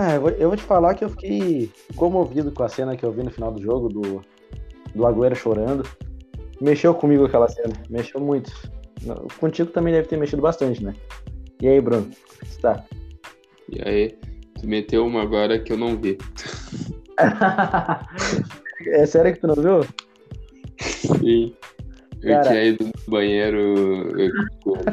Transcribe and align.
Ah, 0.00 0.14
eu 0.14 0.20
vou, 0.20 0.30
eu 0.30 0.48
vou 0.48 0.56
te 0.56 0.62
falar 0.62 0.94
que 0.94 1.04
eu 1.04 1.08
fiquei 1.08 1.72
comovido 1.96 2.52
com 2.52 2.62
a 2.62 2.68
cena 2.68 2.96
que 2.96 3.04
eu 3.04 3.10
vi 3.10 3.24
no 3.24 3.32
final 3.32 3.50
do 3.50 3.60
jogo, 3.60 3.88
do, 3.88 4.22
do 4.94 5.04
Agüero 5.04 5.34
chorando. 5.34 5.84
Mexeu 6.60 6.94
comigo 6.94 7.24
aquela 7.24 7.48
cena, 7.48 7.72
mexeu 7.90 8.20
muito. 8.20 8.52
Contigo 9.40 9.72
também 9.72 9.92
deve 9.92 10.06
ter 10.06 10.16
mexido 10.16 10.40
bastante, 10.40 10.84
né? 10.84 10.94
E 11.60 11.66
aí, 11.66 11.80
Bruno, 11.80 12.04
como 12.04 12.48
está? 12.48 12.84
E 13.68 13.82
aí, 13.82 14.16
tu 14.60 14.68
meteu 14.68 15.04
uma 15.04 15.22
agora 15.22 15.58
que 15.58 15.72
eu 15.72 15.76
não 15.76 15.96
vi. 15.96 16.16
é 18.86 19.04
sério 19.04 19.34
que 19.34 19.40
tu 19.40 19.48
não 19.48 19.56
viu? 19.56 19.80
Sim. 20.78 21.56
Eu 22.22 22.34
Cara... 22.34 22.50
tinha 22.50 22.64
ido 22.66 22.84
no 22.84 22.92
banheiro 23.08 23.58
eu 24.16 24.30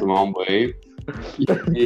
tomar 0.00 0.24
um 0.24 0.32
banho. 0.32 0.74
E... 1.76 1.85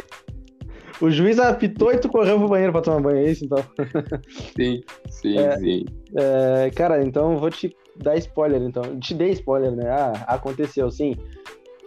O 1.01 1.09
juiz 1.09 1.39
apitou 1.39 1.91
e 1.91 1.97
tu 1.97 2.07
correu 2.07 2.37
pro 2.37 2.47
banheiro 2.47 2.71
pra 2.71 2.81
tomar 2.81 3.01
banho, 3.01 3.17
é 3.17 3.31
isso 3.31 3.45
então? 3.45 3.57
Sim, 4.55 4.81
sim, 5.09 5.37
é, 5.37 5.57
sim. 5.57 5.85
É, 6.15 6.69
cara, 6.69 7.03
então 7.03 7.37
vou 7.37 7.49
te 7.49 7.75
dar 7.95 8.15
spoiler, 8.17 8.61
então. 8.61 8.99
Te 8.99 9.15
dei 9.15 9.31
spoiler, 9.31 9.71
né? 9.71 9.89
Ah, 9.89 10.11
aconteceu, 10.27 10.91
sim. 10.91 11.15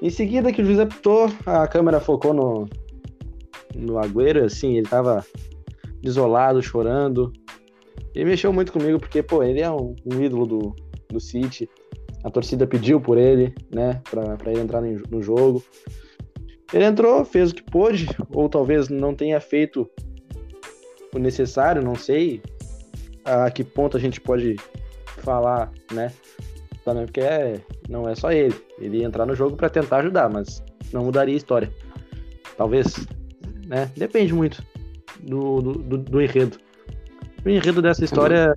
Em 0.02 0.10
seguida 0.10 0.52
que 0.52 0.60
o 0.60 0.64
juiz 0.64 0.80
apitou, 0.80 1.30
a 1.46 1.66
câmera 1.68 2.00
focou 2.00 2.34
no, 2.34 2.68
no 3.74 3.98
Agüero, 3.98 4.44
assim, 4.44 4.76
ele 4.76 4.88
tava 4.88 5.24
desolado, 6.02 6.60
chorando. 6.60 7.32
E 8.14 8.24
mexeu 8.24 8.52
muito 8.52 8.72
comigo, 8.72 8.98
porque, 8.98 9.22
pô, 9.22 9.42
ele 9.42 9.60
é 9.60 9.70
um, 9.70 9.94
um 10.12 10.22
ídolo 10.22 10.46
do, 10.46 10.76
do 11.08 11.20
City. 11.20 11.68
A 12.24 12.30
torcida 12.30 12.66
pediu 12.66 13.00
por 13.00 13.16
ele, 13.16 13.54
né, 13.72 14.00
pra, 14.10 14.36
pra 14.36 14.50
ele 14.50 14.60
entrar 14.60 14.80
no, 14.80 15.02
no 15.10 15.22
jogo. 15.22 15.62
Ele 16.72 16.84
entrou, 16.84 17.24
fez 17.24 17.50
o 17.50 17.54
que 17.54 17.62
pôde, 17.62 18.08
ou 18.30 18.48
talvez 18.48 18.88
não 18.88 19.14
tenha 19.14 19.40
feito 19.40 19.88
o 21.14 21.18
necessário, 21.18 21.82
não 21.82 21.94
sei 21.94 22.42
a 23.24 23.50
que 23.50 23.64
ponto 23.64 23.96
a 23.96 24.00
gente 24.00 24.20
pode 24.20 24.56
falar, 25.18 25.72
né? 25.92 26.12
Também 26.84 27.06
porque 27.06 27.20
é, 27.20 27.60
não 27.88 28.08
é 28.08 28.14
só 28.14 28.30
ele. 28.30 28.54
Ele 28.78 28.98
ia 28.98 29.04
entrar 29.04 29.24
no 29.24 29.34
jogo 29.34 29.56
para 29.56 29.70
tentar 29.70 29.98
ajudar, 29.98 30.28
mas 30.28 30.62
não 30.92 31.04
mudaria 31.04 31.34
a 31.34 31.36
história. 31.36 31.72
Talvez, 32.56 33.06
né? 33.66 33.90
Depende 33.96 34.34
muito 34.34 34.62
do, 35.20 35.62
do, 35.62 35.72
do, 35.72 35.98
do 35.98 36.22
enredo. 36.22 36.58
O 37.44 37.48
enredo 37.48 37.80
dessa 37.80 38.04
história 38.04 38.52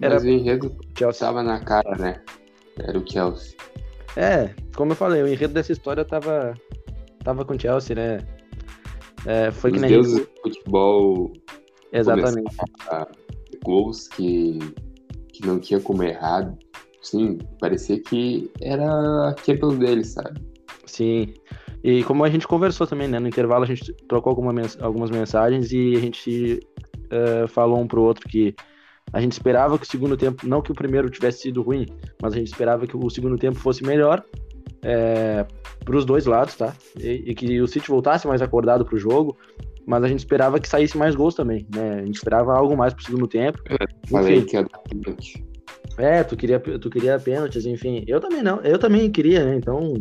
era. 0.00 0.14
Mas 0.14 0.24
o 0.24 0.28
enredo 0.28 0.76
Chelsea. 0.98 1.26
tava 1.26 1.42
na 1.42 1.60
cara, 1.60 1.96
né? 1.96 2.20
Era 2.78 2.98
o 2.98 3.08
Chelsea. 3.08 3.56
É, 4.16 4.50
como 4.74 4.92
eu 4.92 4.96
falei, 4.96 5.22
o 5.22 5.28
enredo 5.28 5.54
dessa 5.54 5.72
história 5.72 6.04
tava 6.04 6.54
tava 7.26 7.44
com 7.44 7.54
o 7.54 7.60
Chelsea, 7.60 7.96
né? 7.96 8.18
É, 9.26 9.50
foi 9.50 9.70
Os 9.70 9.74
que 9.74 9.80
nem. 9.80 9.90
Deuses 9.90 10.20
do 10.20 10.28
futebol. 10.42 11.32
Exatamente. 11.92 12.56
Gols 13.64 14.06
que, 14.08 14.58
que 15.32 15.44
não 15.44 15.58
tinha 15.58 15.80
como 15.80 16.04
errar. 16.04 16.54
Sim, 17.02 17.38
parecia 17.60 18.00
que 18.00 18.50
era 18.60 19.30
aquilo 19.30 19.76
dele, 19.76 20.04
sabe? 20.04 20.40
Sim. 20.86 21.34
E 21.82 22.02
como 22.04 22.24
a 22.24 22.30
gente 22.30 22.46
conversou 22.46 22.86
também, 22.86 23.08
né? 23.08 23.18
No 23.18 23.28
intervalo 23.28 23.64
a 23.64 23.66
gente 23.66 23.92
trocou 24.08 24.30
alguma 24.30 24.52
mens 24.52 24.78
algumas 24.80 25.10
mensagens 25.10 25.72
e 25.72 25.94
a 25.96 26.00
gente 26.00 26.60
uh, 27.06 27.48
falou 27.48 27.78
um 27.78 27.86
pro 27.86 28.02
outro 28.02 28.28
que 28.28 28.54
a 29.12 29.20
gente 29.20 29.32
esperava 29.32 29.78
que 29.78 29.84
o 29.84 29.88
segundo 29.88 30.16
tempo, 30.16 30.46
não 30.46 30.60
que 30.60 30.72
o 30.72 30.74
primeiro 30.74 31.08
tivesse 31.08 31.42
sido 31.42 31.62
ruim, 31.62 31.86
mas 32.20 32.34
a 32.34 32.38
gente 32.38 32.48
esperava 32.48 32.86
que 32.86 32.96
o 32.96 33.10
segundo 33.10 33.36
tempo 33.36 33.56
fosse 33.56 33.84
melhor 33.84 34.24
é, 34.82 35.46
para 35.84 35.96
os 35.96 36.04
dois 36.04 36.26
lados, 36.26 36.54
tá? 36.54 36.74
E, 36.98 37.24
e, 37.26 37.34
que 37.34 37.60
o 37.60 37.66
City 37.66 37.88
voltasse 37.88 38.26
mais 38.26 38.42
acordado 38.42 38.84
para 38.84 38.96
o 38.96 38.98
jogo, 38.98 39.36
mas 39.86 40.02
a 40.02 40.08
gente 40.08 40.18
esperava 40.18 40.58
que 40.58 40.68
saísse 40.68 40.98
mais 40.98 41.14
gols 41.14 41.34
também, 41.34 41.66
né? 41.74 42.00
A 42.00 42.06
gente 42.06 42.16
esperava 42.16 42.54
algo 42.54 42.76
mais 42.76 42.92
para 42.92 43.02
o 43.02 43.04
segundo 43.04 43.28
tempo. 43.28 43.58
É, 43.68 44.08
falei 44.08 44.42
que 44.42 44.56
ia. 44.56 44.66
É, 45.98 46.22
tu 46.22 46.36
queria, 46.36 46.60
tu 46.60 46.90
queria 46.90 47.18
pênaltis, 47.18 47.64
enfim. 47.64 48.04
Eu 48.06 48.20
também 48.20 48.42
não, 48.42 48.60
eu 48.60 48.78
também 48.78 49.10
queria, 49.10 49.44
né? 49.44 49.56
Então, 49.56 49.94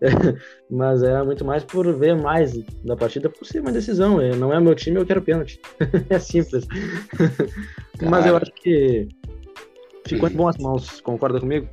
mas 0.70 1.02
era 1.02 1.24
muito 1.24 1.44
mais 1.44 1.64
por 1.64 1.90
ver 1.94 2.16
mais 2.16 2.52
da 2.84 2.96
partida 2.96 3.28
por 3.30 3.46
ser 3.46 3.60
uma 3.60 3.72
decisão. 3.72 4.20
É, 4.20 4.34
não 4.34 4.52
é 4.52 4.60
meu 4.60 4.74
time, 4.74 4.98
eu 4.98 5.06
quero 5.06 5.22
pênalti. 5.22 5.60
é 6.10 6.18
simples. 6.18 6.66
mas 8.02 8.26
eu 8.26 8.36
acho 8.36 8.52
que 8.52 9.08
ficou 10.06 10.28
em 10.28 10.34
boas 10.34 10.56
mãos, 10.58 11.00
concorda 11.00 11.40
comigo? 11.40 11.68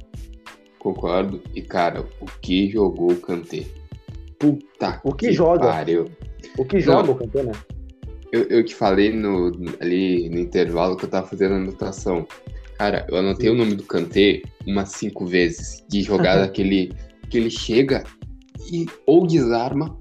Concordo. 0.88 1.42
E, 1.54 1.62
cara, 1.62 2.06
o 2.22 2.26
que 2.42 2.70
jogou 2.70 3.12
o 3.12 3.18
Kanté? 3.18 3.66
Puta 4.40 5.02
o 5.04 5.12
que, 5.12 5.28
que 5.28 5.34
joga? 5.34 5.68
Pariu. 5.68 6.06
O 6.58 6.64
que 6.64 6.80
joga 6.80 7.08
Não, 7.08 7.14
o 7.14 7.18
Kanté, 7.18 7.44
né? 7.44 7.52
Eu, 8.32 8.44
eu 8.44 8.64
te 8.64 8.74
falei 8.74 9.12
no, 9.12 9.52
ali 9.82 10.30
no 10.30 10.40
intervalo 10.40 10.96
que 10.96 11.04
eu 11.04 11.10
tava 11.10 11.28
fazendo 11.28 11.56
a 11.56 11.58
anotação. 11.58 12.26
Cara, 12.78 13.06
eu 13.10 13.18
anotei 13.18 13.50
Sim. 13.50 13.56
o 13.56 13.58
nome 13.58 13.76
do 13.76 13.84
Kanté 13.84 14.42
umas 14.66 14.92
cinco 14.92 15.26
vezes. 15.26 15.84
De 15.90 16.02
jogada 16.02 16.48
que, 16.52 16.62
ele, 16.62 16.94
que 17.30 17.38
ele 17.38 17.50
chega 17.50 18.06
e 18.72 18.86
ou 19.06 19.28
desarma, 19.28 20.00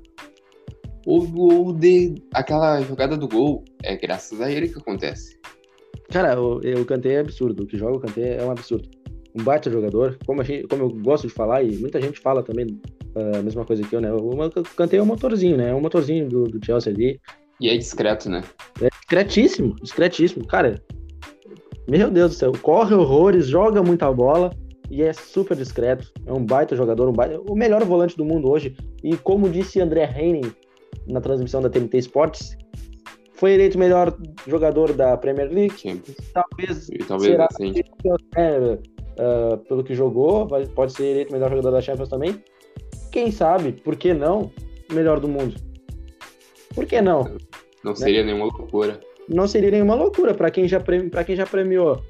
ou, 1.04 1.28
ou 1.36 1.72
de 1.72 2.14
aquela 2.32 2.80
jogada 2.82 3.16
do 3.16 3.26
gol. 3.26 3.64
É 3.82 3.96
graças 3.96 4.40
a 4.40 4.48
ele 4.48 4.68
que 4.68 4.78
acontece. 4.78 5.36
Cara, 6.10 6.40
o, 6.40 6.58
o 6.58 6.84
Kanté 6.84 7.14
é 7.14 7.18
absurdo. 7.18 7.64
O 7.64 7.66
que 7.66 7.76
joga 7.76 7.96
o 7.96 8.00
Kanté 8.00 8.36
é 8.36 8.44
um 8.44 8.52
absurdo 8.52 8.95
um 9.38 9.44
baita 9.44 9.70
jogador, 9.70 10.18
como, 10.26 10.40
a 10.40 10.44
gente, 10.44 10.66
como 10.66 10.84
eu 10.84 10.88
gosto 10.88 11.26
de 11.26 11.32
falar, 11.32 11.62
e 11.62 11.76
muita 11.76 12.00
gente 12.00 12.18
fala 12.20 12.42
também 12.42 12.66
ah, 13.14 13.38
a 13.38 13.42
mesma 13.42 13.64
coisa 13.64 13.82
que 13.82 13.94
eu, 13.94 14.00
né? 14.00 14.12
O 14.12 14.64
Kanté 14.76 14.96
é 14.96 15.02
um 15.02 15.06
motorzinho, 15.06 15.56
né? 15.56 15.70
É 15.70 15.74
um 15.74 15.80
motorzinho 15.80 16.28
do, 16.28 16.44
do 16.44 16.64
Chelsea 16.64 16.92
ali. 16.92 17.20
E 17.60 17.68
é 17.68 17.76
discreto, 17.76 18.28
né? 18.28 18.42
É 18.80 18.88
discretíssimo, 18.88 19.76
discretíssimo. 19.82 20.46
Cara, 20.46 20.82
meu 21.88 22.10
Deus 22.10 22.32
do 22.32 22.36
céu, 22.36 22.52
corre 22.60 22.94
horrores, 22.94 23.46
joga 23.46 23.82
muita 23.82 24.10
bola 24.12 24.50
e 24.90 25.02
é 25.02 25.12
super 25.12 25.56
discreto. 25.56 26.12
É 26.26 26.32
um 26.32 26.44
baita 26.44 26.76
jogador, 26.76 27.08
um 27.08 27.12
baita, 27.12 27.40
o 27.40 27.54
melhor 27.54 27.84
volante 27.84 28.16
do 28.16 28.24
mundo 28.24 28.48
hoje. 28.48 28.76
E 29.02 29.16
como 29.16 29.48
disse 29.48 29.80
André 29.80 30.04
Henning 30.04 30.52
na 31.06 31.20
transmissão 31.20 31.62
da 31.62 31.70
TNT 31.70 31.98
Sports, 31.98 32.56
foi 33.36 33.52
eleito 33.52 33.78
melhor 33.78 34.16
jogador 34.46 34.92
da 34.92 35.16
Premier 35.16 35.50
League. 35.50 35.78
Champions. 35.78 36.16
Talvez, 36.32 36.88
e 36.88 36.98
talvez 36.98 37.32
será, 37.32 37.46
assim. 37.50 37.74
é, 38.36 38.78
uh, 39.16 39.56
pelo 39.58 39.82
que 39.82 39.94
jogou, 39.94 40.46
vai, 40.46 40.66
pode 40.66 40.92
ser 40.92 41.04
eleito 41.04 41.32
melhor 41.32 41.50
jogador 41.50 41.70
da 41.70 41.80
Champions 41.80 42.08
também. 42.08 42.42
Quem 43.10 43.30
sabe, 43.30 43.72
por 43.72 43.96
que 43.96 44.12
não, 44.12 44.50
melhor 44.92 45.20
do 45.20 45.28
mundo? 45.28 45.54
Por 46.74 46.86
que 46.86 47.00
não? 47.00 47.24
Não 47.82 47.92
né? 47.92 47.96
seria 47.96 48.24
nenhuma 48.24 48.44
loucura. 48.44 49.00
Não 49.28 49.48
seria 49.48 49.70
nenhuma 49.70 49.94
loucura 49.94 50.34
para 50.34 50.50
quem 50.50 50.68
já 50.68 50.78
para 50.80 51.24
quem 51.24 51.34
já 51.34 51.46
premiou 51.46 52.02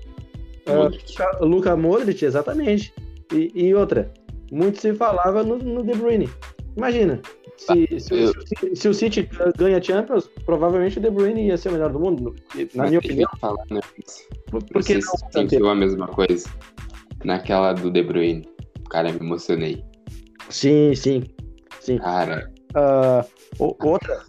uh, 0.67 1.45
Luca 1.45 1.77
Modric, 1.77 2.25
exatamente. 2.25 2.93
E, 3.33 3.51
e, 3.55 3.75
outra, 3.75 4.13
muito 4.53 4.81
se 4.81 4.93
falava 4.95 5.43
no, 5.43 5.59
no 5.59 5.83
De 5.83 5.95
Bruyne. 5.95 6.29
Imagina, 6.77 7.21
se, 7.57 7.73
ah, 7.73 8.01
se, 8.01 8.15
eu... 8.15 8.33
se, 8.47 8.77
se, 8.77 8.89
o 8.89 8.95
City 8.95 9.29
ganha 9.57 9.83
Champions, 9.83 10.29
provavelmente 10.45 10.99
o 10.99 11.01
De 11.01 11.11
Bruyne 11.11 11.47
ia 11.47 11.57
ser 11.57 11.71
o 11.71 11.73
melhor 11.73 11.91
do 11.91 11.99
mundo, 11.99 12.35
na 12.75 12.83
Mas 12.83 12.89
minha 12.91 12.99
opinião. 12.99 13.31
Falar, 13.41 13.65
né? 13.71 13.81
Por, 14.51 14.63
por 14.65 14.85
que 14.85 14.95
não? 14.95 15.33
sentiu 15.33 15.69
a 15.69 15.75
mesma 15.75 16.07
coisa 16.09 16.49
naquela 17.25 17.73
do 17.73 17.91
De 17.91 18.03
Bruyne. 18.03 18.49
Cara, 18.91 19.13
me 19.13 19.19
emocionei. 19.19 19.85
Sim, 20.49 20.95
sim. 20.95 21.25
Sim. 21.81 21.99
Cara. 21.99 22.51
Uh, 22.71 23.77
outra. 23.81 24.25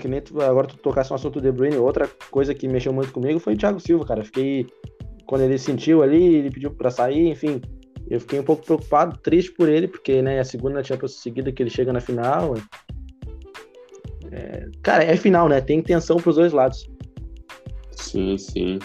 Que 0.00 0.08
nem 0.08 0.22
tu, 0.22 0.40
agora 0.40 0.66
tu 0.66 0.76
tocasse 0.78 1.10
no 1.10 1.16
assunto 1.16 1.40
do 1.40 1.42
De 1.42 1.52
Bruyne, 1.52 1.76
outra 1.76 2.08
coisa 2.30 2.54
que 2.54 2.66
mexeu 2.66 2.92
muito 2.92 3.12
comigo 3.12 3.38
foi 3.38 3.54
o 3.54 3.58
Thiago 3.58 3.80
Silva, 3.80 4.04
cara. 4.06 4.24
Fiquei. 4.24 4.66
Quando 5.26 5.42
ele 5.42 5.58
sentiu 5.58 6.02
ali, 6.02 6.36
ele 6.36 6.50
pediu 6.50 6.70
pra 6.72 6.90
sair, 6.90 7.28
enfim. 7.28 7.60
Eu 8.08 8.18
fiquei 8.18 8.40
um 8.40 8.42
pouco 8.42 8.64
preocupado, 8.64 9.16
triste 9.18 9.52
por 9.52 9.68
ele, 9.68 9.86
porque 9.86 10.20
né, 10.20 10.36
é 10.36 10.40
a 10.40 10.44
segunda 10.44 10.82
Champions 10.82 11.20
seguida 11.20 11.52
que 11.52 11.62
ele 11.62 11.70
chega 11.70 11.92
na 11.92 12.00
final. 12.00 12.56
É... 14.32 14.66
Cara, 14.82 15.04
é 15.04 15.16
final, 15.16 15.48
né? 15.48 15.60
Tem 15.60 15.80
tensão 15.80 16.16
pros 16.16 16.34
dois 16.34 16.52
lados. 16.52 16.90
Sim, 17.92 18.36
sim. 18.36 18.80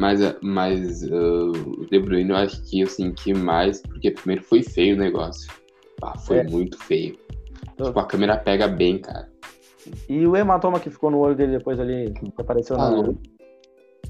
Mas, 0.00 0.18
mas 0.40 1.02
uh, 1.02 1.50
o 1.50 1.84
De 1.84 1.98
Bruyne 1.98 2.30
eu 2.30 2.36
acho 2.36 2.62
que 2.62 2.80
eu 2.80 2.86
senti 2.86 3.34
mais, 3.34 3.82
porque 3.82 4.10
primeiro 4.10 4.42
foi 4.42 4.62
feio 4.62 4.96
o 4.96 4.98
negócio. 4.98 5.52
Ah, 6.02 6.16
foi 6.16 6.38
é. 6.38 6.44
muito 6.44 6.82
feio. 6.84 7.18
Então... 7.74 7.88
Tipo, 7.88 8.00
a 8.00 8.06
câmera 8.06 8.38
pega 8.38 8.66
bem, 8.66 8.98
cara. 8.98 9.28
E 10.08 10.26
o 10.26 10.34
hematoma 10.34 10.80
que 10.80 10.88
ficou 10.88 11.10
no 11.10 11.18
olho 11.18 11.34
dele 11.34 11.58
depois 11.58 11.78
ali, 11.78 12.14
que 12.14 12.32
apareceu 12.38 12.78
tá 12.78 12.90
na... 12.90 13.12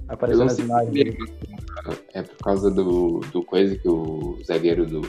Apareceu 0.07 0.45
nas 0.45 0.61
imagens. 0.61 1.17
É 2.15 2.23
por 2.23 2.37
causa 2.37 2.71
do, 2.71 3.19
do 3.33 3.43
coisa 3.43 3.77
que 3.77 3.89
o 3.89 4.39
zagueiro 4.47 4.87
do 4.87 5.01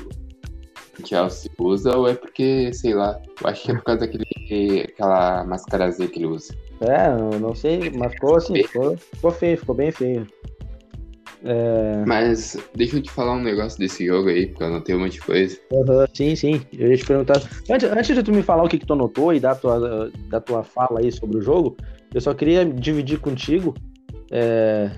Chelsea 1.06 1.52
usa, 1.60 1.96
ou 1.96 2.08
é 2.08 2.16
porque, 2.16 2.74
sei 2.74 2.96
lá, 2.96 3.22
eu 3.40 3.48
acho 3.48 3.64
que 3.64 3.72
é 3.72 3.76
por 3.76 3.84
causa 3.84 4.00
daquele, 4.02 4.82
aquela 4.82 5.44
mascarazinha 5.46 6.08
que 6.08 6.18
ele 6.18 6.26
usa. 6.26 6.56
É, 6.80 7.38
não 7.40 7.54
sei, 7.54 7.92
mas 7.92 8.14
ficou 8.14 8.36
assim, 8.38 8.64
ficou, 8.64 8.98
ficou 8.98 9.32
feio, 9.32 9.58
ficou 9.60 9.76
bem 9.76 9.92
feio. 9.92 10.26
É... 11.44 12.04
Mas 12.06 12.58
deixa 12.76 12.98
eu 12.98 13.02
te 13.02 13.10
falar 13.10 13.34
um 13.34 13.44
negócio 13.44 13.80
desse 13.80 14.06
jogo 14.06 14.30
aí, 14.30 14.48
porque 14.48 14.64
eu 14.64 14.68
anotei 14.68 14.96
um 14.96 15.00
monte 15.00 15.14
de 15.14 15.22
coisa. 15.22 15.58
Uhum, 15.72 16.06
sim, 16.14 16.36
sim. 16.36 16.62
Eu 16.74 16.92
ia 16.92 16.98
te 16.98 17.06
perguntar. 17.06 17.42
Antes, 17.70 17.90
antes 17.90 18.16
de 18.16 18.24
tu 18.24 18.32
me 18.32 18.44
falar 18.44 18.64
o 18.64 18.68
que, 18.68 18.78
que 18.78 18.86
tu 18.86 18.94
anotou 18.94 19.34
e 19.34 19.40
da 19.40 19.56
tua, 19.56 20.12
da 20.30 20.40
tua 20.40 20.64
fala 20.64 21.00
aí 21.00 21.12
sobre 21.12 21.38
o 21.38 21.42
jogo, 21.42 21.76
Eu 22.14 22.22
só 22.22 22.34
queria 22.34 22.66
dividir 22.66 23.20
contigo. 23.20 23.74
É... 24.32 24.92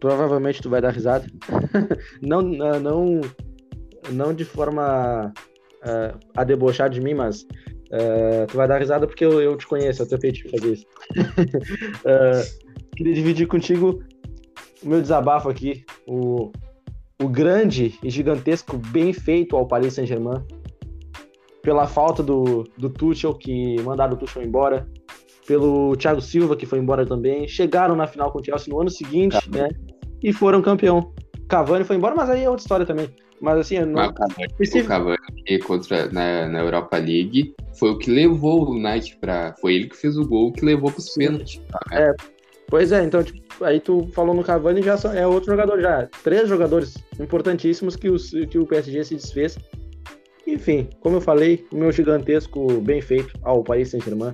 Provavelmente 0.00 0.62
tu 0.62 0.70
vai 0.70 0.80
dar 0.80 0.92
risada. 0.92 1.26
não, 2.22 2.40
não, 2.42 3.20
não 4.12 4.34
de 4.34 4.44
forma 4.44 5.32
uh, 5.82 6.18
a 6.36 6.44
debochar 6.44 6.88
de 6.88 7.00
mim, 7.00 7.14
mas 7.14 7.42
uh, 7.42 8.46
tu 8.48 8.56
vai 8.56 8.68
dar 8.68 8.78
risada 8.78 9.06
porque 9.06 9.24
eu, 9.24 9.40
eu 9.40 9.56
te 9.56 9.66
conheço, 9.66 10.02
eu 10.02 10.06
tenho 10.06 10.20
feito 10.20 10.50
fazer 10.50 10.72
isso. 10.72 10.86
uh, 11.18 12.68
queria 12.96 13.14
dividir 13.14 13.46
contigo 13.48 14.02
o 14.82 14.88
meu 14.88 15.00
desabafo 15.00 15.48
aqui, 15.48 15.84
o, 16.06 16.50
o 17.22 17.28
grande 17.28 17.98
e 18.02 18.10
gigantesco 18.10 18.76
bem 18.76 19.12
feito 19.12 19.56
ao 19.56 19.66
Paris 19.66 19.94
Saint-Germain, 19.94 20.42
pela 21.62 21.86
falta 21.86 22.22
do, 22.22 22.64
do 22.76 22.88
Tuchel, 22.88 23.34
que 23.34 23.80
mandaram 23.82 24.14
o 24.14 24.16
Tuchel 24.16 24.42
embora, 24.42 24.88
pelo 25.46 25.96
Thiago 25.96 26.20
Silva, 26.20 26.56
que 26.56 26.66
foi 26.66 26.78
embora 26.78 27.06
também, 27.06 27.48
chegaram 27.48 27.96
na 27.96 28.06
final 28.06 28.30
com 28.30 28.38
o 28.38 28.44
Chelsea 28.44 28.72
no 28.72 28.80
ano 28.80 28.90
seguinte, 28.90 29.50
né, 29.50 29.68
e 30.22 30.32
foram 30.32 30.60
campeão. 30.60 31.12
Cavani 31.48 31.84
foi 31.84 31.96
embora, 31.96 32.14
mas 32.14 32.28
aí 32.28 32.44
é 32.44 32.50
outra 32.50 32.62
história 32.62 32.86
também. 32.86 33.08
Mas 33.40 33.58
assim, 33.58 33.78
não... 33.80 33.92
Mas 33.94 34.10
o 34.10 34.14
Cavani, 34.14 34.46
o 34.74 34.84
Cavani 34.84 35.58
contra, 35.64 36.12
na, 36.12 36.48
na 36.48 36.60
Europa 36.60 36.98
League 36.98 37.54
foi 37.78 37.90
o 37.90 37.98
que 37.98 38.10
levou 38.10 38.64
o 38.64 38.74
United 38.74 39.16
para. 39.20 39.54
Foi 39.60 39.74
ele 39.74 39.88
que 39.88 39.96
fez 39.96 40.16
o 40.18 40.26
gol 40.26 40.52
que 40.52 40.64
levou 40.64 40.90
para 40.90 40.98
os 40.98 41.14
pênaltis. 41.14 41.58
Né? 41.58 41.66
É, 41.92 42.14
pois 42.68 42.92
é, 42.92 43.02
então, 43.02 43.22
tipo, 43.22 43.64
aí 43.64 43.80
tu 43.80 44.08
falou 44.12 44.34
no 44.34 44.44
Cavani 44.44 44.82
já 44.82 44.96
é 45.14 45.26
outro 45.26 45.50
jogador 45.50 45.80
já. 45.80 46.08
Três 46.22 46.48
jogadores 46.48 46.96
importantíssimos 47.18 47.96
que, 47.96 48.08
os, 48.08 48.30
que 48.30 48.58
o 48.58 48.66
PSG 48.66 49.04
se 49.04 49.14
desfez. 49.16 49.58
Enfim, 50.46 50.88
como 51.00 51.16
eu 51.16 51.20
falei, 51.20 51.66
o 51.72 51.76
meu 51.76 51.92
gigantesco 51.92 52.80
bem 52.80 53.00
feito 53.00 53.38
ao 53.42 53.62
Paris 53.62 53.90
Saint-Germain. 53.90 54.32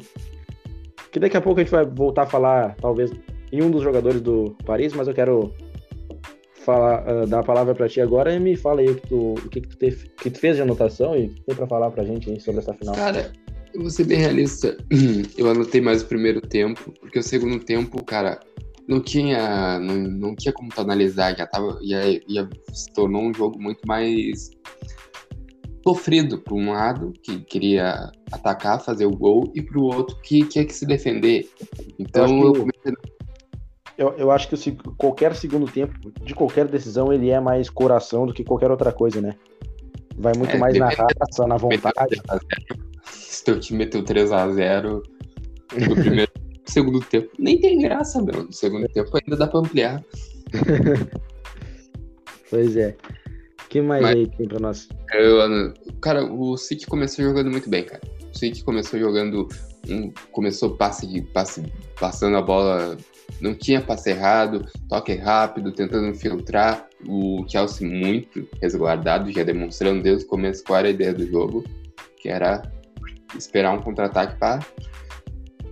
Que 1.11 1.19
daqui 1.19 1.37
a 1.37 1.41
pouco 1.41 1.61
a 1.61 1.63
gente 1.63 1.73
vai 1.73 1.85
voltar 1.85 2.23
a 2.23 2.27
falar, 2.27 2.77
talvez, 2.77 3.11
em 3.53 3.63
um 3.63 3.71
dos 3.71 3.83
jogadores 3.83 4.21
do 4.21 4.57
Paris, 4.65 4.93
mas 4.93 5.09
eu 5.09 5.15
quero 5.15 5.53
falar, 6.65 7.05
uh, 7.07 7.27
dar 7.27 7.41
a 7.41 7.43
palavra 7.43 7.75
para 7.75 7.89
ti 7.89 8.01
agora 8.01 8.33
e 8.35 8.41
me 8.41 8.57
fala 8.57 8.81
aí 8.81 8.89
o 8.89 8.95
que 8.97 9.09
tu, 9.09 9.35
o 9.35 9.49
que, 9.49 9.61
que 9.61 9.69
tu, 9.69 9.77
te, 9.77 9.91
que 10.17 10.31
tu 10.31 10.39
fez 10.39 10.57
de 10.57 10.63
anotação 10.63 11.17
e 11.17 11.29
tem 11.29 11.55
para 11.55 11.67
falar 11.67 11.91
pra 11.91 12.05
gente 12.05 12.41
sobre 12.41 12.61
essa 12.61 12.73
final. 12.75 12.95
Cara, 12.95 13.31
eu 13.75 13.81
vou 13.81 13.91
ser 13.91 14.05
bem 14.05 14.19
realista. 14.19 14.76
Eu 15.37 15.50
anotei 15.50 15.81
mais 15.81 16.03
o 16.03 16.06
primeiro 16.06 16.41
tempo, 16.41 16.93
porque 17.00 17.19
o 17.19 17.23
segundo 17.23 17.59
tempo, 17.59 18.03
cara, 18.05 18.38
não 18.88 19.00
tinha, 19.00 19.79
não, 19.81 19.97
não 19.97 20.37
tinha 20.37 20.53
como 20.53 20.69
tu 20.69 20.81
analisar, 20.81 21.37
já 21.37 21.47
tava, 21.47 21.79
já, 21.82 22.00
já 22.29 22.49
se 22.73 22.93
tornou 22.93 23.23
um 23.23 23.35
jogo 23.35 23.61
muito 23.61 23.81
mais 23.87 24.50
sofrido 25.82 26.38
por 26.38 26.55
um 26.55 26.73
lado, 26.73 27.12
que 27.23 27.41
queria 27.41 28.11
atacar, 28.32 28.81
fazer 28.81 29.06
o 29.06 29.11
gol, 29.11 29.53
e 29.55 29.61
pro 29.61 29.82
outro 29.82 30.17
que 30.23 30.44
tinha 30.44 30.65
que 30.65 30.73
se 30.73 30.87
defender. 30.87 31.49
Então 31.99 32.26
eu, 32.26 32.47
eu 32.47 32.53
comecei 32.53 32.94
eu, 33.97 34.12
eu 34.17 34.31
acho 34.31 34.49
que 34.49 34.76
qualquer 34.97 35.37
segundo 35.37 35.71
tempo, 35.71 35.94
de 36.23 36.35
qualquer 36.35 36.67
decisão, 36.67 37.12
ele 37.12 37.31
é 37.31 37.38
mais 37.38 37.71
coração 37.71 38.26
do 38.26 38.35
que 38.35 38.43
qualquer 38.43 38.71
outra 38.71 38.93
coisa, 38.93 39.21
né? 39.21 39.35
Vai 40.17 40.32
muito 40.37 40.56
é, 40.56 40.59
mais 40.59 40.76
na 40.76 40.88
raça, 40.88 41.47
na 41.47 41.56
vontade. 41.56 42.21
Teu 43.44 43.61
time 43.61 43.81
meteu 43.81 44.02
3x0 44.02 45.02
no 45.88 45.94
primeiro 45.94 46.32
segundo 46.64 47.00
tempo, 47.00 47.31
nem 47.38 47.61
tem 47.61 47.79
graça, 47.79 48.23
meu. 48.23 48.44
No 48.44 48.52
segundo 48.52 48.88
tempo 48.88 49.11
ainda 49.14 49.37
dá 49.37 49.46
pra 49.46 49.61
ampliar. 49.61 50.05
pois 52.50 52.76
é. 52.76 52.96
O 53.64 53.69
que 53.69 53.81
mais 53.81 54.02
Mas, 54.02 54.14
aí 54.14 54.26
tem 54.29 54.49
pra 54.49 54.61
nós? 54.61 54.88
Eu, 55.12 55.75
cara, 56.00 56.25
o 56.25 56.56
City 56.56 56.87
começou 56.87 57.25
jogando 57.25 57.50
muito 57.50 57.69
bem, 57.69 57.85
cara. 57.85 58.00
O 58.32 58.38
City 58.38 58.64
começou 58.64 58.99
jogando. 58.99 59.49
Um, 59.88 60.11
começou 60.32 60.76
passe, 60.76 61.20
passe, 61.35 61.62
passando 62.00 62.38
a 62.38 62.43
bola 62.43 62.97
não 63.40 63.55
tinha 63.55 63.81
passe 63.81 64.11
errado, 64.11 64.67
toque 64.88 65.14
rápido, 65.14 65.73
tentando 65.73 66.14
filtrar 66.14 66.88
o 67.06 67.44
Chelsea 67.49 67.87
muito 67.87 68.49
resguardado, 68.61 69.31
já 69.31 69.43
demonstrando 69.43 70.02
desde 70.02 70.25
o 70.25 70.29
começo 70.29 70.64
qual 70.64 70.79
era 70.79 70.88
a 70.88 70.90
ideia 70.90 71.12
do 71.12 71.26
jogo, 71.26 71.64
que 72.17 72.29
era 72.29 72.62
esperar 73.37 73.73
um 73.73 73.83
contra-ataque 73.83 74.39
para. 74.39 74.65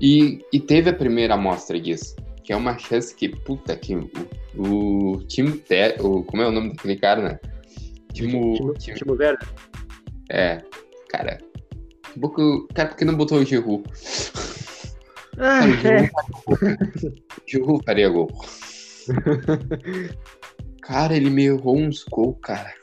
E, 0.00 0.44
e 0.52 0.60
teve 0.60 0.90
a 0.90 0.94
primeira 0.94 1.34
amostra 1.34 1.80
disso, 1.80 2.16
que 2.42 2.52
é 2.52 2.56
uma 2.56 2.76
chance 2.76 3.14
que, 3.14 3.28
puta, 3.28 3.76
que 3.76 3.94
o, 3.94 4.10
o 4.56 5.18
time. 5.26 5.52
Te, 5.58 5.96
o, 6.00 6.24
como 6.24 6.42
é 6.42 6.48
o 6.48 6.52
nome 6.52 6.70
daquele 6.70 6.96
cara, 6.96 7.22
né? 7.22 7.40
Timo. 8.12 8.74
Timo, 8.78 8.94
Timo 8.94 9.16
É, 10.30 10.62
cara. 11.08 11.38
Cara, 12.74 12.90
por 12.90 12.96
que 12.96 13.04
não 13.04 13.14
botou 13.14 13.38
o 13.38 13.44
Giroud? 13.44 13.84
Ah, 15.38 15.62
é. 15.66 16.10
Giroud 17.46 17.84
faria 17.84 18.08
gol. 18.08 18.28
cara, 20.82 21.16
ele 21.16 21.30
me 21.30 21.44
errou 21.46 21.78
uns 21.78 22.04
gols, 22.04 22.36
cara. 22.42 22.74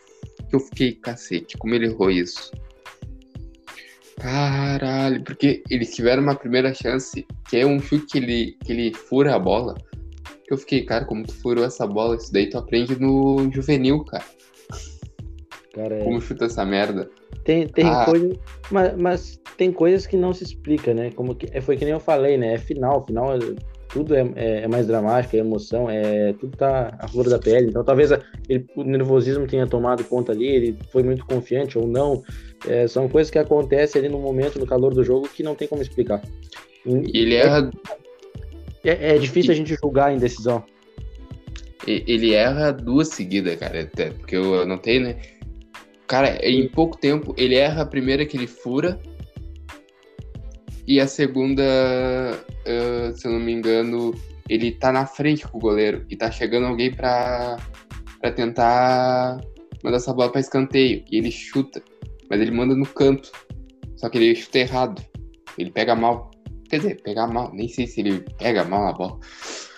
Que 0.50 0.56
eu 0.56 0.60
fiquei, 0.60 0.94
cacete, 0.94 1.58
como 1.58 1.76
ele 1.76 1.86
errou 1.86 2.10
isso? 2.10 2.52
Caralho, 4.20 5.24
porque 5.24 5.64
eles 5.70 5.96
tiveram 5.96 6.24
uma 6.24 6.36
primeira 6.36 6.74
chance, 6.74 7.26
que 7.50 7.58
é 7.58 7.66
um 7.66 7.80
chute 7.80 8.06
que 8.06 8.18
ele, 8.18 8.58
que 8.64 8.72
ele 8.72 8.94
fura 8.94 9.36
a 9.36 9.40
bola. 9.40 9.76
Eu 10.50 10.58
fiquei, 10.58 10.84
cara, 10.84 11.06
como 11.06 11.26
tu 11.26 11.34
furou 11.34 11.64
essa 11.64 11.88
bola? 11.88 12.16
Isso 12.16 12.32
daí 12.34 12.50
tu 12.50 12.58
aprende 12.58 13.00
no 13.00 13.50
juvenil, 13.52 14.04
cara. 14.04 14.26
cara 15.74 15.96
é... 15.96 16.04
Como 16.04 16.20
chuta 16.20 16.46
essa 16.46 16.66
merda. 16.66 17.10
Tem, 17.44 17.68
tem 17.68 17.86
ah. 17.88 18.06
coisa, 18.06 18.40
mas, 18.70 18.98
mas 18.98 19.42
tem 19.58 19.72
coisas 19.72 20.06
que 20.06 20.18
não 20.18 20.34
se 20.34 20.44
explica, 20.44 20.94
né? 20.94 21.12
Como 21.12 21.36
que, 21.36 21.48
é, 21.52 21.62
foi 21.62 21.78
que 21.78 21.86
nem 21.86 21.94
eu 21.94 22.00
falei, 22.00 22.38
né? 22.38 22.56
É 22.56 22.58
final, 22.58 23.06
final 23.06 23.36
é, 23.36 23.40
tudo 23.92 24.16
é, 24.16 24.22
é, 24.36 24.62
é, 24.62 24.68
mais 24.68 24.88
dramático, 24.88 25.36
é 25.36 25.40
emoção, 25.40 25.90
é 25.90 26.34
tudo 26.34 26.56
tá 26.56 26.96
à 27.00 27.08
flor 27.08 27.28
da 27.28 27.40
pele. 27.40 27.68
Então 27.68 27.84
talvez 27.84 28.12
a, 28.12 28.22
ele, 28.48 28.66
o 28.76 28.84
nervosismo 28.84 29.48
tenha 29.48 29.68
tomado 29.68 30.04
conta 30.04 30.32
ali, 30.32 30.48
ele 30.48 30.78
foi 30.92 31.04
muito 31.04 31.26
confiante 31.26 31.78
ou 31.78 31.88
não. 31.88 32.24
É, 32.68 32.88
são 32.88 33.10
coisas 33.10 33.32
que 33.32 33.40
acontecem 33.40 34.00
ali 34.00 34.10
no 34.10 34.20
momento, 34.20 34.60
no 34.60 34.68
calor 34.68 34.94
do 34.94 35.04
jogo, 35.04 35.28
que 35.28 35.44
não 35.44 35.56
tem 35.56 35.68
como 35.68 35.82
explicar. 35.82 36.22
E 36.86 37.18
ele 37.18 37.36
erra. 37.36 37.70
É, 38.84 39.16
é 39.16 39.18
difícil 39.18 39.52
a 39.52 39.56
gente 39.56 39.76
julgar 39.76 40.14
em 40.14 40.18
decisão. 40.18 40.64
Ele 41.88 42.34
erra 42.34 42.72
duas 42.72 43.08
seguidas, 43.08 43.56
cara, 43.56 43.82
até, 43.82 44.12
porque 44.12 44.36
eu 44.36 44.62
anotei, 44.62 45.00
né? 45.00 45.16
Cara, 46.06 46.38
em 46.44 46.68
pouco 46.68 46.98
tempo, 46.98 47.34
ele 47.38 47.56
erra 47.56 47.84
a 47.84 47.86
primeira 47.86 48.26
que 48.26 48.38
ele 48.38 48.48
fura. 48.48 49.00
E 50.90 51.00
a 51.00 51.06
segunda, 51.06 51.62
uh, 51.62 53.16
se 53.16 53.28
eu 53.28 53.34
não 53.34 53.40
me 53.40 53.52
engano, 53.52 54.12
ele 54.50 54.72
tá 54.72 54.92
na 54.92 55.06
frente 55.06 55.48
com 55.48 55.60
o 55.60 55.62
goleiro. 55.62 56.04
E 56.10 56.16
tá 56.16 56.32
chegando 56.32 56.66
alguém 56.66 56.92
pra, 56.92 57.58
pra 58.20 58.32
tentar 58.32 59.40
mandar 59.84 59.98
essa 59.98 60.12
bola 60.12 60.32
pra 60.32 60.42
escanteio. 60.42 61.06
E 61.12 61.20
ele 61.20 61.30
chuta. 61.30 61.80
Mas 62.28 62.42
ele 62.42 62.50
manda 62.50 62.76
no 62.76 62.88
canto. 62.88 63.32
Só 63.98 64.10
que 64.10 64.18
ele 64.18 64.34
chuta 64.34 64.58
errado. 64.58 65.00
Ele 65.60 65.70
pega 65.70 65.96
mal. 65.96 66.32
Quer 66.68 66.78
dizer, 66.78 67.02
pega 67.04 67.28
mal. 67.28 67.54
Nem 67.54 67.68
sei 67.68 67.86
se 67.86 68.00
ele 68.00 68.26
pega 68.40 68.64
mal 68.64 68.88
a 68.88 68.94
bola. 68.94 69.20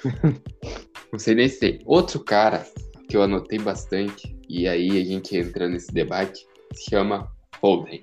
não 1.11 1.19
sei 1.19 1.35
nem 1.35 1.49
se 1.49 1.79
Outro 1.85 2.21
cara 2.21 2.65
que 3.09 3.17
eu 3.17 3.23
anotei 3.23 3.59
bastante 3.59 4.33
e 4.47 4.65
aí 4.65 5.01
a 5.01 5.03
gente 5.03 5.35
entra 5.35 5.67
nesse 5.67 5.93
debate, 5.93 6.47
se 6.73 6.89
chama 6.89 7.29
Foden. 7.59 7.99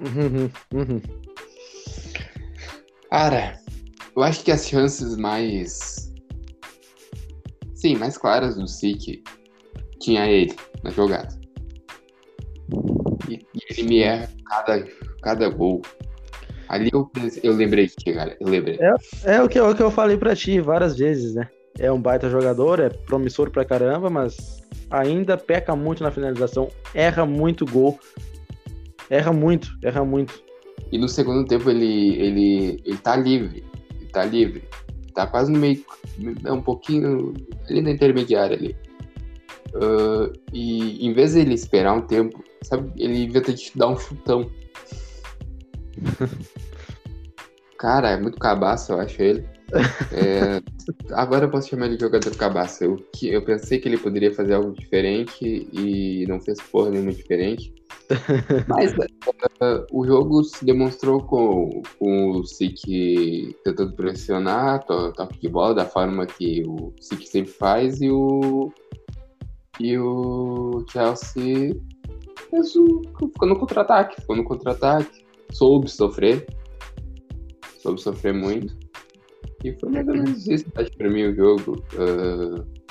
Uhum, 0.00 0.50
uhum. 0.72 1.21
Cara, 3.12 3.60
eu 4.16 4.22
acho 4.22 4.42
que 4.42 4.50
as 4.50 4.66
chances 4.66 5.18
mais. 5.18 6.10
Sim, 7.74 7.94
mais 7.96 8.16
claras 8.16 8.56
do 8.56 8.66
City 8.66 9.22
tinha 10.00 10.26
ele 10.26 10.56
na 10.82 10.88
jogada. 10.88 11.28
E, 13.28 13.34
e 13.34 13.60
ele 13.68 13.82
me 13.86 13.98
erra 13.98 14.30
cada, 14.46 14.88
cada 15.22 15.48
gol. 15.50 15.82
Ali 16.70 16.88
eu, 16.90 17.10
eu 17.42 17.52
lembrei 17.52 17.86
que, 17.86 18.14
cara, 18.14 18.34
eu 18.40 18.48
lembrei. 18.48 18.78
É, 18.80 19.34
é, 19.34 19.42
o, 19.42 19.48
que, 19.48 19.58
é 19.58 19.62
o 19.62 19.74
que 19.74 19.82
eu 19.82 19.90
falei 19.90 20.16
pra 20.16 20.34
ti 20.34 20.58
várias 20.58 20.96
vezes, 20.96 21.34
né? 21.34 21.50
É 21.78 21.92
um 21.92 22.00
baita 22.00 22.30
jogador, 22.30 22.80
é 22.80 22.88
promissor 22.88 23.50
pra 23.50 23.62
caramba, 23.62 24.08
mas 24.08 24.62
ainda 24.90 25.36
peca 25.36 25.76
muito 25.76 26.02
na 26.02 26.10
finalização, 26.10 26.68
erra 26.94 27.26
muito 27.26 27.66
gol. 27.66 28.00
Erra 29.10 29.34
muito, 29.34 29.68
erra 29.82 30.02
muito. 30.02 30.42
E 30.92 30.98
no 30.98 31.08
segundo 31.08 31.48
tempo 31.48 31.70
ele, 31.70 32.16
ele, 32.20 32.82
ele 32.84 32.98
tá 32.98 33.16
livre. 33.16 33.64
Ele 33.98 34.10
tá 34.10 34.24
livre. 34.24 34.62
Tá 35.14 35.26
quase 35.26 35.50
no 35.50 35.58
meio. 35.58 35.82
É 36.44 36.52
um 36.52 36.62
pouquinho 36.62 37.32
ali 37.68 37.80
na 37.80 37.90
intermediária 37.90 38.56
ali. 38.56 38.76
Uh, 39.74 40.30
e 40.52 41.04
em 41.04 41.14
vez 41.14 41.32
de 41.32 41.40
ele 41.40 41.54
esperar 41.54 41.94
um 41.94 42.02
tempo, 42.02 42.44
sabe, 42.62 42.92
ele 42.96 43.24
inventa 43.24 43.54
de 43.54 43.72
dar 43.74 43.88
um 43.88 43.96
chutão. 43.96 44.50
Cara, 47.78 48.10
é 48.10 48.20
muito 48.20 48.38
cabaço, 48.38 48.92
eu 48.92 49.00
acho 49.00 49.22
ele. 49.22 49.44
É, 50.12 50.62
agora 51.12 51.46
eu 51.46 51.50
posso 51.50 51.70
chamar 51.70 51.86
ele 51.86 51.96
de 51.96 52.02
jogador 52.02 52.36
cabaça. 52.36 52.84
Eu, 52.84 53.02
eu 53.22 53.42
pensei 53.42 53.78
que 53.78 53.88
ele 53.88 53.96
poderia 53.96 54.32
fazer 54.34 54.54
algo 54.54 54.72
diferente 54.74 55.68
e 55.72 56.26
não 56.28 56.38
fez 56.38 56.60
porra 56.60 56.90
nenhuma 56.90 57.12
diferente. 57.12 57.74
Mas 58.68 58.92
uh, 58.92 59.86
o 59.92 60.06
jogo 60.06 60.42
se 60.44 60.64
demonstrou 60.64 61.22
com, 61.22 61.82
com 61.98 62.30
o 62.30 62.44
City 62.44 63.56
tentando 63.64 63.94
pressionar, 63.94 64.84
to, 64.84 65.12
toque 65.12 65.40
de 65.40 65.48
bola, 65.48 65.74
da 65.74 65.84
forma 65.84 66.26
que 66.26 66.62
o 66.66 66.92
City 67.00 67.26
sempre 67.26 67.52
faz, 67.52 68.00
e 68.00 68.10
o, 68.10 68.72
e 69.80 69.98
o 69.98 70.84
Chelsea 70.90 71.74
fez 72.50 72.76
o, 72.76 73.02
ficou 73.18 73.48
no 73.48 73.58
contra-ataque, 73.58 74.20
ficou 74.20 74.36
no 74.36 74.44
contra-ataque, 74.44 75.24
soube 75.50 75.88
sofrer, 75.88 76.46
soube 77.80 78.00
sofrer 78.00 78.34
muito. 78.34 78.76
E 79.64 79.72
foi 79.78 79.90
mais 79.90 80.08
ou 80.08 80.14
menos 80.14 80.46
isso, 80.48 80.66
acho, 80.74 80.90
pra 80.96 81.08
mim, 81.08 81.24
o 81.24 81.34
jogo. 81.34 81.84
Uh, 81.94 82.81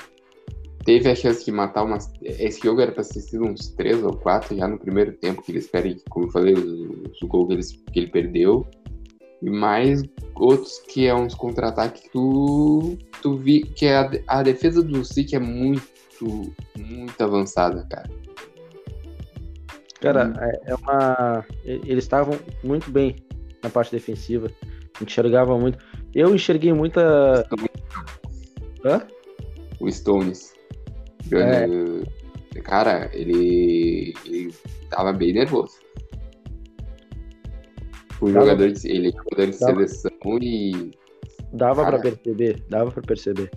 teve 0.84 1.10
a 1.10 1.16
chance 1.16 1.44
de 1.46 1.52
matar 1.52 1.84
umas. 1.84 2.12
Esse 2.22 2.62
jogo 2.62 2.82
era 2.82 2.92
pra 2.92 3.04
ter 3.04 3.20
sido 3.20 3.46
uns 3.46 3.70
três 3.70 4.04
ou 4.04 4.16
quatro 4.16 4.56
já 4.56 4.68
no 4.68 4.78
primeiro 4.78 5.14
tempo, 5.14 5.42
que 5.42 5.52
eles 5.52 5.68
querem, 5.68 5.98
como 6.10 6.28
eu 6.28 6.32
falei, 6.32 6.54
o 6.54 7.28
gol 7.28 7.48
que, 7.48 7.54
eles, 7.54 7.72
que 7.92 8.00
ele 8.00 8.08
perdeu. 8.08 8.66
E 9.42 9.50
mais 9.50 10.04
outros 10.36 10.80
que 10.88 11.08
é 11.08 11.16
uns 11.16 11.34
contra-ataques 11.34 12.04
que 12.04 12.10
tu, 12.12 12.98
tu 13.22 13.38
vi 13.38 13.62
que 13.62 13.88
a, 13.88 14.12
a 14.28 14.44
defesa 14.44 14.84
do 14.84 15.04
City 15.04 15.36
é 15.36 15.40
muito, 15.40 15.82
muito 16.78 17.22
avançada, 17.24 17.86
cara. 17.90 18.10
Cara, 20.00 20.28
hum. 20.28 20.34
é, 20.40 20.72
é 20.72 20.76
uma. 20.76 21.46
Eles 21.64 22.04
estavam 22.04 22.38
muito 22.64 22.92
bem 22.92 23.16
na 23.64 23.70
parte 23.70 23.92
defensiva. 23.92 24.52
Enxergava 25.02 25.58
muito. 25.58 25.78
Eu 26.14 26.36
enxerguei 26.36 26.74
muita. 26.74 27.48
Hã? 28.84 29.02
O 29.80 29.92
Stones. 29.92 30.54
É. 31.32 32.62
Cara, 32.62 33.10
ele, 33.14 34.14
ele 34.26 34.54
tava 34.90 35.14
bem 35.14 35.34
nervoso. 35.34 35.80
O 38.20 38.28
dava, 38.28 38.46
jogador 38.46 38.72
de, 38.72 38.88
ele 38.88 39.08
é 39.10 39.12
jogador 39.12 39.52
de 39.52 39.60
dava, 39.60 39.74
seleção 39.74 40.38
e. 40.42 40.92
Dava 41.54 41.86
pra 41.86 42.00
perceber, 42.00 42.64
dava 42.70 42.92
pra 42.92 43.02
perceber. 43.02 43.50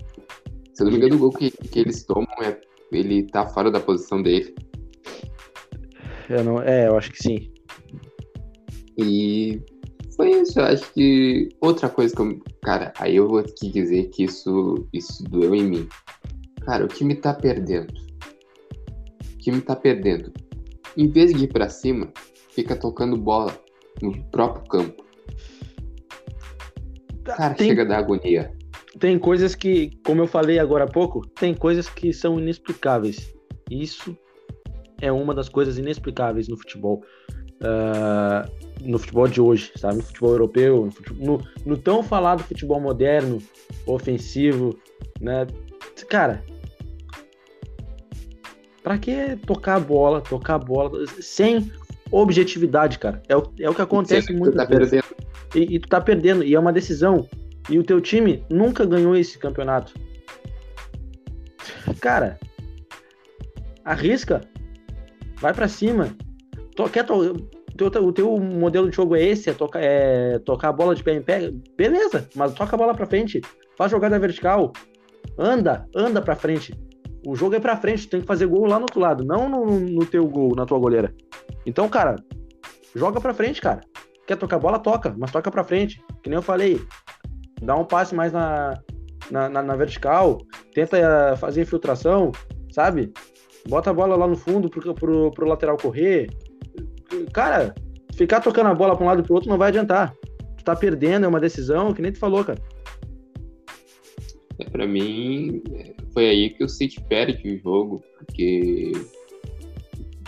Se 0.73 0.83
eu 0.83 0.85
não 0.85 0.91
me 0.91 0.97
engano, 0.97 1.15
o 1.15 1.19
gol 1.19 1.31
que, 1.31 1.51
que 1.51 1.79
eles 1.79 2.03
tomam 2.03 2.27
é. 2.41 2.59
Ele 2.91 3.23
tá 3.23 3.45
fora 3.47 3.69
da 3.69 3.79
posição 3.79 4.21
dele. 4.21 4.55
Eu 6.29 6.43
não, 6.43 6.61
é, 6.61 6.87
eu 6.87 6.97
acho 6.97 7.11
que 7.11 7.21
sim. 7.21 7.51
E 8.97 9.61
foi 10.15 10.31
isso. 10.41 10.59
Eu 10.59 10.65
acho 10.65 10.93
que 10.93 11.49
outra 11.61 11.89
coisa 11.89 12.15
que 12.15 12.21
eu. 12.21 12.39
Cara, 12.63 12.93
aí 12.97 13.15
eu 13.15 13.27
vou 13.27 13.43
te 13.43 13.69
dizer 13.69 14.09
que 14.09 14.23
isso, 14.23 14.87
isso 14.93 15.23
doeu 15.25 15.53
em 15.53 15.63
mim. 15.63 15.87
Cara, 16.65 16.83
o 16.83 16.87
time 16.87 17.15
tá 17.15 17.33
perdendo. 17.33 17.93
O 19.33 19.37
time 19.37 19.61
tá 19.61 19.75
perdendo. 19.75 20.33
Em 20.97 21.07
vez 21.07 21.31
de 21.33 21.43
ir 21.43 21.53
pra 21.53 21.69
cima, 21.69 22.11
fica 22.49 22.75
tocando 22.75 23.15
bola 23.17 23.55
no 24.01 24.23
próprio 24.31 24.67
campo. 24.67 25.05
Cara, 27.23 27.53
tem, 27.53 27.69
chega 27.69 27.85
da 27.85 27.97
agonia. 27.97 28.51
Tem 28.99 29.19
coisas 29.19 29.53
que, 29.53 29.91
como 30.05 30.21
eu 30.21 30.27
falei 30.27 30.57
agora 30.57 30.85
há 30.85 30.87
pouco, 30.87 31.21
tem 31.27 31.53
coisas 31.53 31.89
que 31.89 32.13
são 32.13 32.39
inexplicáveis. 32.39 33.33
Isso 33.69 34.17
é 35.01 35.11
uma 35.11 35.33
das 35.33 35.49
coisas 35.49 35.77
inexplicáveis 35.77 36.47
no 36.47 36.57
futebol. 36.57 37.03
Uh, 37.55 38.65
no 38.81 38.99
futebol 38.99 39.27
de 39.27 39.41
hoje, 39.41 39.71
sabe? 39.75 39.97
No 39.97 40.03
futebol 40.03 40.31
europeu, 40.31 40.85
no, 40.85 40.91
futebol, 40.91 41.25
no, 41.25 41.47
no, 41.65 41.77
tão 41.77 42.03
falado 42.03 42.43
futebol 42.43 42.79
moderno, 42.79 43.41
ofensivo, 43.85 44.77
né? 45.19 45.47
Cara, 46.09 46.43
pra 48.85 48.99
que 48.99 49.35
tocar 49.47 49.77
a 49.77 49.79
bola, 49.79 50.21
tocar 50.21 50.53
a 50.53 50.59
bola 50.59 51.07
sem 51.19 51.71
objetividade, 52.11 52.99
cara? 52.99 53.19
É 53.27 53.35
o, 53.35 53.41
é 53.59 53.67
o 53.67 53.73
que 53.73 53.81
acontece 53.81 54.31
muito. 54.31 54.55
Tá 54.55 54.63
vezes. 54.63 55.01
E, 55.55 55.75
e 55.75 55.79
tu 55.79 55.89
tá 55.89 55.99
perdendo, 55.99 56.43
e 56.43 56.53
é 56.53 56.59
uma 56.59 56.71
decisão. 56.71 57.27
E 57.67 57.79
o 57.79 57.83
teu 57.83 57.99
time 57.99 58.45
nunca 58.47 58.85
ganhou 58.85 59.15
esse 59.15 59.39
campeonato. 59.39 59.91
Cara, 61.99 62.37
arrisca, 63.83 64.41
vai 65.37 65.51
para 65.51 65.67
cima. 65.67 66.15
To, 66.75 66.87
quer 66.87 67.07
to, 67.07 67.33
teu, 67.75 68.05
o 68.05 68.13
teu 68.13 68.39
modelo 68.39 68.87
de 68.87 68.95
jogo 68.95 69.15
é 69.15 69.23
esse, 69.23 69.49
é, 69.49 69.53
toca, 69.53 69.79
é 69.79 70.37
tocar 70.45 70.69
a 70.69 70.73
bola 70.73 70.93
de 70.93 71.03
pé 71.03 71.15
em 71.15 71.23
pé, 71.23 71.49
beleza, 71.75 72.29
mas 72.35 72.53
toca 72.53 72.75
a 72.75 72.77
bola 72.77 72.93
pra 72.93 73.07
frente, 73.07 73.41
faz 73.75 73.89
jogada 73.89 74.19
vertical, 74.19 74.73
anda, 75.39 75.87
anda 75.95 76.21
pra 76.21 76.35
frente. 76.35 76.71
O 77.25 77.35
jogo 77.35 77.55
é 77.55 77.59
pra 77.59 77.75
frente, 77.75 78.07
tem 78.07 78.21
que 78.21 78.27
fazer 78.27 78.45
gol 78.45 78.65
lá 78.67 78.77
no 78.77 78.83
outro 78.83 78.99
lado, 78.99 79.25
não 79.25 79.49
no, 79.49 79.79
no 79.79 80.05
teu 80.05 80.27
gol, 80.27 80.55
na 80.55 80.65
tua 80.65 80.77
goleira. 80.77 81.13
Então, 81.65 81.89
cara, 81.89 82.15
joga 82.95 83.19
pra 83.19 83.33
frente, 83.33 83.59
cara. 83.59 83.81
Quer 84.27 84.37
tocar 84.37 84.57
a 84.57 84.59
bola, 84.59 84.79
toca, 84.79 85.15
mas 85.17 85.31
toca 85.31 85.49
pra 85.49 85.63
frente. 85.63 86.03
Que 86.21 86.29
nem 86.29 86.37
eu 86.37 86.43
falei, 86.43 86.79
dá 87.61 87.75
um 87.75 87.85
passe 87.85 88.13
mais 88.13 88.31
na, 88.31 88.73
na, 89.31 89.49
na, 89.49 89.63
na 89.63 89.75
vertical, 89.75 90.37
tenta 90.73 90.97
eh, 90.97 91.35
fazer 91.35 91.63
infiltração, 91.63 92.31
sabe? 92.71 93.11
Bota 93.67 93.89
a 93.89 93.93
bola 93.93 94.15
lá 94.15 94.27
no 94.27 94.35
fundo 94.35 94.69
pro, 94.69 94.93
pro, 94.93 95.31
pro 95.31 95.47
lateral 95.47 95.77
correr, 95.77 96.29
cara, 97.33 97.73
ficar 98.13 98.39
tocando 98.39 98.69
a 98.69 98.75
bola 98.75 98.95
para 98.95 99.03
um 99.03 99.07
lado 99.07 99.21
e 99.21 99.23
pro 99.23 99.35
outro 99.35 99.49
não 99.49 99.57
vai 99.57 99.69
adiantar. 99.69 100.13
Tu 100.57 100.63
tá 100.63 100.75
perdendo, 100.75 101.25
é 101.25 101.27
uma 101.27 101.39
decisão, 101.39 101.93
que 101.93 102.01
nem 102.01 102.11
tu 102.11 102.19
falou, 102.19 102.43
cara. 102.43 102.59
É, 104.59 104.69
para 104.69 104.87
mim, 104.87 105.61
foi 106.15 106.29
aí 106.29 106.49
que 106.49 106.63
o 106.63 106.69
City 106.69 107.01
perde 107.01 107.45
o 107.45 107.59
jogo, 107.61 108.01
porque 108.17 108.93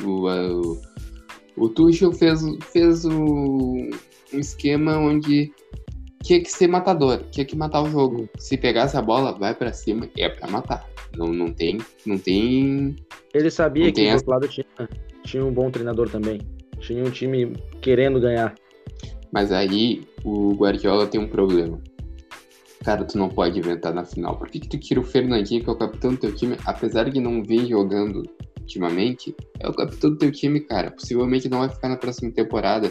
o, 0.04 0.28
o, 0.28 0.82
o 1.56 1.70
Tuchel 1.70 2.12
fez, 2.12 2.42
fez 2.74 3.06
o, 3.06 3.90
um 4.34 4.40
esquema 4.40 4.98
onde 4.98 5.50
tinha 6.22 6.42
que 6.42 6.52
ser 6.52 6.68
matador, 6.68 7.24
tinha 7.32 7.46
que 7.46 7.56
matar 7.56 7.82
o 7.84 7.90
jogo. 7.90 8.28
Se 8.38 8.58
pegasse 8.58 8.98
a 8.98 9.02
bola, 9.02 9.32
vai 9.32 9.56
para 9.56 9.72
cima, 9.72 10.10
é 10.18 10.28
para 10.28 10.50
matar. 10.50 10.86
Não, 11.16 11.28
não 11.28 11.54
tem, 11.54 11.78
não 12.06 12.18
tem. 12.18 12.98
Ele 13.34 13.50
sabia 13.50 13.90
que 13.90 14.10
do 14.10 14.14
outro 14.14 14.30
lado 14.30 14.48
tinha, 14.50 14.66
tinha 15.24 15.46
um 15.46 15.54
bom 15.54 15.72
treinador 15.72 16.10
também. 16.10 16.42
Tinha 16.82 17.02
um 17.02 17.10
time 17.10 17.54
querendo 17.80 18.20
ganhar. 18.20 18.54
Mas 19.32 19.54
aí 19.54 20.06
o 20.26 20.54
Guardiola 20.54 21.08
tem 21.08 21.20
um 21.22 21.30
problema. 21.30 21.82
Cara, 22.88 23.04
tu 23.04 23.18
não 23.18 23.28
pode 23.28 23.60
inventar 23.60 23.94
na 23.94 24.06
final. 24.06 24.38
Por 24.38 24.48
que, 24.48 24.62
que 24.62 24.70
tu 24.70 24.78
tira 24.78 25.02
o 25.02 25.04
Fernandinho, 25.04 25.62
que 25.62 25.70
é 25.70 25.74
o 25.74 25.78
capitão 25.78 26.12
do 26.12 26.18
teu 26.22 26.34
time, 26.34 26.56
apesar 26.66 27.10
de 27.10 27.20
não 27.20 27.44
vir 27.44 27.68
jogando 27.68 28.24
ultimamente? 28.62 29.36
É 29.60 29.68
o 29.68 29.74
capitão 29.74 30.12
do 30.12 30.18
teu 30.18 30.32
time, 30.32 30.62
cara. 30.62 30.90
Possivelmente 30.90 31.50
não 31.50 31.60
vai 31.60 31.68
ficar 31.68 31.90
na 31.90 31.98
próxima 31.98 32.32
temporada. 32.32 32.90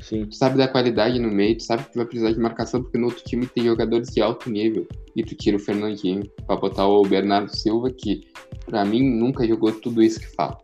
Sim. 0.00 0.24
Tu 0.26 0.36
sabe 0.36 0.56
da 0.56 0.68
qualidade 0.68 1.18
no 1.18 1.32
meio, 1.32 1.56
tu 1.56 1.64
sabe 1.64 1.82
que 1.82 1.94
tu 1.94 1.96
vai 1.96 2.06
precisar 2.06 2.30
de 2.30 2.38
marcação, 2.38 2.80
porque 2.80 2.96
no 2.96 3.06
outro 3.06 3.24
time 3.24 3.44
tem 3.44 3.64
jogadores 3.64 4.10
de 4.10 4.22
alto 4.22 4.48
nível. 4.48 4.86
E 5.16 5.24
tu 5.24 5.34
tira 5.34 5.56
o 5.56 5.60
Fernandinho 5.60 6.22
pra 6.46 6.54
botar 6.54 6.86
o 6.86 7.02
Bernardo 7.02 7.52
Silva, 7.52 7.90
que 7.90 8.20
pra 8.66 8.84
mim 8.84 9.02
nunca 9.02 9.44
jogou 9.44 9.72
tudo 9.72 10.00
isso 10.00 10.20
que 10.20 10.28
fala. 10.28 10.56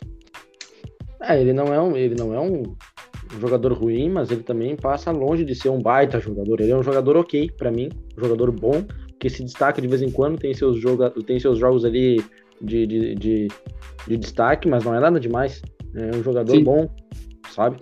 É, 1.23 1.41
ele 1.41 1.53
não 1.53 1.75
é 1.75 1.83
um, 1.83 1.97
ele 1.97 2.15
não 2.15 2.33
é 2.33 2.39
um 2.39 2.63
jogador 3.41 3.73
ruim, 3.73 4.11
mas 4.11 4.31
ele 4.31 4.43
também 4.43 4.77
passa 4.77 5.11
longe 5.11 5.45
de 5.45 5.55
ser 5.55 5.69
um 5.69 5.81
baita 5.81 6.21
jogador. 6.21 6.61
Ele 6.61 6.71
é 6.71 6.77
um 6.77 6.83
jogador 6.83 7.17
ok 7.17 7.51
para 7.57 7.71
mim, 7.71 7.89
um 8.17 8.23
jogador 8.23 8.51
bom, 8.53 8.85
que 9.19 9.29
se 9.29 9.43
destaca 9.43 9.81
de 9.81 9.89
vez 9.89 10.03
em 10.03 10.11
quando, 10.11 10.39
tem 10.39 10.55
seus, 10.55 10.79
joga, 10.79 11.11
tem 11.11 11.39
seus 11.39 11.59
jogos 11.59 11.85
ali 11.85 12.23
de, 12.61 12.87
de, 12.87 13.15
de, 13.15 13.49
de 14.07 14.17
destaque, 14.17 14.69
mas 14.69 14.85
não 14.85 14.95
é 14.95 15.01
nada 15.01 15.19
demais. 15.19 15.63
É 15.95 16.17
um 16.17 16.23
jogador 16.23 16.57
Sim. 16.57 16.65
bom, 16.65 16.89
sabe? 17.51 17.79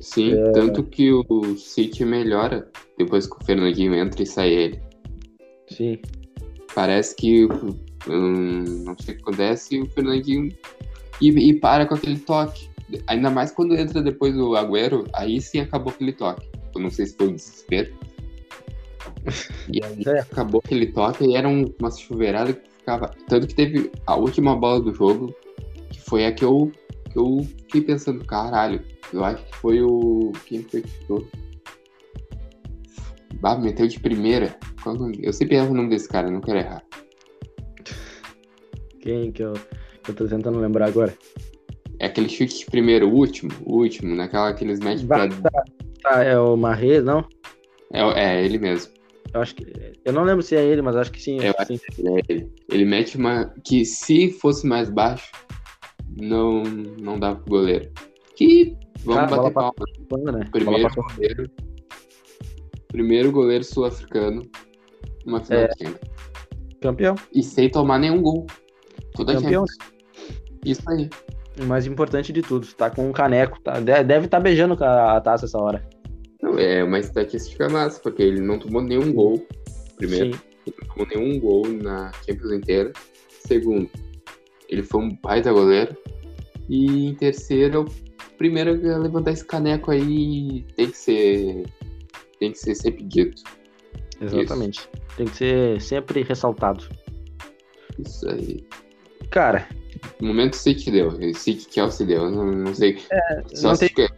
Sim, 0.00 0.34
é... 0.34 0.52
tanto 0.52 0.82
que 0.82 1.12
o 1.12 1.56
City 1.56 2.04
melhora 2.04 2.68
depois 2.98 3.26
que 3.26 3.36
o 3.36 3.44
Fernandinho 3.44 3.94
entra 3.94 4.22
e 4.22 4.26
sai 4.26 4.50
ele. 4.50 4.80
Sim. 5.68 5.98
Parece 6.74 7.14
que 7.16 7.46
hum, 8.08 8.64
não 8.84 8.96
sei 8.98 9.14
o 9.14 9.16
que 9.16 9.22
acontece, 9.22 9.80
o 9.80 9.86
Fernandinho 9.90 10.52
e, 11.20 11.28
e 11.28 11.54
para 11.54 11.86
com 11.86 11.94
aquele 11.94 12.18
toque. 12.18 12.69
Ainda 13.06 13.30
mais 13.30 13.50
quando 13.50 13.76
entra 13.76 14.02
depois 14.02 14.36
o 14.36 14.54
Agüero, 14.54 15.06
aí 15.12 15.40
sim 15.40 15.60
acabou 15.60 15.92
aquele 15.92 16.12
toque. 16.12 16.48
Eu 16.74 16.80
não 16.80 16.90
sei 16.90 17.06
se 17.06 17.16
foi 17.16 17.28
o 17.28 17.34
desespero. 17.34 17.92
E 19.72 19.82
aí 19.84 20.02
é. 20.06 20.20
acabou 20.20 20.60
aquele 20.64 20.86
toque 20.86 21.24
e 21.24 21.36
era 21.36 21.48
um, 21.48 21.72
uma 21.78 21.90
chuveirada 21.90 22.52
que 22.52 22.70
ficava. 22.78 23.10
Tanto 23.28 23.46
que 23.46 23.54
teve 23.54 23.90
a 24.06 24.16
última 24.16 24.56
bola 24.56 24.80
do 24.80 24.94
jogo, 24.94 25.34
que 25.90 26.00
foi 26.00 26.26
a 26.26 26.32
que 26.32 26.44
eu, 26.44 26.70
que 27.10 27.18
eu 27.18 27.46
fiquei 27.58 27.82
pensando, 27.82 28.24
caralho, 28.24 28.82
eu 29.12 29.24
acho 29.24 29.44
que 29.44 29.56
foi 29.56 29.82
o. 29.82 30.32
Quem 30.46 30.62
foi 30.62 30.82
que 30.82 30.88
chutou? 30.88 31.26
Bah, 33.40 33.58
meteu 33.58 33.86
de 33.86 33.98
primeira. 33.98 34.56
Eu 35.22 35.32
sempre 35.32 35.56
erro 35.56 35.70
o 35.70 35.74
nome 35.74 35.90
desse 35.90 36.08
cara, 36.08 36.30
não 36.30 36.40
quero 36.40 36.58
errar. 36.58 36.82
Quem 39.00 39.32
que 39.32 39.42
eu. 39.42 39.54
Eu 40.08 40.14
tô 40.14 40.26
tentando 40.26 40.58
lembrar 40.58 40.88
agora. 40.88 41.16
É 42.00 42.06
aquele 42.06 42.28
chute 42.28 42.58
de 42.60 42.66
primeiro, 42.66 43.08
o 43.08 43.14
último, 43.14 43.50
o 43.64 43.76
último, 43.76 44.14
naquela 44.16 44.52
que 44.54 44.64
eles 44.64 44.80
metem 44.80 45.06
pra... 45.06 45.28
Tá, 45.28 45.50
tá, 46.02 46.24
é 46.24 46.38
o 46.38 46.56
Marrez, 46.56 47.04
não? 47.04 47.24
É, 47.92 48.00
é 48.00 48.44
ele 48.44 48.58
mesmo. 48.58 48.92
Eu 49.32 49.42
acho 49.42 49.54
que. 49.54 49.66
Eu 50.04 50.12
não 50.12 50.24
lembro 50.24 50.42
se 50.42 50.56
é 50.56 50.64
ele, 50.64 50.82
mas 50.82 50.96
acho 50.96 51.12
que 51.12 51.22
sim. 51.22 51.38
Eu 51.40 51.54
acho 51.58 51.68
que 51.68 51.94
sim. 51.94 52.08
é 52.08 52.20
ele. 52.28 52.52
Ele 52.68 52.84
mete 52.84 53.16
uma. 53.16 53.52
Que 53.64 53.84
se 53.84 54.32
fosse 54.32 54.66
mais 54.66 54.90
baixo, 54.90 55.30
não, 56.20 56.62
não 56.62 57.18
dava 57.18 57.36
pro 57.36 57.50
goleiro. 57.50 57.92
Que 58.34 58.76
vamos 59.04 59.30
bater 59.30 59.52
palma. 59.52 59.72
Né? 60.32 60.48
Primeiro 60.50 60.82
Bola 60.82 60.90
pra- 60.94 61.14
goleiro. 61.14 61.50
Primeiro 62.88 63.30
goleiro 63.30 63.62
sul-africano 63.62 64.42
numa 65.24 65.44
final 65.44 65.62
É. 65.62 65.68
de 65.68 65.84
Champions. 65.84 66.10
Campeão. 66.80 67.14
E 67.32 67.42
sem 67.42 67.70
tomar 67.70 67.98
nenhum 67.98 68.22
gol. 68.22 68.46
Toda 69.14 69.34
Campeão. 69.34 69.64
Champions. 69.66 69.94
Isso 70.64 70.90
aí. 70.90 71.08
O 71.60 71.64
mais 71.66 71.86
importante 71.86 72.32
de 72.32 72.42
tudo, 72.42 72.66
tá 72.74 72.88
com 72.90 73.08
um 73.08 73.12
caneco. 73.12 73.60
Tá, 73.60 73.80
de- 73.80 74.02
deve 74.04 74.24
estar 74.26 74.40
beijando 74.40 74.76
com 74.76 74.84
a 74.84 75.20
taça 75.20 75.44
essa 75.44 75.58
hora. 75.58 75.86
Não, 76.42 76.58
é 76.58 76.82
uma 76.82 76.98
estatística 76.98 77.68
massa, 77.68 78.00
porque 78.00 78.22
ele 78.22 78.40
não 78.40 78.58
tomou 78.58 78.82
nenhum 78.82 79.12
gol. 79.12 79.46
Primeiro, 79.96 80.34
Sim. 80.34 80.40
ele 80.66 80.76
não 80.80 80.88
tomou 80.88 81.06
nenhum 81.08 81.40
gol 81.40 81.68
na 81.68 82.10
Champions 82.26 82.52
inteira. 82.52 82.92
Segundo, 83.46 83.90
ele 84.68 84.82
foi 84.82 85.02
um 85.02 85.14
baita 85.22 85.52
goleiro. 85.52 85.94
E 86.68 87.08
em 87.08 87.14
terceiro, 87.14 87.82
o 87.84 88.36
primeiro 88.38 88.70
a 88.90 88.98
levantar 88.98 89.32
esse 89.32 89.44
caneco 89.44 89.90
aí 89.90 90.64
tem 90.76 90.90
que 90.90 90.96
ser. 90.96 91.64
Tem 92.38 92.52
que 92.52 92.58
ser 92.58 92.74
sempre 92.74 93.04
dito. 93.04 93.42
Exatamente. 94.20 94.88
Tem 95.16 95.26
que 95.26 95.36
ser 95.36 95.80
sempre 95.80 96.22
ressaltado. 96.22 96.88
Isso 97.98 98.26
aí. 98.30 98.64
Cara, 99.30 99.66
No 100.20 100.28
momento 100.28 100.54
City 100.56 100.90
deu. 100.90 101.10
City 101.34 101.66
Chelsea 101.72 102.06
deu. 102.06 102.30
Não, 102.30 102.46
não 102.52 102.74
sei. 102.74 102.98
Só 103.54 103.68
não 103.68 103.74
se 103.76 103.88
tem- 103.88 104.08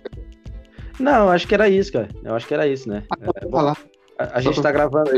não, 1.00 1.25
eu 1.25 1.28
acho 1.31 1.47
que 1.49 1.54
era 1.54 1.69
isso, 1.69 1.92
cara. 1.92 2.09
Eu 2.23 2.35
acho 2.35 2.47
que 2.47 2.54
era 2.54 2.66
isso, 2.66 2.88
né? 2.88 3.04
Ah, 3.11 3.16
vou 3.42 3.50
falar. 3.50 3.76
A, 4.19 4.38
a 4.38 4.40
gente 4.40 4.61
tá 4.62 4.71
gravando. 4.71 5.11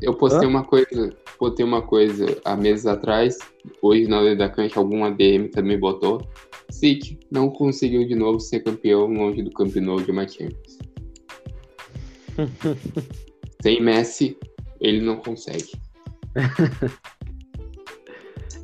Eu 0.00 0.14
postei 0.14 0.46
Hã? 0.46 0.50
uma 0.50 0.64
coisa, 0.64 1.10
postei 1.38 1.64
uma 1.64 1.82
coisa 1.82 2.26
há 2.44 2.56
meses 2.56 2.86
atrás, 2.86 3.38
hoje 3.80 4.06
na 4.08 4.20
Lei 4.20 4.36
da 4.36 4.48
Cancha 4.48 4.78
algum 4.80 5.04
ADM 5.04 5.48
também 5.52 5.78
botou. 5.78 6.20
City 6.70 7.18
não 7.30 7.48
conseguiu 7.50 8.06
de 8.06 8.14
novo 8.14 8.40
ser 8.40 8.60
campeão 8.60 9.06
longe 9.06 9.42
do 9.42 9.50
Camp 9.50 9.74
Nou 9.76 10.00
de 10.00 10.10
uma 10.10 10.26
Champions. 10.26 10.78
Sem 13.62 13.80
Messi, 13.82 14.36
ele 14.80 15.00
não 15.00 15.16
consegue. 15.16 15.72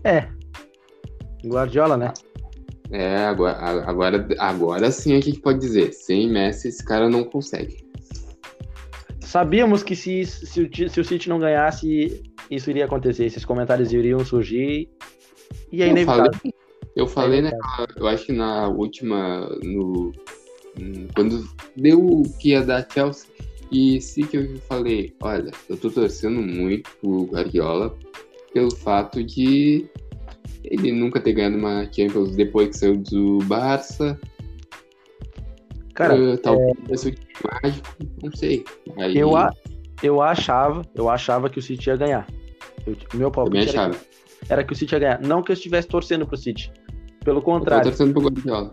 É. 0.04 0.28
Guardiola, 1.45 1.97
né? 1.97 2.12
É, 2.90 3.16
agora, 3.26 3.57
agora, 3.87 4.28
agora 4.38 4.90
sim 4.90 5.14
a 5.14 5.21
gente 5.21 5.40
pode 5.40 5.59
dizer, 5.59 5.92
sem 5.92 6.28
Messi 6.30 6.68
esse 6.68 6.85
cara 6.85 7.09
não 7.09 7.23
consegue. 7.25 7.87
Sabíamos 9.21 9.83
que 9.83 9.95
se, 9.95 10.25
se, 10.25 10.62
o, 10.62 10.88
se 10.88 11.00
o 11.00 11.04
City 11.04 11.28
não 11.28 11.38
ganhasse, 11.38 12.23
isso 12.50 12.71
iria 12.71 12.87
acontecer. 12.87 13.26
Esses 13.26 13.45
comentários 13.45 13.92
iriam 13.92 14.25
surgir. 14.25 14.88
E 15.71 15.83
é 15.83 15.87
Eu 15.87 15.90
inevitável. 15.90 16.33
falei, 16.33 16.54
eu 16.97 17.07
falei 17.07 17.38
É 17.40 17.42
naquela, 17.42 17.88
eu 17.97 18.09
acho 18.09 18.25
que 18.26 18.33
na 18.33 18.68
última, 18.68 19.47
no, 19.62 20.12
quando 21.14 21.47
deu 21.76 22.00
o 22.00 22.23
que 22.38 22.50
ia 22.50 22.62
dar 22.62 22.87
Chelsea 22.90 23.28
e 23.71 24.00
sim 24.00 24.25
que 24.25 24.38
eu 24.38 24.57
falei, 24.66 25.14
olha, 25.21 25.50
eu 25.68 25.76
tô 25.76 25.90
torcendo 25.90 26.40
muito 26.40 26.88
pro 27.00 27.25
Guardiola 27.26 27.95
pelo 28.54 28.75
fato 28.75 29.23
de 29.23 29.87
ele 30.71 30.93
nunca 30.93 31.21
ter 31.21 31.33
ganhado 31.33 31.57
uma 31.57 31.85
Champions 31.93 32.37
depois 32.37 32.69
que 32.69 32.77
saiu 32.77 32.97
do 32.97 33.39
Barça, 33.45 34.19
Cara, 35.99 36.15
uh, 36.15 36.39
talvez 36.39 37.01
time 37.01 37.17
mágico, 37.65 37.89
não 38.23 38.31
sei. 38.31 38.65
Aí, 38.99 39.19
eu, 39.19 39.37
a, 39.37 39.53
eu 40.01 40.23
achava, 40.23 40.83
eu 40.95 41.11
achava 41.11 41.51
que 41.51 41.59
o 41.59 41.63
City 41.63 41.91
ia 41.91 41.97
ganhar. 41.97 42.25
Eu- 42.87 42.97
meu 43.15 43.33
palpite 43.33 43.77
era, 43.77 43.91
era 44.49 44.63
que 44.63 44.73
o 44.73 44.77
City 44.77 44.95
ia 44.95 44.99
ganhar. 45.01 45.21
Não 45.21 45.43
que 45.43 45.51
eu 45.51 45.55
estivesse 45.55 45.89
torcendo 45.89 46.25
pro 46.25 46.37
City. 46.37 46.71
Pelo 47.25 47.39
Eu 47.39 47.43
contrário. 47.43 47.83
torcendo 47.83 48.13
pro 48.13 48.23
Guardiola. 48.23 48.71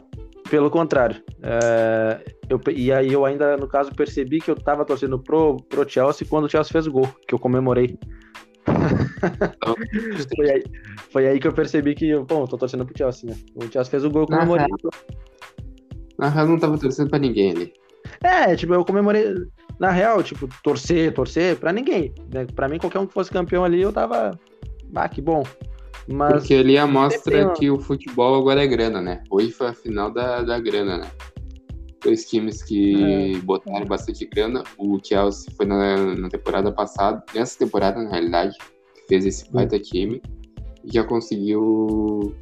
Pelo 0.51 0.69
contrário. 0.69 1.23
É, 1.41 2.31
eu, 2.47 2.61
e 2.71 2.91
aí 2.93 3.11
eu 3.11 3.25
ainda, 3.25 3.57
no 3.57 3.67
caso, 3.67 3.91
percebi 3.95 4.39
que 4.39 4.51
eu 4.51 4.55
tava 4.55 4.85
torcendo 4.85 5.17
pro, 5.17 5.57
pro 5.67 5.89
Chelsea 5.89 6.27
quando 6.29 6.45
o 6.45 6.49
Chelsea 6.49 6.71
fez 6.71 6.85
o 6.85 6.91
gol, 6.91 7.09
que 7.27 7.33
eu 7.33 7.39
comemorei. 7.39 7.97
Foi, 10.35 10.49
aí, 10.49 10.63
foi 11.11 11.27
aí 11.27 11.39
que 11.39 11.47
eu 11.47 11.53
percebi 11.53 11.95
que, 11.95 12.15
bom, 12.19 12.45
tô 12.45 12.57
torcendo 12.57 12.85
pro 12.85 12.97
Chelsea, 12.97 13.29
né? 13.29 13.37
O 13.55 13.61
Chelsea 13.63 13.91
fez 13.91 14.03
o 14.03 14.09
gol, 14.09 14.23
eu 14.23 14.29
Na 14.29 14.37
comemorei. 14.37 14.67
Na 16.17 16.29
real, 16.29 16.47
não 16.47 16.59
tava 16.59 16.77
torcendo 16.77 17.09
pra 17.09 17.19
ninguém 17.19 17.51
ali. 17.51 17.73
É, 18.23 18.55
tipo, 18.55 18.73
eu 18.73 18.85
comemorei. 18.85 19.33
Na 19.79 19.91
real, 19.91 20.23
tipo, 20.23 20.47
torcer, 20.63 21.13
torcer 21.13 21.57
pra 21.57 21.73
ninguém. 21.73 22.13
Né? 22.33 22.45
Pra 22.55 22.69
mim, 22.69 22.77
qualquer 22.77 22.99
um 22.99 23.05
que 23.05 23.13
fosse 23.13 23.31
campeão 23.31 23.63
ali, 23.65 23.81
eu 23.81 23.91
tava. 23.91 24.39
Ah, 24.93 25.09
que 25.09 25.21
bom. 25.21 25.43
Mas. 26.07 26.33
Porque 26.33 26.53
ali 26.53 26.79
mostra 26.85 27.51
que 27.53 27.69
o 27.69 27.79
futebol 27.79 28.39
agora 28.39 28.63
é 28.63 28.67
grana, 28.67 29.01
né? 29.01 29.23
Hoje 29.29 29.51
foi 29.51 29.67
a 29.67 29.73
final 29.73 30.11
da, 30.11 30.41
da 30.41 30.59
grana, 30.59 30.97
né? 30.99 31.11
Dois 32.03 32.25
times 32.25 32.61
que 32.61 33.37
botaram 33.43 33.85
bastante 33.85 34.25
grana. 34.27 34.63
O 34.77 34.99
Chelsea 35.03 35.51
foi 35.57 35.65
na, 35.65 36.15
na 36.15 36.29
temporada 36.29 36.71
passada, 36.71 37.23
nessa 37.33 37.57
temporada, 37.57 38.01
na 38.01 38.11
realidade, 38.11 38.55
fez 39.07 39.25
esse 39.25 39.51
baita 39.51 39.79
time 39.79 40.21
e 40.83 40.93
já 40.93 41.03
conseguiu 41.03 42.35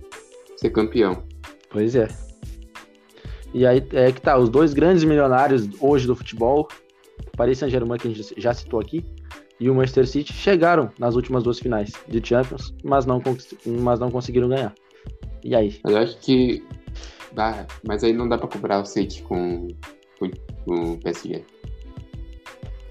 ser 0.58 0.69
campeão. 0.69 1.23
Pois 1.69 1.95
é. 1.95 2.08
E 3.54 3.65
aí 3.65 3.86
é 3.93 4.12
que 4.12 4.21
tá, 4.21 4.38
os 4.38 4.49
dois 4.49 4.73
grandes 4.73 5.04
milionários 5.04 5.69
hoje 5.80 6.08
do 6.08 6.15
futebol, 6.15 6.67
o 7.28 7.38
Paris 7.38 7.60
Saint-Germain, 7.60 7.99
que 7.99 8.08
a 8.08 8.12
gente 8.12 8.34
já 8.38 8.54
citou 8.54 8.80
aqui, 8.80 9.06
e 9.60 9.69
o 9.69 9.76
Manchester 9.76 10.08
City 10.08 10.34
chegaram 10.34 10.91
nas 10.97 11.15
últimas 11.15 11.43
duas 11.43 11.60
finais 11.60 11.93
de 12.08 12.26
Champions, 12.26 12.73
mas 12.84 13.06
não, 13.06 13.21
mas 13.65 13.99
não 13.99 14.10
conseguiram 14.10 14.49
ganhar. 14.49 14.73
E 15.43 15.56
aí? 15.56 15.80
Eu 15.88 15.97
acho 15.97 16.17
que. 16.17 16.63
Ah, 17.38 17.65
mas 17.88 18.04
aí 18.04 18.13
não 18.13 18.28
dá 18.28 18.38
pra 18.38 18.47
comparar 18.47 18.82
o 18.82 18.86
City 18.86 19.21
com, 19.23 19.67
com, 20.19 20.32
com 20.65 20.93
o 20.93 20.97
PSG. 20.99 21.43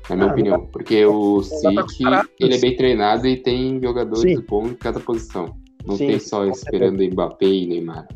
Na 0.08 0.16
minha 0.16 0.28
Ah, 0.28 0.32
opinião. 0.32 0.66
Porque 0.66 1.04
o 1.04 1.40
dá 1.62 1.72
pra 1.72 1.88
City, 1.88 2.04
ele 2.40 2.54
é 2.54 2.58
bem 2.58 2.76
treinado 2.76 3.26
e 3.26 3.36
tem 3.36 3.80
jogadores 3.80 4.38
Sim. 4.38 4.44
bons 4.48 4.70
em 4.70 4.74
cada 4.74 5.00
posição. 5.00 5.56
Não 5.86 5.96
Sim, 5.96 6.08
tem 6.08 6.18
só 6.18 6.44
esperando 6.46 7.02
Mbappé 7.02 7.46
e 7.46 7.66
Neymar. 7.66 8.06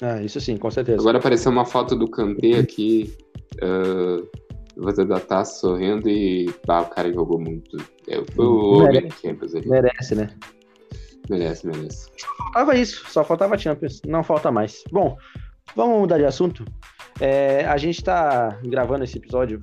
Ah, 0.00 0.22
isso 0.22 0.40
sim, 0.40 0.56
com 0.56 0.70
certeza. 0.70 1.00
Agora 1.00 1.18
apareceu 1.18 1.50
uma 1.50 1.64
foto 1.64 1.96
do 1.96 2.08
Kanté 2.08 2.58
aqui, 2.58 3.14
uh, 3.62 4.26
você 4.76 5.04
da 5.04 5.18
taça 5.18 5.60
sorrindo 5.60 6.08
e 6.08 6.52
ah, 6.68 6.82
o 6.82 6.86
cara 6.86 7.12
jogou 7.12 7.38
muito. 7.38 7.76
É, 8.06 8.22
foi 8.34 8.44
o 8.44 8.82
homem 8.82 9.10
Champions 9.10 9.54
ali. 9.54 9.68
Merece, 9.68 10.14
né? 10.14 10.28
Merece, 11.30 11.66
merece. 11.66 12.10
Faltava 12.38 12.76
isso, 12.76 13.04
só 13.08 13.24
faltava 13.24 13.58
Champions, 13.58 14.00
não 14.06 14.22
falta 14.22 14.50
mais. 14.52 14.84
Bom, 14.92 15.16
vamos 15.74 16.00
mudar 16.00 16.18
de 16.18 16.24
assunto. 16.24 16.64
É, 17.18 17.64
a 17.64 17.76
gente 17.78 18.04
tá 18.04 18.58
gravando 18.64 19.04
esse 19.04 19.16
episódio 19.16 19.58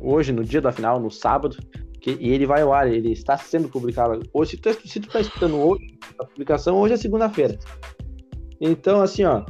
hoje, 0.00 0.32
no 0.32 0.44
dia 0.44 0.60
da 0.60 0.72
final, 0.72 1.00
no 1.00 1.10
sábado, 1.10 1.56
que- 2.00 2.16
e 2.20 2.30
ele 2.30 2.46
vai 2.46 2.62
ao 2.62 2.72
ar, 2.72 2.90
ele 2.90 3.12
está 3.12 3.36
sendo 3.36 3.68
publicado 3.68 4.22
hoje. 4.32 4.52
Se 4.52 4.56
tu, 4.56 4.88
se 4.88 5.00
tu 5.00 5.08
tá 5.08 5.20
escutando 5.20 5.56
hoje, 5.56 5.98
a 6.18 6.24
publicação 6.24 6.78
hoje 6.78 6.94
é 6.94 6.96
segunda-feira. 6.96 7.58
Então, 8.60 9.00
assim, 9.00 9.24
ó, 9.24 9.44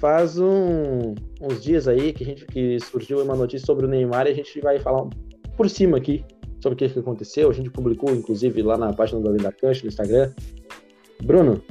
faz 0.00 0.38
um- 0.38 1.14
uns 1.40 1.62
dias 1.62 1.88
aí 1.88 2.12
que, 2.12 2.22
a 2.24 2.26
gente, 2.26 2.46
que 2.46 2.78
surgiu 2.80 3.22
uma 3.22 3.34
notícia 3.34 3.66
sobre 3.66 3.86
o 3.86 3.88
Neymar 3.88 4.26
e 4.26 4.30
a 4.30 4.34
gente 4.34 4.60
vai 4.60 4.78
falar 4.78 5.08
por 5.56 5.68
cima 5.68 5.96
aqui 5.98 6.24
sobre 6.60 6.74
o 6.74 6.76
que, 6.76 6.88
que 6.88 6.98
aconteceu. 6.98 7.50
A 7.50 7.52
gente 7.52 7.70
publicou, 7.70 8.10
inclusive, 8.14 8.62
lá 8.62 8.76
na 8.76 8.92
página 8.92 9.20
do 9.20 9.28
Além 9.28 9.42
da 9.42 9.52
Cancha, 9.52 9.82
no 9.82 9.88
Instagram. 9.88 10.32
Bruno, 11.22 11.62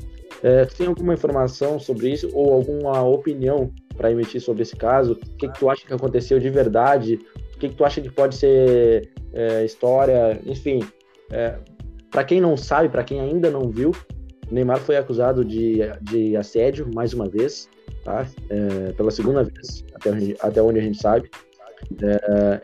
é, 0.44 0.66
tem 0.66 0.88
alguma 0.88 1.14
informação 1.14 1.80
sobre 1.80 2.12
isso 2.12 2.30
ou 2.34 2.54
alguma 2.54 3.02
opinião 3.04 3.72
para 3.98 4.12
emitir 4.12 4.40
sobre 4.40 4.62
esse 4.62 4.76
caso? 4.76 5.14
O 5.14 5.38
que, 5.38 5.48
que 5.48 5.60
tu 5.60 5.70
acha 5.70 5.86
que 5.86 5.94
aconteceu 5.94 6.40
de 6.40 6.50
verdade? 6.50 7.20
O 7.56 7.60
que, 7.60 7.70
que 7.70 7.76
tu 7.76 7.84
acha 7.84 8.00
que 8.00 8.10
pode 8.10 8.36
ser 8.36 9.10
é, 9.34 9.66
história? 9.66 10.40
Enfim, 10.46 10.80
para 12.12 12.24
quem 12.24 12.40
não 12.40 12.56
sabe, 12.56 12.90
para 12.90 13.04
quem 13.04 13.20
ainda 13.20 13.50
não 13.50 13.70
viu, 13.70 13.92
Neymar 14.52 14.80
foi 14.80 14.96
acusado 14.96 15.44
de, 15.44 15.80
de 16.02 16.38
assédio 16.38 16.90
mais 16.94 17.14
uma 17.14 17.28
vez, 17.28 17.70
tá? 18.04 18.26
É, 18.50 18.94
pela 18.94 19.12
segunda 19.12 19.44
vez, 19.44 19.84
até, 19.94 20.10
até 20.40 20.62
onde 20.62 20.80
a 20.80 20.82
gente 20.82 21.02
sabe, 21.02 21.30
é, 22.02 22.62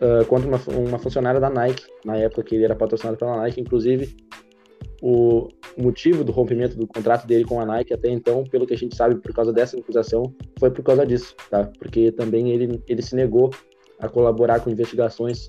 é, 0.00 0.24
contra 0.24 0.48
uma, 0.48 0.60
uma 0.76 0.98
funcionária 0.98 1.40
da 1.40 1.50
Nike, 1.50 1.84
na 2.04 2.16
época 2.16 2.42
que 2.42 2.54
ele 2.54 2.64
era 2.64 2.74
patrocinado 2.74 3.18
pela 3.18 3.36
Nike, 3.42 3.60
inclusive 3.60 4.16
o 5.00 5.48
motivo 5.76 6.24
do 6.24 6.32
rompimento 6.32 6.76
do 6.76 6.86
contrato 6.86 7.26
dele 7.26 7.44
com 7.44 7.60
a 7.60 7.66
Nike 7.66 7.94
até 7.94 8.10
então, 8.10 8.44
pelo 8.44 8.66
que 8.66 8.74
a 8.74 8.76
gente 8.76 8.96
sabe, 8.96 9.16
por 9.16 9.32
causa 9.32 9.52
dessa 9.52 9.78
acusação, 9.78 10.34
foi 10.58 10.70
por 10.70 10.82
causa 10.82 11.06
disso, 11.06 11.34
tá? 11.50 11.70
Porque 11.78 12.10
também 12.12 12.50
ele, 12.50 12.82
ele 12.88 13.02
se 13.02 13.14
negou 13.14 13.50
a 14.00 14.08
colaborar 14.08 14.60
com 14.60 14.70
investigações 14.70 15.48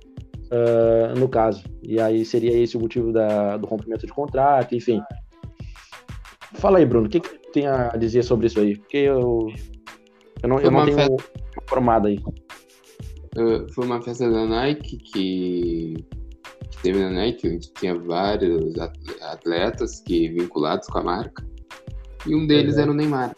ah, 0.51 1.13
no 1.17 1.27
caso. 1.27 1.63
E 1.83 1.99
aí 1.99 2.25
seria 2.25 2.57
esse 2.57 2.75
o 2.77 2.79
motivo 2.79 3.12
da, 3.12 3.57
do 3.57 3.67
rompimento 3.67 4.05
de 4.05 4.12
contrato, 4.12 4.75
enfim. 4.75 5.01
Fala 6.55 6.79
aí, 6.79 6.85
Bruno, 6.85 7.07
o 7.07 7.09
que, 7.09 7.19
que 7.19 7.51
tem 7.51 7.67
a 7.67 7.89
dizer 7.89 8.23
sobre 8.23 8.47
isso 8.47 8.59
aí? 8.59 8.77
Porque 8.77 8.97
eu, 8.97 9.47
eu 10.41 10.49
não, 10.49 10.59
eu 10.59 10.71
não 10.71 10.85
tenho 10.85 10.97
festa. 10.97 11.15
informado 11.63 12.07
aí. 12.07 12.19
Uh, 13.38 13.71
foi 13.73 13.85
uma 13.85 14.01
festa 14.01 14.29
da 14.29 14.45
Nike 14.45 14.97
que 14.97 15.93
teve 16.81 16.99
na 16.99 17.09
Nike, 17.09 17.47
onde 17.49 17.71
tinha 17.73 17.97
vários 17.97 18.77
at- 18.79 18.97
atletas 19.21 19.99
que 20.01 20.29
vinculados 20.29 20.87
com 20.87 20.99
a 20.99 21.03
marca. 21.03 21.45
E 22.25 22.35
um 22.35 22.45
deles 22.47 22.75
Uhum. 22.75 22.81
era 22.81 22.91
o 22.91 22.93
Neymar. 22.93 23.35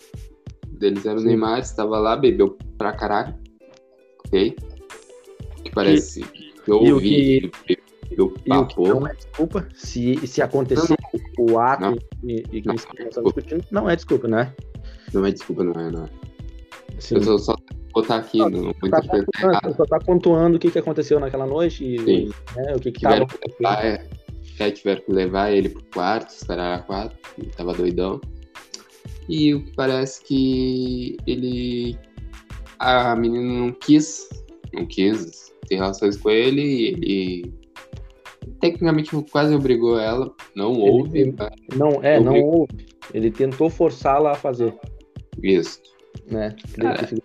deles 0.68 1.06
era 1.06 1.16
o 1.16 1.20
Sim. 1.20 1.28
Neymar, 1.28 1.60
estava 1.60 2.00
lá, 2.00 2.16
bebeu 2.16 2.58
pra 2.78 2.92
caralho. 2.94 3.36
Ok? 4.26 4.56
Que 5.64 5.72
parece. 5.72 6.22
que 6.24 6.52
eu 6.68 6.82
e 6.84 6.92
o 6.92 6.96
ouvi, 6.96 7.52
que- 7.52 7.52
bebeu 7.68 7.86
E 8.12 8.22
o 8.22 8.30
que 8.34 8.50
não 8.90 9.08
é 9.08 9.14
desculpa, 9.16 9.68
se, 9.76 10.28
se 10.28 10.42
acontecer 10.42 10.96
o 11.40 11.58
ato 11.60 11.82
Não. 11.84 11.98
e, 12.24 12.44
e 12.52 12.62
que 12.62 12.68
Não, 12.68 12.76
estão 12.76 12.94
desculpa. 12.96 13.42
discutindo, 13.42 13.66
não 13.72 13.90
é 13.90 13.96
desculpa, 13.96 14.28
né? 14.28 14.54
Não 15.14 15.26
é 15.26 15.32
desculpa, 15.32 15.64
não 15.64 15.74
é, 15.74 15.92
não 15.92 16.04
é. 16.06 16.10
Sim. 17.00 17.16
Eu 17.16 17.24
só, 17.24 17.38
só 17.38 17.56
botar 17.94 18.18
aqui, 18.18 18.38
Não, 18.40 18.50
não 18.50 18.62
vou 18.80 18.90
Tá 18.90 19.02
errado. 19.42 19.76
só 19.76 19.86
tá 19.86 20.00
pontuando 20.00 20.58
o 20.58 20.60
que, 20.60 20.72
que 20.72 20.80
aconteceu 20.80 21.20
naquela 21.20 21.46
noite 21.46 21.84
e 21.84 21.98
né, 22.56 22.74
o 22.76 22.80
que, 22.80 22.92
que 22.92 23.00
Tiveram 23.00 23.26
tava 23.26 23.40
que 23.40 23.56
levar, 23.64 23.86
é, 23.86 24.08
é, 24.60 24.72
tiveram 24.72 25.02
que 25.02 25.12
levar 25.12 25.52
ele 25.52 25.70
pro 25.70 25.84
quarto, 25.94 26.34
eram 26.52 26.84
quatro, 26.84 27.18
ele 27.38 27.48
tava 27.52 27.74
doidão. 27.74 28.20
E 29.30 29.58
parece 29.76 30.24
que 30.24 31.18
ele. 31.26 31.98
A 32.80 33.16
menina 33.16 33.44
não 33.60 33.72
quis, 33.72 34.28
não 34.74 34.86
quis 34.88 35.54
ter 35.68 35.76
relações 35.76 36.18
com 36.18 36.30
ele, 36.32 36.62
e 36.62 36.86
ele 36.88 37.54
tecnicamente 38.60 39.12
quase 39.32 39.54
obrigou 39.56 40.00
ela, 40.00 40.34
não 40.56 40.74
Ele- 40.74 40.82
houve, 40.92 41.36
Não, 41.76 42.04
é, 42.04 42.18
Eu 42.18 42.24
não 42.24 42.40
houve. 42.42 42.88
Ele 43.14 43.30
tentou 43.30 43.70
forçá-la 43.70 44.32
a 44.32 44.36
fazer, 44.36 44.74
isso. 45.44 45.80
né? 46.28 46.56
Cara, 46.80 47.06
Que 47.06 47.16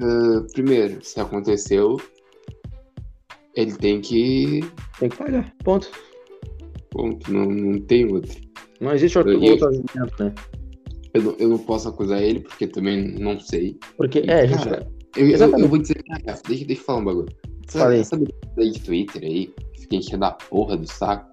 Ah, 0.00 0.46
primeiro, 0.52 1.02
se 1.04 1.20
aconteceu, 1.20 1.96
ele 3.54 3.72
tem 3.76 4.00
que. 4.00 4.60
Tem 4.98 5.08
que 5.08 5.16
pagar, 5.16 5.52
ponto. 5.64 5.90
Ponto, 6.90 7.32
não, 7.32 7.46
não 7.46 7.80
tem 7.80 8.10
outro. 8.12 8.40
Não 8.80 8.92
existe 8.92 9.18
outro, 9.18 9.32
E- 9.32 9.50
outro 9.50 9.66
argumento, 9.66 10.22
né? 10.24 10.34
Eu 11.14 11.22
não, 11.22 11.36
eu 11.38 11.48
não 11.48 11.58
posso 11.58 11.88
acusar 11.88 12.22
ele, 12.22 12.40
porque 12.40 12.66
também 12.66 13.18
não 13.18 13.40
sei. 13.40 13.76
Porque, 13.96 14.20
é, 14.20 14.40
a 14.42 14.46
gente, 14.46 14.64
Cara, 14.64 14.86
Eu, 15.16 15.26
eu, 15.28 15.58
eu 15.58 15.68
vou 15.68 15.78
dizer, 15.78 16.02
cara, 16.04 16.38
deixa, 16.46 16.64
deixa 16.64 16.82
eu 16.82 16.84
falar 16.84 16.98
um 17.00 17.04
bagulho. 17.04 17.28
Essa 17.66 18.16
beleza 18.16 18.32
aí 18.58 18.70
de 18.70 18.80
Twitter 18.80 19.22
aí, 19.22 19.46
que 19.74 19.80
fica 19.82 19.96
enchendo 19.96 20.24
a 20.24 20.30
porra 20.32 20.76
do 20.76 20.86
saco. 20.86 21.28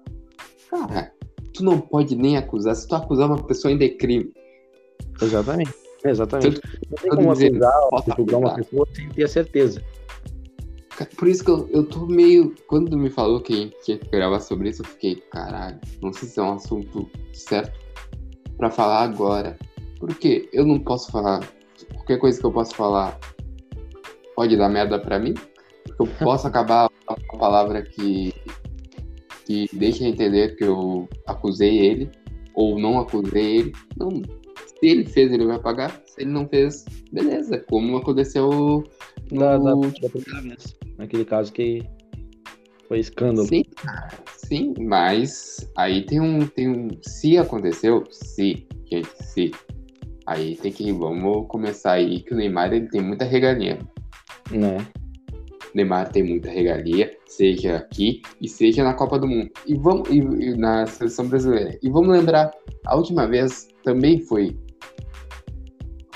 Cara, 0.70 1.12
tu 1.54 1.62
não 1.62 1.80
pode 1.80 2.16
nem 2.16 2.36
acusar. 2.36 2.74
Se 2.74 2.88
tu 2.88 2.94
acusar 2.94 3.28
uma 3.28 3.42
pessoa 3.42 3.70
ainda 3.72 3.84
é 3.84 3.90
crime. 3.90 4.32
exatamente. 5.22 5.72
Exatamente. 6.10 6.60
Não 6.90 6.96
tem 6.96 7.10
como 7.10 7.32
dizer, 7.32 7.52
acusar 7.56 8.16
julgar 8.16 8.38
uma 8.38 8.54
pessoa 8.54 8.86
sem 8.94 9.08
ter 9.08 9.24
a 9.24 9.28
certeza. 9.28 9.82
Por 11.18 11.28
isso 11.28 11.44
que 11.44 11.50
eu, 11.50 11.68
eu 11.70 11.84
tô 11.84 12.06
meio. 12.06 12.54
Quando 12.66 12.96
me 12.96 13.10
falou 13.10 13.40
que 13.40 13.54
a 13.54 13.82
tinha 13.84 13.98
que 13.98 14.08
gravar 14.08 14.40
sobre 14.40 14.70
isso, 14.70 14.82
eu 14.82 14.86
fiquei, 14.86 15.16
caralho, 15.16 15.78
não 16.00 16.12
sei 16.12 16.28
se 16.28 16.40
é 16.40 16.42
um 16.42 16.54
assunto 16.54 17.10
certo 17.32 17.78
pra 18.56 18.70
falar 18.70 19.02
agora. 19.02 19.58
Porque 19.98 20.48
eu 20.52 20.64
não 20.64 20.78
posso 20.78 21.10
falar. 21.10 21.40
Qualquer 21.92 22.18
coisa 22.18 22.40
que 22.40 22.46
eu 22.46 22.52
posso 22.52 22.74
falar 22.74 23.18
pode 24.34 24.56
dar 24.56 24.70
merda 24.70 24.98
pra 24.98 25.18
mim. 25.18 25.34
Porque 25.84 26.02
eu 26.02 26.06
posso 26.18 26.46
acabar 26.48 26.88
com 27.06 27.36
uma 27.36 27.38
palavra 27.38 27.82
que. 27.82 28.32
que 29.44 29.68
deixa 29.74 30.04
entender 30.04 30.56
que 30.56 30.64
eu 30.64 31.08
acusei 31.26 31.78
ele. 31.78 32.10
Ou 32.54 32.78
não 32.78 32.98
acusei 33.00 33.58
ele. 33.58 33.72
Não. 33.98 34.08
Se 34.64 34.86
ele 34.86 35.04
fez, 35.06 35.32
ele 35.32 35.46
vai 35.46 35.58
pagar. 35.58 36.00
Se 36.06 36.22
ele 36.22 36.30
não 36.30 36.48
fez, 36.48 36.84
beleza. 37.12 37.58
Como 37.68 37.96
aconteceu 37.96 38.84
Da, 39.32 39.56
da, 39.58 39.74
no 39.74 39.90
da 40.00 40.08
primeira 40.08 40.42
vez. 40.42 40.76
Naquele 40.98 41.24
caso 41.24 41.52
que 41.52 41.82
foi 42.88 43.00
escândalo. 43.00 43.46
Sim, 43.48 43.64
sim, 44.28 44.74
mas 44.78 45.68
aí 45.76 46.04
tem 46.04 46.20
um, 46.20 46.46
tem 46.46 46.68
um. 46.68 46.88
Se 47.02 47.36
aconteceu, 47.36 48.04
se, 48.10 48.66
gente, 48.90 49.08
se. 49.22 49.50
Aí 50.26 50.56
tem 50.56 50.72
que. 50.72 50.92
Vamos 50.92 51.46
começar 51.48 51.92
aí 51.92 52.20
que 52.20 52.32
o 52.32 52.36
Neymar 52.36 52.72
ele 52.72 52.88
tem 52.88 53.00
muita 53.00 53.24
regalia. 53.24 53.78
Né? 54.50 54.76
O 55.32 55.76
Neymar 55.76 56.10
tem 56.10 56.22
muita 56.22 56.50
regalia, 56.50 57.05
seja 57.36 57.76
aqui 57.76 58.22
e 58.40 58.48
seja 58.48 58.82
na 58.82 58.94
Copa 58.94 59.18
do 59.18 59.26
Mundo. 59.26 59.50
E 59.66 59.74
vamos 59.74 60.08
e, 60.08 60.18
e 60.18 60.56
na 60.56 60.86
seleção 60.86 61.28
brasileira. 61.28 61.78
E 61.82 61.90
vamos 61.90 62.08
lembrar, 62.08 62.50
a 62.86 62.96
última 62.96 63.26
vez 63.26 63.68
também 63.84 64.20
foi 64.20 64.56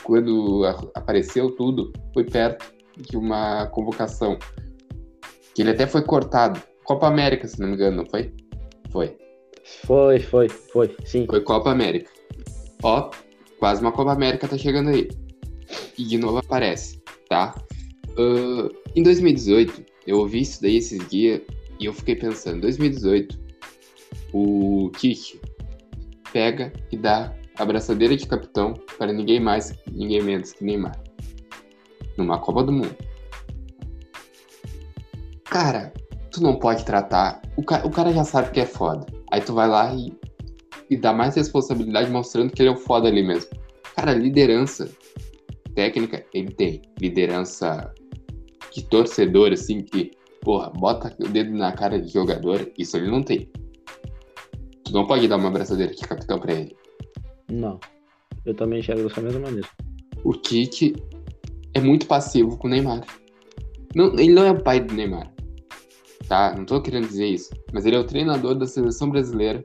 quando 0.02 0.64
apareceu 0.94 1.50
tudo, 1.52 1.92
foi 2.12 2.24
perto 2.24 2.72
de 2.96 3.16
uma 3.16 3.66
convocação. 3.66 4.38
Que 5.54 5.62
ele 5.62 5.70
até 5.70 5.87
foi 5.87 6.02
cortado. 6.02 6.61
Copa 6.85 7.06
América, 7.06 7.46
se 7.46 7.61
não 7.61 7.68
me 7.68 7.74
engano, 7.74 7.98
não 7.98 8.06
foi? 8.06 8.33
Foi. 8.90 9.16
Foi, 9.87 10.18
foi, 10.18 10.48
foi. 10.48 10.96
Sim. 11.04 11.26
Foi 11.26 11.40
Copa 11.42 11.70
América. 11.70 12.11
Ó, 12.83 13.11
quase 13.59 13.80
uma 13.83 13.92
Copa 13.92 14.12
América 14.12 14.48
tá 14.48 14.59
chegando 14.59 14.90
aí. 14.90 15.09
E 15.96 16.04
de 16.04 16.18
novo 16.18 16.38
aparece, 16.38 17.00
tá? 17.28 17.54
Ahn, 18.18 18.68
em 18.96 19.02
2018, 19.02 19.85
eu 20.11 20.18
ouvi 20.18 20.40
isso 20.40 20.61
daí 20.61 20.77
esses 20.77 21.09
dias 21.09 21.40
e 21.79 21.85
eu 21.85 21.94
fiquei 21.94 22.16
pensando, 22.16 22.62
2018, 22.62 23.38
o 24.33 24.90
Tite 24.96 25.40
pega 26.33 26.73
e 26.90 26.96
dá 26.96 27.33
a 27.57 27.62
abraçadeira 27.62 28.16
de 28.16 28.27
capitão 28.27 28.75
para 28.99 29.12
ninguém 29.12 29.38
mais, 29.38 29.73
ninguém 29.90 30.20
menos 30.20 30.53
que 30.53 30.64
Neymar. 30.64 31.01
Numa 32.18 32.38
Copa 32.38 32.64
do 32.64 32.73
Mundo. 32.73 32.94
Cara, 35.44 35.92
tu 36.33 36.42
não 36.42 36.59
pode 36.59 36.85
tratar. 36.85 37.40
O 37.57 37.62
cara, 37.62 37.87
o 37.87 37.90
cara 37.90 38.12
já 38.12 38.25
sabe 38.25 38.51
que 38.51 38.61
é 38.61 38.66
foda. 38.66 39.07
Aí 39.31 39.40
tu 39.40 39.55
vai 39.55 39.68
lá 39.68 39.94
e, 39.94 40.12
e 40.90 40.96
dá 40.96 41.12
mais 41.12 41.37
responsabilidade 41.37 42.11
mostrando 42.11 42.53
que 42.53 42.61
ele 42.61 42.68
é 42.68 42.73
o 42.73 42.77
foda 42.77 43.09
ali 43.09 43.23
mesmo. 43.23 43.51
Cara, 43.94 44.12
liderança 44.12 44.90
técnica, 45.75 46.25
ele 46.35 46.51
tem. 46.51 46.83
Liderança 47.01 47.94
de 48.72 48.85
torcedor, 48.85 49.52
assim, 49.52 49.83
que, 49.83 50.12
porra, 50.40 50.70
bota 50.70 51.14
o 51.18 51.28
dedo 51.28 51.52
na 51.52 51.72
cara 51.72 52.00
de 52.00 52.12
jogador, 52.12 52.70
isso 52.78 52.96
ele 52.96 53.11
não 53.11 53.22
tem. 53.22 53.50
Tu 54.85 54.92
não 54.92 55.06
pode 55.06 55.28
dar 55.28 55.37
uma 55.37 55.48
abraçadeira 55.48 55.94
de 55.94 56.02
capitão 56.02 56.38
pra 56.38 56.52
ele. 56.52 56.76
Não. 57.50 57.78
Eu 58.44 58.54
também 58.54 58.80
enxergo 58.80 59.09
dessa 59.09 59.20
mesma 59.20 59.40
maneira. 59.40 59.68
O 60.24 60.33
Tite 60.33 60.94
é 61.74 61.80
muito 61.80 62.06
passivo 62.06 62.56
com 62.56 62.66
o 62.66 62.70
Neymar. 62.70 63.04
Não, 63.94 64.12
ele 64.14 64.33
não 64.33 64.44
é 64.44 64.50
o 64.50 64.62
pai 64.62 64.80
do 64.80 64.94
Neymar. 64.94 65.33
Tá? 66.28 66.54
Não 66.56 66.64
tô 66.64 66.80
querendo 66.80 67.09
dizer 67.09 67.26
isso. 67.26 67.50
Mas 67.72 67.85
ele 67.87 67.96
é 67.96 67.98
o 67.98 68.06
treinador 68.06 68.54
da 68.54 68.66
seleção 68.66 69.11
brasileira. 69.11 69.62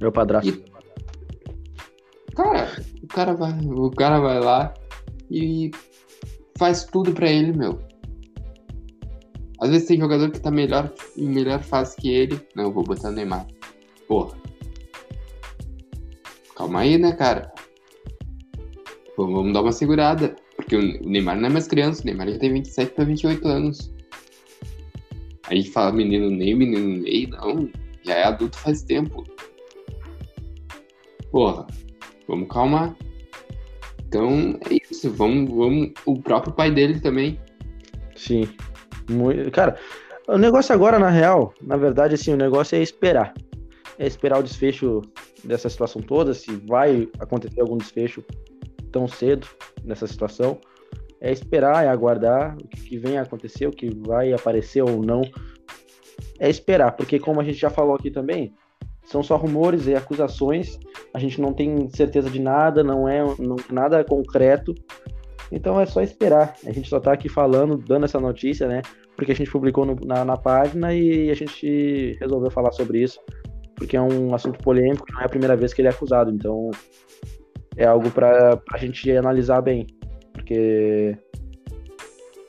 Meu 0.00 0.12
padrasto. 0.12 0.62
Cara, 2.34 2.70
o 3.02 3.06
cara 3.06 3.34
vai, 3.34 3.52
o 3.60 3.90
cara 3.90 4.20
vai 4.20 4.40
lá 4.40 4.74
e 5.30 5.70
faz 6.58 6.84
tudo 6.84 7.12
pra 7.12 7.30
ele, 7.30 7.52
meu. 7.52 7.78
Às 9.60 9.70
vezes 9.70 9.88
tem 9.88 9.98
jogador 9.98 10.30
que 10.30 10.40
tá 10.40 10.50
melhor, 10.50 10.92
em 11.16 11.28
melhor 11.28 11.62
fase 11.62 11.96
que 11.96 12.08
ele. 12.08 12.40
Não, 12.54 12.64
eu 12.64 12.72
vou 12.72 12.82
botar 12.82 13.10
o 13.10 13.12
Neymar. 13.12 13.46
Porra. 14.08 14.36
Calma 16.56 16.80
aí, 16.80 16.96
né, 16.96 17.12
cara? 17.12 17.52
Pô, 19.14 19.26
vamos 19.26 19.52
dar 19.52 19.62
uma 19.62 19.72
segurada. 19.72 20.34
Porque 20.56 20.76
o 20.76 21.08
Neymar 21.08 21.38
não 21.38 21.48
é 21.48 21.52
mais 21.52 21.66
criança, 21.66 22.02
o 22.02 22.06
Neymar 22.06 22.30
já 22.30 22.38
tem 22.38 22.52
27 22.52 22.92
pra 22.92 23.04
28 23.04 23.48
anos. 23.48 23.92
A 25.46 25.54
gente 25.54 25.70
fala 25.70 25.92
menino 25.92 26.30
Ney, 26.30 26.54
menino 26.54 27.02
Ney, 27.02 27.26
não. 27.26 27.68
Já 28.04 28.14
é 28.14 28.24
adulto 28.24 28.56
faz 28.58 28.82
tempo. 28.82 29.24
Porra, 31.30 31.66
vamos 32.26 32.48
calmar. 32.48 32.96
Então 34.06 34.58
é 34.70 34.78
isso, 34.90 35.10
vamos, 35.10 35.50
vamos. 35.50 35.92
O 36.06 36.20
próprio 36.20 36.52
pai 36.52 36.70
dele 36.70 37.00
também. 37.00 37.38
Sim. 38.14 38.48
Muito... 39.10 39.50
Cara, 39.50 39.76
o 40.28 40.38
negócio 40.38 40.74
agora, 40.74 40.98
na 40.98 41.10
real, 41.10 41.52
na 41.60 41.76
verdade, 41.76 42.14
assim, 42.14 42.32
o 42.32 42.36
negócio 42.36 42.76
é 42.76 42.82
esperar. 42.82 43.34
É 43.98 44.06
esperar 44.06 44.38
o 44.38 44.42
desfecho 44.42 45.02
dessa 45.44 45.68
situação 45.68 46.00
toda, 46.00 46.32
se 46.32 46.50
vai 46.66 47.08
acontecer 47.18 47.60
algum 47.60 47.76
desfecho 47.76 48.24
tão 48.90 49.08
cedo 49.08 49.46
nessa 49.84 50.06
situação. 50.06 50.58
É 51.20 51.30
esperar, 51.30 51.84
é 51.84 51.88
aguardar 51.88 52.56
o 52.56 52.68
que, 52.68 52.96
vem 52.96 53.18
a 53.18 53.22
acontecer, 53.22 53.66
o 53.66 53.72
que 53.72 53.90
vai 53.94 54.32
aparecer 54.32 54.82
ou 54.82 55.02
não. 55.02 55.22
É 56.38 56.48
esperar, 56.48 56.92
porque 56.92 57.18
como 57.18 57.40
a 57.40 57.44
gente 57.44 57.58
já 57.58 57.68
falou 57.68 57.94
aqui 57.94 58.10
também, 58.10 58.54
são 59.04 59.22
só 59.22 59.36
rumores 59.36 59.86
e 59.86 59.94
acusações. 59.94 60.78
A 61.12 61.18
gente 61.18 61.40
não 61.40 61.52
tem 61.52 61.88
certeza 61.90 62.30
de 62.30 62.40
nada, 62.40 62.82
não 62.82 63.08
é 63.08 63.22
não, 63.38 63.56
nada 63.70 64.02
concreto. 64.04 64.74
Então 65.52 65.80
é 65.80 65.84
só 65.84 66.00
esperar. 66.00 66.54
A 66.64 66.72
gente 66.72 66.88
só 66.88 67.00
tá 67.00 67.12
aqui 67.12 67.28
falando, 67.28 67.76
dando 67.76 68.04
essa 68.04 68.20
notícia, 68.20 68.66
né? 68.68 68.80
Porque 69.20 69.32
a 69.32 69.34
gente 69.34 69.50
publicou 69.50 69.84
no- 69.84 69.98
na, 70.02 70.24
na 70.24 70.34
página 70.38 70.94
e 70.94 71.30
a 71.30 71.34
gente 71.34 72.16
resolveu 72.18 72.50
falar 72.50 72.72
sobre 72.72 73.02
isso. 73.02 73.20
Porque 73.76 73.94
é 73.94 74.00
um 74.00 74.34
assunto 74.34 74.58
polêmico, 74.60 75.04
não 75.12 75.20
é 75.20 75.26
a 75.26 75.28
primeira 75.28 75.54
vez 75.54 75.74
que 75.74 75.82
ele 75.82 75.88
é 75.88 75.90
acusado. 75.90 76.30
Então 76.30 76.70
é 77.76 77.84
algo 77.84 78.10
para 78.10 78.58
a 78.72 78.78
gente 78.78 79.10
analisar 79.14 79.60
bem. 79.60 79.86
Porque 80.32 81.14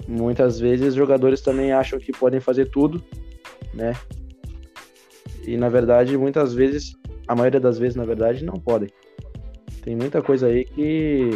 muitas 0.08 0.62
vezes 0.62 0.94
jogadores 0.94 1.42
também 1.42 1.74
acham 1.74 2.00
que 2.00 2.14
podem 2.14 2.40
fazer 2.40 2.70
tudo, 2.70 3.04
né? 3.74 3.92
E 5.46 5.58
na 5.58 5.68
verdade, 5.68 6.18
muitas 6.18 6.54
vezes, 6.54 6.96
a 7.28 7.36
maioria 7.36 7.60
das 7.60 7.78
vezes, 7.80 7.98
na 7.98 8.06
verdade, 8.06 8.46
não 8.46 8.54
podem. 8.54 8.88
Tem 9.84 9.94
muita 9.94 10.22
coisa 10.22 10.48
aí 10.48 10.64
que 10.64 11.32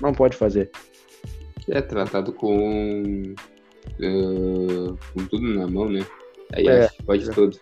não 0.00 0.12
pode 0.12 0.36
fazer. 0.36 0.72
É 1.68 1.80
tratado 1.80 2.32
com, 2.32 3.32
uh, 4.00 4.98
com 5.12 5.26
tudo 5.26 5.42
na 5.48 5.66
mão, 5.66 5.88
né? 5.88 6.04
Aí 6.52 6.66
É, 6.66 6.88
pode 7.04 7.28
é. 7.28 7.32
tudo. 7.32 7.58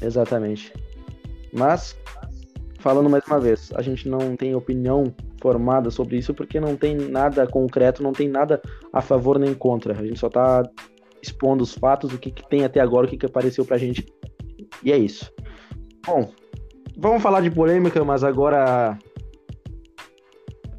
Exatamente. 0.00 0.72
Mas, 1.52 1.96
falando 2.80 3.08
mais 3.08 3.24
uma 3.26 3.40
vez, 3.40 3.70
a 3.74 3.82
gente 3.82 4.08
não 4.08 4.36
tem 4.36 4.54
opinião 4.54 5.14
formada 5.40 5.90
sobre 5.90 6.16
isso 6.16 6.32
porque 6.32 6.58
não 6.58 6.76
tem 6.76 6.96
nada 6.96 7.46
concreto, 7.46 8.02
não 8.02 8.12
tem 8.12 8.28
nada 8.28 8.60
a 8.92 9.00
favor 9.00 9.38
nem 9.38 9.54
contra. 9.54 9.98
A 9.98 10.04
gente 10.04 10.18
só 10.18 10.28
tá 10.28 10.62
expondo 11.22 11.62
os 11.62 11.74
fatos, 11.74 12.12
o 12.12 12.18
que, 12.18 12.30
que 12.30 12.48
tem 12.48 12.64
até 12.64 12.80
agora, 12.80 13.06
o 13.06 13.08
que, 13.08 13.16
que 13.16 13.26
apareceu 13.26 13.64
pra 13.64 13.78
gente. 13.78 14.04
E 14.82 14.92
é 14.92 14.98
isso. 14.98 15.32
Bom, 16.06 16.30
vamos 16.96 17.22
falar 17.22 17.40
de 17.40 17.50
polêmica, 17.50 18.04
mas 18.04 18.22
agora 18.22 18.98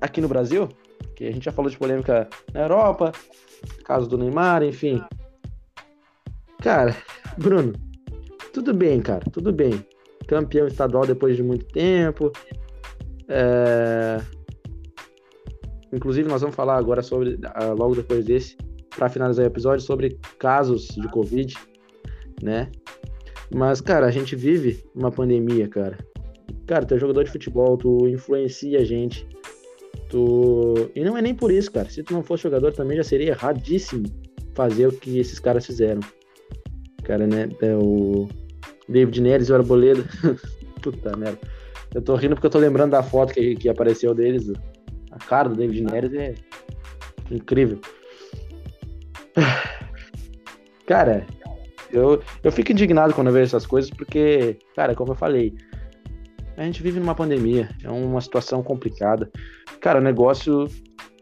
aqui 0.02 0.22
no 0.22 0.28
Brasil, 0.28 0.70
que 1.16 1.26
a 1.26 1.32
gente 1.32 1.46
já 1.46 1.52
falou 1.52 1.72
de 1.72 1.78
polêmica 1.78 2.30
na 2.54 2.62
Europa, 2.62 3.12
caso 3.86 4.08
do 4.10 4.18
Neymar, 4.18 4.64
enfim. 4.64 5.02
Cara, 6.62 6.96
Bruno, 7.38 7.74
tudo 8.54 8.74
bem, 8.74 9.00
cara, 9.02 9.24
tudo 9.32 9.54
bem. 9.54 9.86
Campeão 10.28 10.68
estadual 10.68 11.06
depois 11.06 11.36
de 11.38 11.44
muito 11.44 11.66
tempo. 11.68 12.32
É, 13.30 14.20
Inclusive, 15.96 16.28
nós 16.28 16.42
vamos 16.42 16.56
falar 16.56 16.78
agora 16.78 17.02
sobre, 17.02 17.40
ah, 17.46 17.72
logo 17.72 17.96
depois 17.96 18.26
desse, 18.26 18.58
para 18.96 19.08
finalizar 19.08 19.46
o 19.46 19.48
episódio, 19.48 19.86
sobre 19.86 20.20
casos 20.38 20.88
de 20.88 21.08
Covid, 21.08 21.56
né? 22.44 22.70
Mas, 23.54 23.80
cara, 23.80 24.06
a 24.06 24.12
gente 24.12 24.36
vive 24.36 24.84
uma 24.94 25.10
pandemia, 25.10 25.70
cara. 25.70 25.98
Cara, 26.68 26.86
tu 26.86 26.96
é 26.96 27.00
jogador 27.00 27.24
de 27.24 27.32
futebol, 27.32 27.78
tu 27.78 28.08
influencia 28.10 28.80
a 28.80 28.84
gente. 28.84 29.26
Tu... 30.16 30.92
E 30.96 31.04
não 31.04 31.18
é 31.18 31.22
nem 31.22 31.36
por 31.36 31.52
isso, 31.52 31.70
cara. 31.70 31.90
Se 31.90 32.02
tu 32.02 32.14
não 32.14 32.24
fosse 32.24 32.44
jogador, 32.44 32.72
também 32.72 32.96
já 32.96 33.04
seria 33.04 33.32
erradíssimo 33.32 34.06
fazer 34.54 34.88
o 34.88 34.92
que 34.94 35.20
esses 35.20 35.40
caras 35.40 35.66
fizeram. 35.66 36.00
Cara, 37.04 37.28
né? 37.28 37.50
É 37.62 37.76
o 37.76 38.30
David 38.88 39.20
Neres 39.20 39.50
e 39.50 39.52
o 39.52 39.56
Arboleda. 39.56 40.06
Puta 40.82 41.18
merda. 41.18 41.38
Eu 41.94 42.02
tô 42.02 42.16
rindo 42.16 42.34
porque 42.34 42.48
eu 42.48 42.52
tô 42.52 42.60
lembrando 42.60 42.92
da 42.92 43.04
foto 43.04 43.34
que, 43.34 43.56
que 43.56 43.68
apareceu 43.68 44.16
deles. 44.16 44.50
A 45.12 45.18
cara 45.18 45.50
do 45.50 45.56
David 45.56 45.84
Neres 45.84 46.14
é 46.14 46.34
incrível. 47.30 47.82
Cara, 50.88 51.28
eu, 51.92 52.24
eu 52.42 52.52
fico 52.54 52.72
indignado 52.72 53.14
quando 53.14 53.28
eu 53.28 53.34
vejo 53.34 53.48
essas 53.48 53.66
coisas 53.66 53.90
porque, 53.90 54.60
cara, 54.76 54.96
como 54.96 55.12
eu 55.12 55.16
falei, 55.16 55.54
a 56.58 56.64
gente 56.64 56.82
vive 56.82 57.00
numa 57.00 57.16
pandemia, 57.16 57.70
é 57.84 57.90
uma 57.90 58.22
situação 58.22 58.64
complicada. 58.64 59.30
Cara, 59.82 60.00
o 60.00 60.04
negócio 60.04 60.68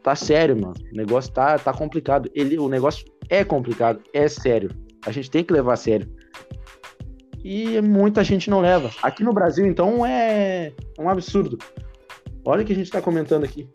tá 0.04 0.16
sério, 0.16 0.56
mano. 0.56 0.76
O 0.92 0.96
negócio 0.96 1.32
tá, 1.32 1.58
tá 1.58 1.74
complicado. 1.74 2.30
Ele, 2.36 2.60
o 2.60 2.68
negócio 2.68 3.06
é 3.30 3.44
complicado, 3.44 4.02
é 4.14 4.28
sério. 4.28 4.70
A 5.06 5.12
gente 5.12 5.32
tem 5.32 5.44
que 5.44 5.54
levar 5.54 5.74
a 5.74 5.78
sério. 5.78 6.08
E 7.44 7.82
muita 7.82 8.24
gente 8.24 8.50
não 8.50 8.62
leva. 8.62 8.92
Aqui 9.02 9.24
no 9.24 9.34
Brasil, 9.34 9.66
então, 9.66 10.06
é 10.06 10.72
um 11.00 11.10
absurdo. 11.10 11.58
Olha 12.46 12.62
o 12.62 12.66
que 12.66 12.74
a 12.74 12.76
gente 12.76 12.92
tá 12.92 13.02
comentando 13.02 13.44
aqui. 13.44 13.68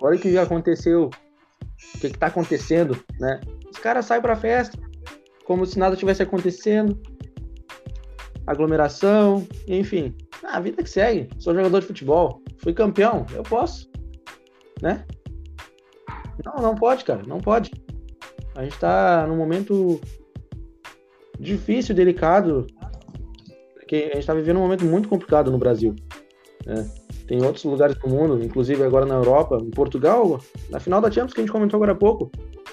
Olha 0.00 0.16
o 0.16 0.20
que 0.20 0.36
aconteceu. 0.36 1.10
O 1.94 1.98
que, 1.98 2.10
que 2.10 2.18
tá 2.18 2.26
acontecendo, 2.26 2.98
né? 3.18 3.40
Os 3.70 3.78
caras 3.78 4.06
saem 4.06 4.20
pra 4.20 4.36
festa, 4.36 4.78
como 5.44 5.64
se 5.64 5.78
nada 5.78 5.96
tivesse 5.96 6.22
acontecendo. 6.22 7.00
Aglomeração, 8.46 9.46
enfim. 9.66 10.14
Ah, 10.50 10.56
a 10.56 10.60
vida 10.60 10.82
que 10.82 10.90
segue. 10.90 11.28
Sou 11.38 11.54
jogador 11.54 11.80
de 11.80 11.86
futebol. 11.86 12.42
Fui 12.58 12.72
campeão. 12.72 13.24
Eu 13.32 13.44
posso. 13.44 13.88
Né? 14.82 15.04
Não, 16.44 16.60
não 16.60 16.74
pode, 16.74 17.04
cara. 17.04 17.22
Não 17.24 17.38
pode. 17.38 17.70
A 18.56 18.64
gente 18.64 18.76
tá 18.78 19.26
num 19.28 19.36
momento 19.36 20.00
difícil, 21.38 21.94
delicado. 21.94 22.66
Porque 23.74 24.10
a 24.12 24.16
gente 24.16 24.26
tá 24.26 24.34
vivendo 24.34 24.56
um 24.56 24.62
momento 24.62 24.84
muito 24.84 25.08
complicado 25.08 25.52
no 25.52 25.58
Brasil. 25.58 25.94
né? 26.66 26.90
Tem 27.28 27.40
outros 27.44 27.62
lugares 27.62 27.96
do 27.96 28.08
mundo, 28.08 28.42
inclusive 28.42 28.82
agora 28.82 29.06
na 29.06 29.14
Europa, 29.14 29.56
em 29.62 29.70
Portugal, 29.70 30.40
na 30.68 30.80
final 30.80 31.00
da 31.00 31.12
Champions 31.12 31.32
que 31.32 31.40
a 31.40 31.44
gente 31.44 31.52
comentou 31.52 31.78
agora 31.78 31.92
há 31.92 31.94
pouco, 31.94 32.28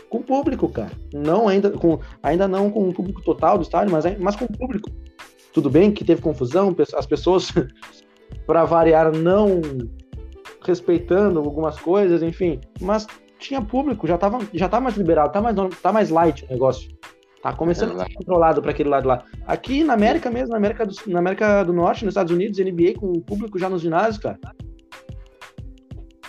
com 0.10 0.20
público, 0.24 0.68
cara. 0.68 0.92
Não 1.14 1.48
ainda 1.48 1.70
com 1.70 2.00
ainda 2.24 2.48
não 2.48 2.72
com 2.72 2.90
o 2.90 2.94
público 2.94 3.22
total 3.22 3.60
do 3.60 3.62
estádio, 3.62 3.92
mas, 3.92 4.04
mas 4.18 4.36
com 4.36 4.48
público. 4.48 4.90
Tudo 5.58 5.72
bem 5.72 5.92
que 5.92 6.06
teve 6.06 6.22
confusão, 6.22 6.76
as 6.96 7.08
pessoas 7.08 7.52
para 8.46 8.64
variar 8.64 9.12
não 9.12 9.60
respeitando 10.64 11.40
algumas 11.40 11.80
coisas, 11.80 12.22
enfim, 12.22 12.62
mas 12.80 13.08
tinha 13.40 13.60
público, 13.60 14.06
já 14.06 14.20
tava 14.20 14.38
já 14.54 14.70
tá 14.70 14.80
mais 14.80 14.96
liberado, 14.96 15.32
tá 15.32 15.42
mais 15.42 15.56
tá 15.82 15.92
mais 15.92 16.12
light 16.12 16.46
o 16.46 16.52
negócio. 16.52 16.96
Tá 17.42 17.54
começando 17.54 18.00
a 18.00 18.06
ser 18.06 18.14
controlado 18.14 18.62
para 18.62 18.70
aquele 18.70 18.88
lado 18.88 19.08
lá. 19.08 19.24
Aqui 19.48 19.84
na 19.84 19.94
América 19.96 20.30
mesmo, 20.30 20.50
na 20.50 20.58
América, 20.58 20.86
do, 20.86 20.94
na 21.08 21.18
América 21.18 21.64
do 21.64 21.74
Norte, 21.74 22.06
nos 22.06 22.12
Estados 22.12 22.32
Unidos, 22.32 22.60
NBA 22.60 22.94
com 23.00 23.12
o 23.14 23.22
público 23.22 23.58
já 23.58 23.68
nos 23.68 23.82
ginásios, 23.82 24.20
cara. 24.20 24.40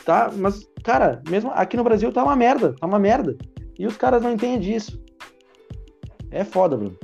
Tá, 0.07 0.33
mas, 0.35 0.67
cara, 0.83 1.21
mesmo 1.29 1.51
aqui 1.51 1.77
no 1.77 1.85
Brasil 1.85 2.11
tá 2.11 2.25
uma 2.25 2.35
merda, 2.35 2.75
tá 2.81 2.87
uma 2.87 2.99
merda. 2.99 3.37
E 3.79 3.87
os 3.87 3.99
caras 3.99 4.23
não 4.23 4.33
entendem 4.33 4.59
disso. 4.59 4.99
É 6.31 6.45
foda, 6.45 6.79
Bruno. 6.79 6.97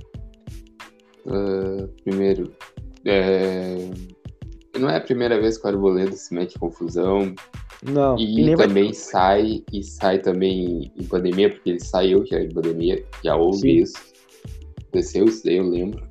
Uh, 1.27 1.89
primeiro, 2.03 2.53
é... 3.05 3.91
não 4.79 4.91
é 4.91 4.97
a 4.97 5.01
primeira 5.01 5.41
vez 5.41 5.57
que 5.57 5.67
o 5.67 5.71
Arboleda 5.71 6.13
se 6.13 6.35
mete 6.35 6.57
em 6.57 6.59
confusão. 6.59 7.35
Não. 7.83 8.19
E, 8.19 8.51
e 8.51 8.57
também 8.57 8.85
vai... 8.85 8.95
sai, 8.95 9.65
e 9.73 9.83
sai 9.83 10.19
também 10.19 10.93
em 10.97 11.05
pandemia, 11.05 11.51
porque 11.51 11.71
ele 11.71 11.81
saiu 11.81 12.25
já 12.27 12.41
em 12.41 12.49
pandemia, 12.49 13.05
já 13.23 13.37
houve 13.37 13.59
Sim. 13.59 13.83
isso. 13.83 14.15
Aconteceu 14.89 15.25
isso 15.25 15.45
daí, 15.45 15.57
eu 15.57 15.69
lembro. 15.69 16.03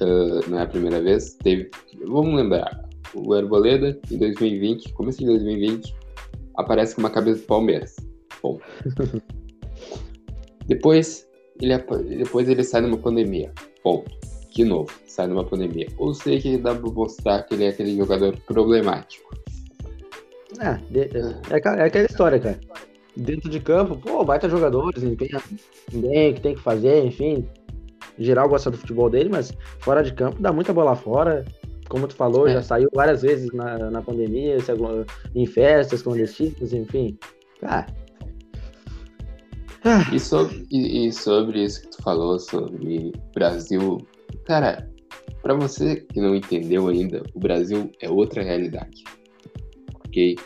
Uh, 0.00 0.48
não 0.48 0.58
é 0.58 0.62
a 0.62 0.66
primeira 0.66 1.00
vez. 1.00 1.34
Teve. 1.34 1.70
Vamos 2.04 2.34
lembrar. 2.34 2.84
O 3.14 3.32
Arboleda, 3.32 3.98
em 4.10 4.18
2020, 4.18 4.92
começo 4.92 5.18
de 5.18 5.26
2020, 5.26 5.94
aparece 6.56 6.94
com 6.94 7.00
uma 7.00 7.10
cabeça 7.10 7.40
do 7.40 7.46
Palmeiras. 7.46 7.96
Bom. 8.42 8.60
depois, 10.66 11.25
ele, 11.60 11.76
depois 12.16 12.48
ele 12.48 12.62
sai 12.62 12.80
numa 12.80 12.98
pandemia. 12.98 13.52
Ponto. 13.82 14.10
De 14.54 14.64
novo, 14.64 14.90
sai 15.06 15.26
numa 15.26 15.44
pandemia. 15.44 15.86
Ou 15.98 16.14
seja, 16.14 16.56
dá 16.58 16.74
pra 16.74 16.90
mostrar 16.90 17.42
que 17.42 17.54
ele 17.54 17.64
é 17.64 17.68
aquele 17.68 17.96
jogador 17.96 18.36
problemático. 18.46 19.36
É, 20.58 20.78
é, 20.98 21.50
é 21.50 21.84
aquela 21.84 22.06
história, 22.06 22.38
cara. 22.38 22.58
Dentro 23.14 23.50
de 23.50 23.60
campo, 23.60 23.96
pô, 23.96 24.24
baita 24.24 24.48
jogador, 24.48 24.92
desempenha 24.92 25.42
bem, 25.92 26.30
o 26.30 26.34
que 26.34 26.40
tem 26.40 26.54
que 26.54 26.62
fazer, 26.62 27.04
enfim. 27.04 27.46
Geral 28.18 28.48
gosta 28.48 28.70
do 28.70 28.78
futebol 28.78 29.10
dele, 29.10 29.28
mas 29.28 29.52
fora 29.80 30.02
de 30.02 30.12
campo 30.14 30.40
dá 30.40 30.52
muita 30.52 30.72
bola 30.72 30.94
fora. 30.94 31.44
Como 31.88 32.06
tu 32.08 32.14
falou, 32.14 32.48
é. 32.48 32.54
já 32.54 32.62
saiu 32.62 32.88
várias 32.92 33.22
vezes 33.22 33.52
na, 33.52 33.90
na 33.90 34.02
pandemia, 34.02 34.56
em 35.34 35.46
festas 35.46 36.02
clandestinas, 36.02 36.72
enfim. 36.72 37.18
Cara. 37.60 37.86
Ah. 37.88 38.05
E, 40.12 40.18
sobre, 40.20 40.66
e, 40.70 41.06
e 41.06 41.12
sobre 41.12 41.62
isso 41.62 41.82
que 41.82 41.90
tu 41.90 42.02
falou, 42.02 42.38
sobre 42.38 43.12
Brasil. 43.34 43.98
Cara, 44.44 44.90
para 45.42 45.54
você 45.54 45.96
que 46.12 46.20
não 46.20 46.34
entendeu 46.34 46.88
ainda, 46.88 47.22
o 47.34 47.38
Brasil 47.38 47.90
é 48.00 48.10
outra 48.10 48.42
realidade 48.42 49.04
ok? 50.16 50.36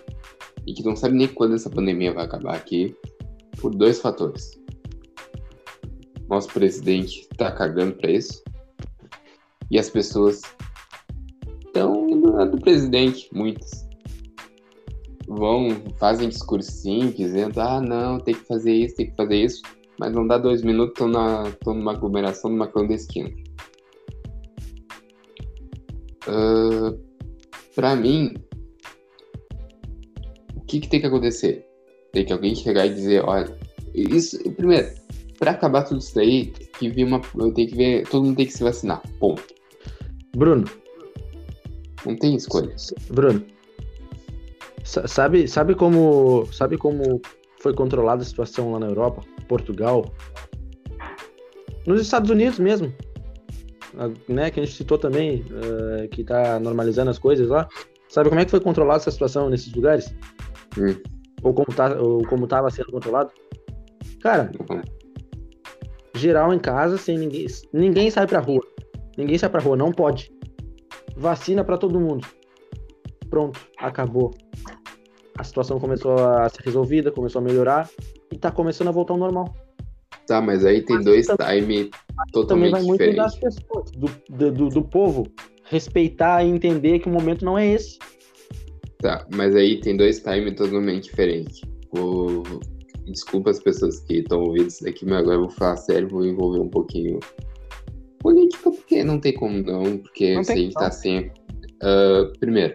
E 0.66 0.74
que 0.74 0.82
não 0.82 0.96
sabe 0.96 1.14
nem 1.14 1.28
quando 1.28 1.54
essa 1.54 1.70
pandemia 1.70 2.12
vai 2.12 2.24
acabar 2.24 2.56
aqui, 2.56 2.94
por 3.60 3.74
dois 3.74 4.00
fatores. 4.00 4.58
Nosso 6.28 6.48
presidente 6.48 7.28
tá 7.36 7.52
cagando 7.52 7.94
pra 7.94 8.10
isso, 8.10 8.42
e 9.70 9.78
as 9.78 9.88
pessoas 9.88 10.42
estão 11.64 12.08
indo 12.08 12.32
do 12.50 12.60
presidente, 12.60 13.28
muitas. 13.32 13.88
Vão, 15.32 15.68
fazem 15.96 16.28
discursinho 16.28 17.12
dizendo, 17.12 17.60
ah 17.60 17.80
não, 17.80 18.18
tem 18.18 18.34
que 18.34 18.44
fazer 18.48 18.72
isso, 18.72 18.96
tem 18.96 19.10
que 19.10 19.16
fazer 19.16 19.36
isso, 19.36 19.62
mas 19.96 20.12
não 20.12 20.26
dá 20.26 20.36
dois 20.36 20.60
minutos, 20.60 20.92
estão 20.94 21.06
na, 21.06 21.44
numa 21.64 21.92
aglomeração, 21.92 22.50
numa 22.50 22.66
clandestina. 22.66 23.30
Uh, 26.26 26.98
pra 27.76 27.94
mim, 27.94 28.34
o 30.56 30.62
que, 30.62 30.80
que 30.80 30.88
tem 30.88 31.00
que 31.00 31.06
acontecer? 31.06 31.64
Tem 32.12 32.24
que 32.24 32.32
alguém 32.32 32.56
chegar 32.56 32.86
e 32.86 32.94
dizer, 32.94 33.22
olha, 33.24 33.56
isso, 33.94 34.36
primeiro, 34.54 34.88
para 35.38 35.52
acabar 35.52 35.84
tudo 35.84 36.00
isso 36.00 36.12
daí, 36.12 36.46
tem 36.46 36.66
que 36.72 36.88
ver 36.90 37.04
uma, 37.04 37.20
tem 37.54 37.68
que 37.68 37.76
ver, 37.76 38.02
todo 38.08 38.24
mundo 38.24 38.36
tem 38.36 38.46
que 38.46 38.52
se 38.52 38.64
vacinar, 38.64 39.00
ponto. 39.20 39.54
Bruno. 40.36 40.68
Não 42.04 42.16
tem 42.16 42.34
escolha. 42.34 42.74
Bruno. 43.12 43.59
Sabe, 44.84 45.46
sabe 45.46 45.74
como, 45.74 46.46
sabe 46.52 46.76
como 46.76 47.20
foi 47.60 47.74
controlada 47.74 48.22
a 48.22 48.24
situação 48.24 48.72
lá 48.72 48.80
na 48.80 48.86
Europa, 48.86 49.22
Portugal, 49.46 50.04
nos 51.86 52.00
Estados 52.00 52.30
Unidos 52.30 52.58
mesmo, 52.58 52.92
né, 54.28 54.50
que 54.50 54.60
a 54.60 54.64
gente 54.64 54.74
citou 54.76 54.96
também, 54.98 55.44
uh, 55.50 56.08
que 56.08 56.22
está 56.22 56.58
normalizando 56.58 57.10
as 57.10 57.18
coisas 57.18 57.48
lá. 57.48 57.68
Sabe 58.08 58.28
como 58.28 58.40
é 58.40 58.44
que 58.44 58.50
foi 58.50 58.60
controlada 58.60 59.00
essa 59.00 59.10
situação 59.10 59.48
nesses 59.50 59.72
lugares? 59.74 60.12
Hum. 60.78 60.96
Ou 61.42 61.54
como, 61.54 61.68
tá, 61.74 62.00
ou 62.00 62.22
como 62.26 62.46
tava 62.46 62.70
sendo 62.70 62.90
controlado? 62.90 63.30
Cara, 64.20 64.50
Uhum. 64.70 64.82
geral 66.16 66.52
em 66.52 66.58
casa, 66.58 66.98
sem 66.98 67.18
ninguém. 67.18 67.46
Ninguém 67.72 68.10
sai 68.10 68.26
pra 68.26 68.40
rua. 68.40 68.62
Ninguém 69.16 69.38
sai 69.38 69.48
pra 69.48 69.60
rua, 69.60 69.76
não 69.76 69.92
pode. 69.92 70.30
Vacina 71.16 71.62
pra 71.64 71.78
todo 71.78 72.00
mundo. 72.00 72.26
Pronto, 73.28 73.60
acabou. 73.78 74.32
A 75.40 75.42
situação 75.42 75.80
começou 75.80 76.12
a 76.18 76.46
ser 76.50 76.62
resolvida, 76.66 77.10
começou 77.10 77.40
a 77.40 77.42
melhorar 77.42 77.88
e 78.30 78.36
tá 78.36 78.50
começando 78.50 78.88
a 78.88 78.90
voltar 78.90 79.14
ao 79.14 79.18
normal. 79.18 79.54
Tá, 80.26 80.38
mas 80.38 80.66
aí 80.66 80.82
tem 80.82 80.96
Mas 80.96 81.04
dois 81.06 81.26
também- 81.26 81.60
time 81.62 81.76
Também 81.84 81.90
totalmente 82.30 82.70
vai 82.72 82.82
muito 82.82 83.16
das 83.16 83.32
diferentes. 83.32 83.58
pessoas, 83.58 83.90
do, 83.92 84.10
do, 84.28 84.52
do- 84.52 84.68
do 84.68 84.82
povo, 84.82 85.26
respeitar 85.64 86.44
e 86.44 86.48
entender 86.50 86.98
que 86.98 87.08
o 87.08 87.10
momento 87.10 87.42
não 87.42 87.56
é 87.56 87.66
esse. 87.72 87.98
Tá, 88.98 89.26
mas 89.34 89.56
aí 89.56 89.80
tem 89.80 89.96
dois 89.96 90.20
times 90.20 90.54
totalmente 90.56 91.04
diferentes. 91.04 91.62
Vou... 91.90 92.42
Desculpa 93.06 93.48
as 93.48 93.58
pessoas 93.58 93.98
que 94.00 94.18
estão 94.18 94.42
ouvindo 94.42 94.68
isso 94.68 94.84
daqui, 94.84 95.06
mas 95.06 95.20
agora 95.20 95.36
eu 95.36 95.40
vou 95.40 95.50
falar 95.50 95.78
sério, 95.78 96.06
vou 96.06 96.24
envolver 96.24 96.60
um 96.60 96.68
pouquinho 96.68 97.18
política, 98.18 98.70
porque 98.70 99.02
não 99.02 99.18
tem 99.18 99.32
como 99.32 99.56
não, 99.62 99.96
porque 99.96 100.34
Não 100.34 100.44
se 100.44 100.52
a 100.52 100.54
tem 100.54 100.64
gente 100.64 100.74
como. 100.74 100.84
tá 100.86 100.90
sempre. 100.92 101.32
Ah, 101.82 102.30
primeiro, 102.38 102.74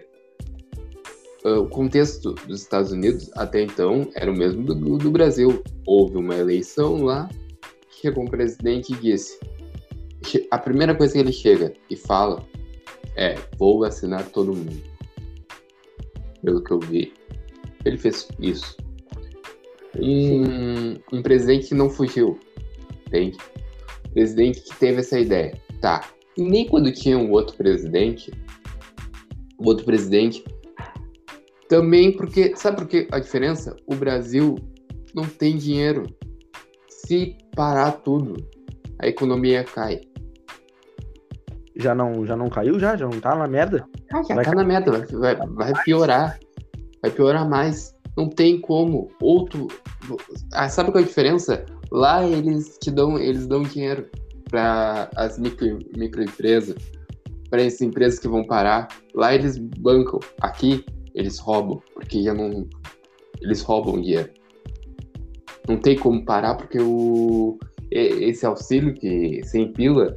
ah, 1.46 1.60
o 1.60 1.68
contexto 1.68 2.32
dos 2.48 2.62
Estados 2.62 2.90
Unidos 2.90 3.30
até 3.36 3.62
então 3.62 4.10
era 4.16 4.30
o 4.30 4.36
mesmo 4.36 4.64
do, 4.64 4.98
do- 4.98 5.10
Brasil. 5.12 5.62
Houve 5.86 6.16
uma 6.16 6.34
eleição 6.34 7.04
lá, 7.04 7.28
chegou 8.00 8.24
um 8.24 8.28
presidente 8.28 8.92
e 8.92 8.96
disse: 8.96 9.38
a 10.50 10.58
primeira 10.58 10.92
coisa 10.92 11.12
que 11.12 11.20
ele 11.20 11.32
chega 11.32 11.72
e 11.88 11.94
fala 11.94 12.44
é: 13.14 13.36
vou 13.56 13.78
vacinar 13.78 14.28
todo 14.30 14.56
mundo 14.56 14.82
pelo 16.42 16.62
que 16.62 16.72
eu 16.72 16.80
vi, 16.80 17.12
ele 17.84 17.96
fez 17.96 18.28
isso. 18.40 18.76
Um, 19.98 20.94
um 21.12 21.22
presidente 21.22 21.68
que 21.68 21.74
não 21.74 21.88
fugiu, 21.88 22.38
entende? 23.06 23.38
Presidente 24.12 24.60
que 24.62 24.76
teve 24.76 25.00
essa 25.00 25.18
ideia. 25.18 25.60
Tá. 25.80 26.08
E 26.36 26.42
nem 26.42 26.66
quando 26.66 26.92
tinha 26.92 27.16
um 27.16 27.30
outro 27.30 27.56
presidente, 27.56 28.30
o 29.58 29.66
outro 29.68 29.84
presidente, 29.84 30.44
também 31.68 32.12
porque, 32.12 32.54
sabe 32.56 32.76
por 32.78 32.86
que 32.86 33.08
a 33.10 33.18
diferença? 33.18 33.76
O 33.86 33.94
Brasil 33.94 34.56
não 35.14 35.24
tem 35.24 35.56
dinheiro. 35.56 36.04
Se 36.88 37.36
parar 37.54 37.92
tudo, 37.92 38.34
a 39.00 39.06
economia 39.06 39.64
cai. 39.64 40.00
Já 41.76 41.94
não, 41.94 42.24
já 42.24 42.36
não 42.36 42.48
caiu, 42.48 42.78
já? 42.78 42.96
Já 42.96 43.06
não 43.06 43.20
tá 43.20 43.34
na 43.34 43.46
merda? 43.46 43.86
Ah, 44.12 44.22
já 44.22 44.34
Vai 44.34 44.44
tá 44.44 44.54
na 44.54 44.64
meta, 44.64 44.90
vai, 44.90 45.06
vai, 45.06 45.36
vai 45.48 45.72
piorar. 45.84 46.38
Vai 47.02 47.10
piorar 47.10 47.48
mais. 47.48 47.94
Não 48.16 48.28
tem 48.28 48.60
como. 48.60 49.10
Outro. 49.20 49.66
Ah, 50.52 50.68
sabe 50.68 50.90
qual 50.90 51.02
é 51.02 51.04
a 51.04 51.06
diferença? 51.06 51.66
Lá 51.90 52.26
eles 52.26 52.78
te 52.78 52.90
dão, 52.90 53.18
eles 53.18 53.46
dão 53.46 53.62
dinheiro 53.62 54.08
para 54.48 55.10
as 55.16 55.38
micro, 55.38 55.78
microempresas, 55.96 56.76
para 57.50 57.62
essas 57.62 57.82
empresas 57.82 58.18
que 58.18 58.28
vão 58.28 58.46
parar. 58.46 58.88
Lá 59.14 59.34
eles 59.34 59.58
bancam. 59.58 60.18
Aqui 60.40 60.84
eles 61.16 61.38
roubam, 61.38 61.82
porque 61.94 62.22
já 62.22 62.34
não. 62.34 62.68
Eles 63.40 63.62
roubam 63.62 64.00
dinheiro. 64.00 64.30
Não 65.66 65.78
tem 65.78 65.98
como 65.98 66.24
parar 66.24 66.54
porque 66.54 66.78
o 66.78 67.58
esse 67.90 68.44
auxílio 68.44 68.94
que 68.94 69.42
sem 69.44 69.72
pila 69.72 70.16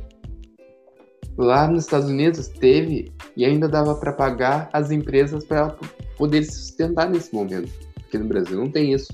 lá 1.38 1.68
nos 1.68 1.86
Estados 1.86 2.10
Unidos 2.10 2.48
teve 2.48 3.12
e 3.38 3.46
ainda 3.46 3.70
dava 3.70 3.96
para 3.96 4.12
pagar 4.12 4.70
as 4.74 4.92
empresas 4.92 5.46
para 5.46 5.78
poder 6.18 6.44
se 6.44 6.52
sustentar 6.52 7.10
nesse 7.10 7.34
momento. 7.34 7.72
Aqui 8.06 8.18
no 8.18 8.28
Brasil 8.28 8.58
não 8.58 8.70
tem 8.70 8.94
isso. 8.94 9.14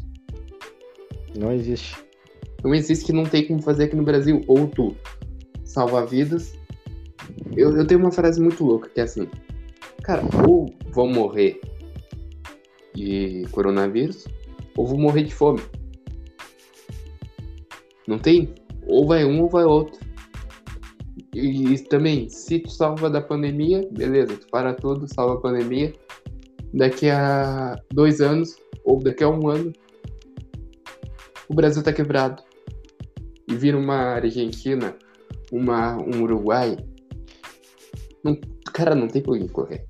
Não 1.37 1.51
existe. 1.51 1.95
Não 2.63 2.73
existe 2.73 3.05
que 3.05 3.13
não 3.13 3.25
tem 3.25 3.45
como 3.45 3.61
fazer 3.61 3.83
aqui 3.83 3.95
no 3.95 4.03
Brasil. 4.03 4.41
Ou 4.47 4.67
tu 4.67 4.95
salva 5.63 6.05
vidas. 6.05 6.57
Eu, 7.55 7.77
eu 7.77 7.85
tenho 7.85 7.99
uma 7.99 8.11
frase 8.11 8.41
muito 8.41 8.63
louca 8.63 8.89
que 8.89 8.99
é 8.99 9.03
assim: 9.03 9.27
Cara, 10.01 10.23
ou 10.47 10.73
vão 10.91 11.07
morrer 11.07 11.59
de 12.95 13.45
coronavírus, 13.51 14.25
ou 14.75 14.87
vão 14.87 14.97
morrer 14.97 15.23
de 15.23 15.33
fome. 15.33 15.61
Não 18.07 18.17
tem? 18.17 18.53
Ou 18.87 19.05
vai 19.05 19.25
um 19.25 19.41
ou 19.41 19.49
vai 19.49 19.65
outro. 19.65 19.99
E, 21.33 21.73
e 21.73 21.79
também, 21.83 22.29
se 22.29 22.59
tu 22.59 22.69
salva 22.69 23.09
da 23.09 23.21
pandemia, 23.21 23.87
beleza, 23.91 24.37
tu 24.37 24.47
para 24.47 24.73
tudo, 24.73 25.11
salva 25.13 25.35
a 25.35 25.41
pandemia. 25.41 25.93
Daqui 26.73 27.09
a 27.09 27.75
dois 27.93 28.21
anos, 28.21 28.55
ou 28.83 28.99
daqui 28.99 29.23
a 29.23 29.29
um 29.29 29.47
ano, 29.49 29.73
o 31.49 31.53
Brasil 31.53 31.83
tá 31.83 31.91
quebrado. 31.91 32.41
E 33.47 33.55
vira 33.55 33.77
uma 33.77 34.15
Argentina, 34.15 34.95
uma, 35.51 35.97
um 35.97 36.23
Uruguai. 36.23 36.77
Não, 38.23 38.39
cara, 38.73 38.95
não 38.95 39.07
tem 39.07 39.21
por 39.21 39.35
onde 39.35 39.47
correr. 39.49 39.85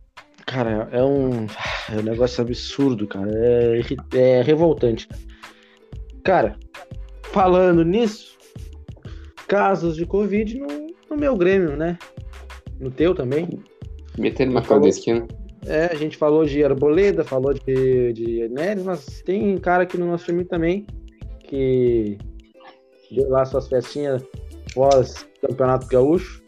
Cara, 0.46 0.88
é 0.92 1.04
um, 1.04 1.46
é 1.92 2.00
um 2.00 2.04
negócio 2.04 2.42
absurdo, 2.42 3.08
cara. 3.08 3.32
É, 3.34 3.82
é 4.18 4.42
revoltante. 4.42 5.08
Cara, 6.24 6.58
falando 7.24 7.84
nisso, 7.84 8.38
casos 9.48 9.96
de 9.96 10.06
Covid 10.06 10.60
no, 10.60 10.68
no 11.10 11.18
meu 11.18 11.36
Grêmio, 11.36 11.76
né? 11.76 11.98
No 12.80 12.92
teu 12.92 13.16
também. 13.16 13.48
Meter 14.18 14.48
uma 14.48 14.62
Falou. 14.62 14.82
clandestina. 14.82 15.28
É, 15.66 15.86
a 15.88 15.96
gente 15.96 16.16
falou 16.16 16.46
de 16.46 16.64
Arboleda, 16.64 17.24
falou 17.24 17.54
de, 17.54 18.14
de 18.14 18.48
Neres, 18.50 18.84
mas 18.84 19.22
tem 19.22 19.58
cara 19.58 19.84
aqui 19.84 19.98
no 19.98 20.06
nosso 20.06 20.26
time 20.26 20.46
também 20.46 20.86
que 21.48 22.18
deu 23.12 23.30
lá 23.30 23.46
suas 23.46 23.68
festinhas 23.68 24.24
pós 24.74 25.28
Campeonato 25.42 25.88
Gaúcho. 25.88 26.44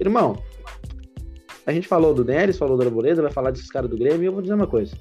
Irmão, 0.00 0.36
a 1.66 1.72
gente 1.72 1.88
falou 1.88 2.12
do 2.12 2.24
Neres, 2.24 2.58
falou 2.58 2.76
do 2.76 2.82
Arboleda, 2.82 3.22
vai 3.22 3.30
falar 3.30 3.50
desses 3.50 3.70
caras 3.70 3.88
do 3.88 3.96
Grêmio 3.96 4.22
e 4.22 4.26
eu 4.26 4.32
vou 4.32 4.42
dizer 4.42 4.54
uma 4.54 4.66
coisa. 4.66 4.96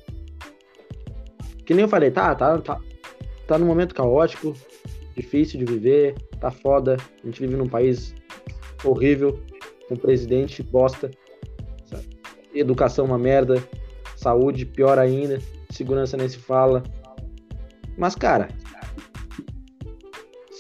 Que 1.66 1.74
nem 1.74 1.84
eu 1.84 1.90
falei, 1.90 2.12
tá, 2.12 2.34
tá, 2.36 2.58
tá, 2.60 2.80
tá 3.48 3.58
num 3.58 3.66
momento 3.66 3.96
caótico, 3.96 4.54
difícil 5.16 5.60
de 5.60 5.66
viver, 5.66 6.16
tá 6.40 6.52
foda. 6.52 6.98
A 7.22 7.26
gente 7.26 7.42
vive 7.42 7.56
num 7.56 7.68
país 7.68 8.14
horrível, 8.84 9.40
com 9.88 9.96
presidente 9.96 10.64
bosta, 10.64 11.12
sabe? 11.86 12.08
educação 12.54 13.06
uma 13.06 13.18
merda, 13.18 13.62
saúde 14.16 14.66
pior 14.66 14.98
ainda, 14.98 15.40
segurança 15.70 16.18
nem 16.18 16.30
se 16.30 16.38
fala. 16.38 16.84
Mas, 17.98 18.16
cara, 18.16 18.48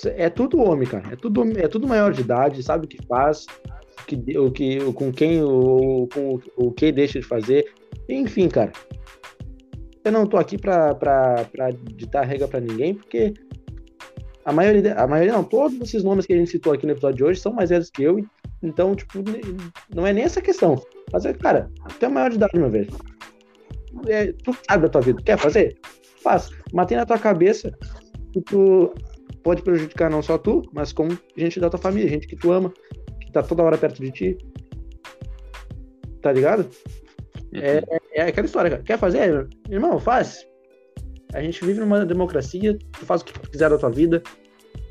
é 0.06 0.30
tudo 0.30 0.62
homem, 0.62 0.88
cara. 0.88 1.14
É 1.14 1.16
tudo, 1.16 1.44
é 1.58 1.68
tudo 1.68 1.88
maior 1.88 2.12
de 2.12 2.22
idade, 2.22 2.64
sabe 2.64 2.86
o 2.86 2.90
que 2.90 3.02
faz, 3.06 3.46
que, 4.06 4.38
o 4.38 4.52
que, 4.52 4.94
com 4.94 5.12
quem, 5.12 5.42
o, 5.42 6.08
com 6.14 6.40
o 6.58 6.72
que 6.72 6.92
deixa 6.92 7.20
de 7.20 7.26
fazer. 7.26 7.66
Enfim, 8.08 8.50
cara. 8.50 8.72
Eu 10.04 10.12
não 10.12 10.26
tô 10.26 10.38
aqui 10.38 10.58
pra, 10.58 10.94
pra, 10.94 11.46
pra 11.52 11.70
ditar 11.72 12.26
regra 12.26 12.48
pra 12.48 12.60
ninguém, 12.60 12.94
porque 12.94 13.34
a 14.44 14.52
maioria, 14.52 14.94
a 14.96 15.08
maioria 15.08 15.32
não, 15.32 15.44
todos 15.44 15.80
esses 15.80 16.04
nomes 16.04 16.26
que 16.26 16.34
a 16.34 16.38
gente 16.38 16.52
citou 16.52 16.74
aqui 16.74 16.86
no 16.86 16.92
episódio 16.92 17.18
de 17.18 17.24
hoje 17.24 17.40
são 17.40 17.54
mais 17.54 17.70
velhos 17.70 17.90
que 17.90 18.04
eu, 18.04 18.20
então, 18.62 18.96
tipo, 18.96 19.20
não 19.94 20.06
é 20.06 20.14
nem 20.14 20.24
essa 20.24 20.42
questão. 20.42 20.82
Mas, 21.12 21.26
é, 21.26 21.34
cara, 21.34 21.70
tu 22.00 22.06
é 22.06 22.10
maior 22.10 22.30
de 22.30 22.36
idade, 22.36 22.58
meu 22.58 22.70
velho. 22.70 22.90
É, 24.08 24.32
tu 24.32 24.56
sabe 24.68 24.84
da 24.84 24.90
tua 24.90 25.02
vida, 25.02 25.22
quer 25.24 25.38
fazer? 25.38 25.78
Faz. 26.22 26.50
Mas 26.74 26.88
tem 26.88 26.98
na 26.98 27.06
tua 27.06 27.20
cabeça 27.20 27.72
que 28.32 28.42
tu 28.42 28.94
pode 29.44 29.62
prejudicar 29.62 30.10
não 30.10 30.22
só 30.22 30.38
tu, 30.38 30.64
mas 30.74 30.92
como 30.94 31.18
gente 31.36 31.60
da 31.60 31.70
tua 31.70 31.80
família, 31.80 32.10
gente 32.10 32.28
que 32.28 32.36
tu 32.36 32.52
ama, 32.52 32.74
tá 33.34 33.44
toda 33.44 33.64
hora 33.64 33.78
perto 33.78 34.02
de 34.02 34.12
ti. 34.12 34.38
Tá 36.22 36.32
ligado? 36.32 36.70
É, 37.54 37.78
é, 37.78 38.00
é 38.14 38.22
aquela 38.24 38.46
história, 38.46 38.72
cara. 38.72 38.84
Quer 38.84 38.98
fazer? 38.98 39.48
Irmão, 39.70 40.00
faz. 40.00 40.48
A 41.34 41.42
gente 41.42 41.66
vive 41.66 41.80
numa 41.80 42.06
democracia, 42.06 42.78
tu 42.78 43.06
faz 43.06 43.22
o 43.22 43.26
que 43.26 43.34
tu 43.34 43.50
quiser 43.50 43.70
da 43.70 43.78
tua 43.78 43.90
vida. 43.90 44.22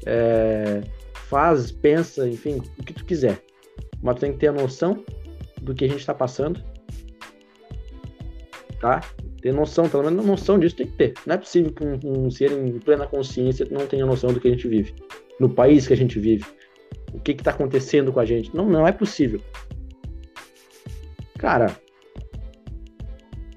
é, 0.07 0.83
faz, 1.29 1.73
pensa, 1.73 2.29
enfim, 2.29 2.61
o 2.79 2.83
que 2.83 2.93
tu 2.93 3.05
quiser. 3.05 3.43
Mas 4.03 4.17
tu 4.17 4.21
tem 4.21 4.33
que 4.33 4.39
ter 4.39 4.49
a 4.49 4.53
noção 4.53 5.03
do 5.63 5.75
que 5.75 5.85
a 5.85 5.89
gente 5.89 6.05
tá 6.05 6.13
passando. 6.13 6.63
Tá? 8.81 9.01
Ter 9.41 9.55
noção, 9.55 9.89
pelo 9.89 10.05
menos 10.05 10.27
noção 10.27 10.59
disso 10.59 10.77
tem 10.77 10.87
que 10.87 10.97
ter. 10.97 11.15
Não 11.25 11.35
é 11.35 11.39
possível 11.39 11.73
que 11.73 11.85
um, 11.85 12.27
um 12.27 12.31
ser 12.31 12.51
em 12.53 12.79
plena 12.81 13.07
consciência 13.07 13.67
não 13.71 13.87
tenha 13.87 14.05
noção 14.05 14.33
do 14.33 14.41
que 14.41 14.49
a 14.49 14.51
gente 14.51 14.69
vive. 14.69 14.95
No 15.39 15.49
país 15.49 15.87
que 15.87 15.93
a 15.93 15.97
gente 15.97 16.19
vive. 16.19 16.45
O 17.13 17.21
que 17.21 17.35
que 17.35 17.43
tá 17.43 17.51
acontecendo 17.51 18.13
com 18.13 18.21
a 18.21 18.25
gente. 18.25 18.55
Não, 18.55 18.69
não 18.69 18.87
é 18.87 18.93
possível. 18.93 19.41
Cara, 21.39 21.77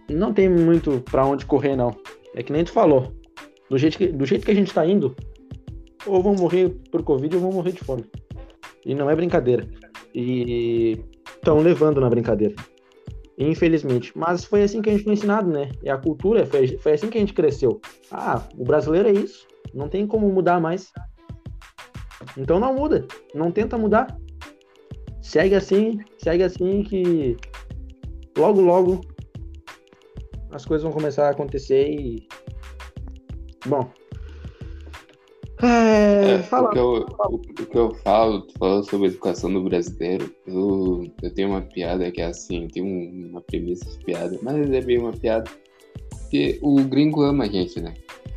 não 0.10 0.34
tem 0.34 0.50
muito 0.50 1.02
pra 1.02 1.26
onde 1.26 1.46
correr, 1.46 1.76
não. 1.76 1.96
É 2.36 2.44
que 2.44 2.52
nem 2.52 2.64
tu 2.64 2.72
falou. 2.72 3.14
Do 3.70 3.78
jeito 3.78 3.98
que, 3.98 4.08
do 4.08 4.26
jeito 4.26 4.46
que 4.46 4.52
a 4.52 4.56
gente 4.56 4.74
tá 4.74 4.86
indo, 4.86 5.16
ou 6.06 6.22
vão 6.22 6.36
morrer 6.36 6.70
por 6.92 7.04
Covid 7.04 7.36
ou 7.36 7.42
vão 7.42 7.52
morrer 7.52 7.72
de 7.72 7.84
fome. 7.84 8.06
E 8.86 8.94
não 8.94 9.10
é 9.10 9.16
brincadeira. 9.16 9.68
E 10.14 11.00
estão 11.36 11.60
levando 11.60 12.00
na 12.00 12.10
brincadeira. 12.10 12.56
Infelizmente. 13.38 14.12
Mas 14.16 14.46
foi 14.46 14.64
assim 14.64 14.82
que 14.82 14.90
a 14.90 14.94
gente 14.94 15.04
foi 15.04 15.14
ensinado, 15.14 15.50
né? 15.50 15.72
É 15.84 15.92
a 15.92 15.98
cultura, 15.98 16.46
foi, 16.46 16.78
foi 16.78 16.94
assim 16.94 17.10
que 17.10 17.18
a 17.18 17.22
gente 17.22 17.34
cresceu. 17.34 17.82
Ah, 18.12 18.48
o 18.58 18.64
brasileiro 18.64 19.10
é 19.10 19.14
isso. 19.14 19.48
Não 19.74 19.90
tem 19.90 20.06
como 20.06 20.30
mudar 20.30 20.60
mais. 20.62 20.92
Então 22.38 22.60
não 22.60 22.74
muda. 22.74 23.08
Não 23.34 23.52
tenta 23.52 23.78
mudar. 23.78 24.18
Segue 25.22 25.56
assim, 25.56 26.00
segue 26.20 26.44
assim 26.44 26.84
que 26.84 27.36
logo, 28.38 28.62
logo 28.62 29.02
as 30.52 30.66
coisas 30.66 30.84
vão 30.84 30.94
começar 30.94 31.28
a 31.28 31.32
acontecer 31.32 31.90
e. 31.90 32.28
Bom. 33.66 33.90
É, 35.62 36.32
é 36.34 36.44
fala, 36.44 36.70
o, 36.70 36.72
que 36.72 36.80
eu, 36.80 37.06
o, 37.18 37.36
o, 37.36 37.40
que 37.40 37.78
eu 37.78 37.94
falo, 37.96 38.42
tu 38.42 38.54
falou 38.58 38.84
sobre 38.84 39.08
a 39.08 39.10
educação 39.10 39.52
do 39.52 39.64
brasileiro, 39.64 40.30
eu, 40.46 41.04
eu 41.24 41.34
tenho 41.34 41.50
uma 41.50 41.62
piada 41.62 42.12
que 42.12 42.22
é 42.22 42.26
assim, 42.26 42.68
tem 42.68 42.84
um, 42.84 43.30
uma 43.30 43.42
premissa 43.42 43.90
de 43.90 44.04
piada, 44.04 44.38
mas 44.42 44.70
é 44.70 44.82
bem 44.82 45.00
uma 45.00 45.14
piada. 45.14 45.50
Porque 46.22 46.60
o 46.62 46.84
gringo 46.84 47.22
ama 47.22 47.46
a 47.46 47.48
gente, 47.48 47.80
né? 47.80 47.94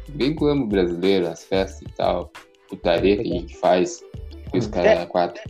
O 0.08 0.12
gringo 0.12 0.46
ama 0.46 0.64
o 0.64 0.68
brasileiro, 0.68 1.26
as 1.26 1.44
festas 1.44 1.82
e 1.82 1.92
tal, 1.92 2.30
putaria 2.68 3.16
que 3.16 3.22
a 3.22 3.34
gente 3.34 3.56
faz, 3.56 4.02
os 4.54 4.66
caras 4.66 5.00
é, 5.00 5.06
quatro. 5.06 5.42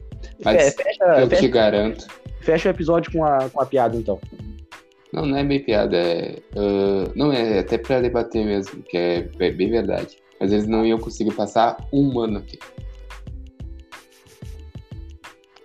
Mas 0.44 0.74
fecha, 0.74 1.04
eu 1.18 1.28
fecha, 1.28 1.42
te 1.42 1.48
garanto. 1.48 2.06
Fecha 2.40 2.68
o 2.68 2.72
episódio 2.72 3.12
com 3.12 3.24
a, 3.24 3.48
com 3.50 3.60
a 3.60 3.66
piada, 3.66 3.96
então. 3.96 4.20
Não, 5.12 5.24
não 5.24 5.36
é 5.36 5.44
bem 5.44 5.60
piada, 5.62 5.96
é. 5.96 6.36
Uh, 6.54 7.10
não, 7.14 7.32
é 7.32 7.60
até 7.60 7.78
pra 7.78 8.00
debater 8.00 8.44
mesmo, 8.44 8.82
que 8.82 8.96
é, 8.96 9.28
é 9.38 9.50
bem 9.50 9.70
verdade. 9.70 10.18
Mas 10.40 10.52
eles 10.52 10.66
não 10.66 10.86
iam 10.86 10.98
conseguir 10.98 11.34
passar 11.34 11.76
um 11.92 12.18
ano 12.20 12.38
aqui. 12.38 12.58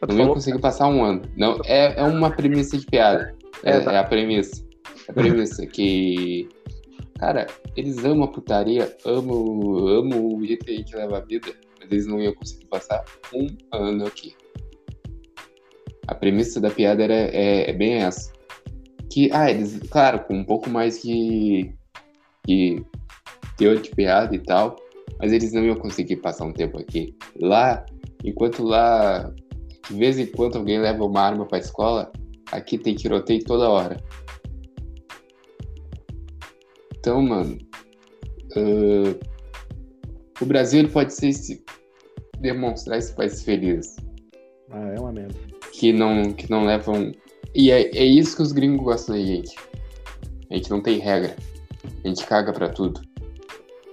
Não 0.08 0.18
iam 0.18 0.34
conseguir 0.34 0.60
passar 0.60 0.88
um 0.88 1.04
ano. 1.04 1.22
Não, 1.38 1.60
é, 1.66 2.00
é 2.00 2.04
uma 2.04 2.32
premissa 2.32 2.78
de 2.78 2.86
piada. 2.86 3.36
É, 3.64 3.78
é, 3.78 3.80
tá. 3.80 3.94
é 3.94 3.98
a 3.98 4.04
premissa. 4.04 4.64
É 5.08 5.12
a 5.12 5.14
premissa 5.14 5.66
que. 5.66 6.50
Cara, 7.24 7.48
eles 7.78 8.04
amam 8.04 8.26
a 8.26 8.28
putaria, 8.28 8.94
amam, 9.06 9.88
amam 9.88 10.36
o 10.36 10.46
jeito 10.46 10.66
que 10.66 10.94
leva 10.94 11.20
a 11.20 11.22
vida, 11.22 11.54
mas 11.80 11.90
eles 11.90 12.06
não 12.06 12.22
iam 12.22 12.34
conseguir 12.34 12.66
passar 12.66 13.02
um 13.34 13.48
ano 13.72 14.06
aqui. 14.06 14.36
A 16.06 16.14
premissa 16.14 16.60
da 16.60 16.70
piada 16.70 17.02
era, 17.02 17.14
é, 17.14 17.70
é 17.70 17.72
bem 17.72 17.94
essa 17.94 18.30
que, 19.10 19.30
ah, 19.32 19.50
eles, 19.50 19.80
claro, 19.90 20.26
com 20.26 20.34
um 20.34 20.44
pouco 20.44 20.70
mais 20.70 21.02
de, 21.02 21.74
de 22.46 22.84
teor 23.56 23.80
de 23.80 23.92
piada 23.92 24.36
e 24.36 24.40
tal, 24.40 24.76
mas 25.18 25.32
eles 25.32 25.54
não 25.54 25.64
iam 25.64 25.78
conseguir 25.78 26.18
passar 26.18 26.44
um 26.44 26.52
tempo 26.52 26.78
aqui. 26.78 27.16
Lá, 27.40 27.86
enquanto 28.22 28.64
lá, 28.64 29.34
de 29.90 29.96
vez 29.96 30.20
em 30.20 30.26
quando 30.26 30.58
alguém 30.58 30.78
leva 30.78 31.06
uma 31.06 31.22
arma 31.22 31.46
pra 31.46 31.60
escola, 31.60 32.12
aqui 32.52 32.78
tem 32.78 32.94
tiroteio 32.94 33.46
toda 33.46 33.70
hora. 33.70 33.96
Então, 37.04 37.22
mano, 37.22 37.58
uh, 38.56 39.20
o 40.40 40.46
Brasil 40.46 40.88
pode 40.88 41.14
ser 41.14 41.28
esse, 41.28 41.62
demonstrar 42.40 42.98
esse 42.98 43.14
país 43.14 43.44
feliz. 43.44 43.98
Ah, 44.72 44.94
é 44.96 44.98
uma 44.98 45.12
merda. 45.12 45.36
Que 45.74 45.92
não, 45.92 46.32
que 46.32 46.50
não 46.50 46.64
levam 46.64 47.12
e 47.54 47.72
é, 47.72 47.82
é 47.94 48.06
isso 48.06 48.38
que 48.38 48.42
os 48.42 48.54
gringos 48.54 48.86
gostam 48.86 49.18
da 49.18 49.22
gente. 49.22 49.54
A 50.50 50.56
gente 50.56 50.72
não 50.72 50.82
tem 50.82 50.98
regra. 50.98 51.36
A 52.06 52.08
gente 52.08 52.26
caga 52.26 52.54
pra 52.54 52.70
tudo. 52.70 53.02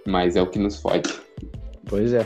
Mas 0.06 0.36
é 0.36 0.42
o 0.42 0.46
que 0.46 0.60
nos 0.60 0.80
fode. 0.80 1.12
Pois 1.86 2.12
é. 2.12 2.24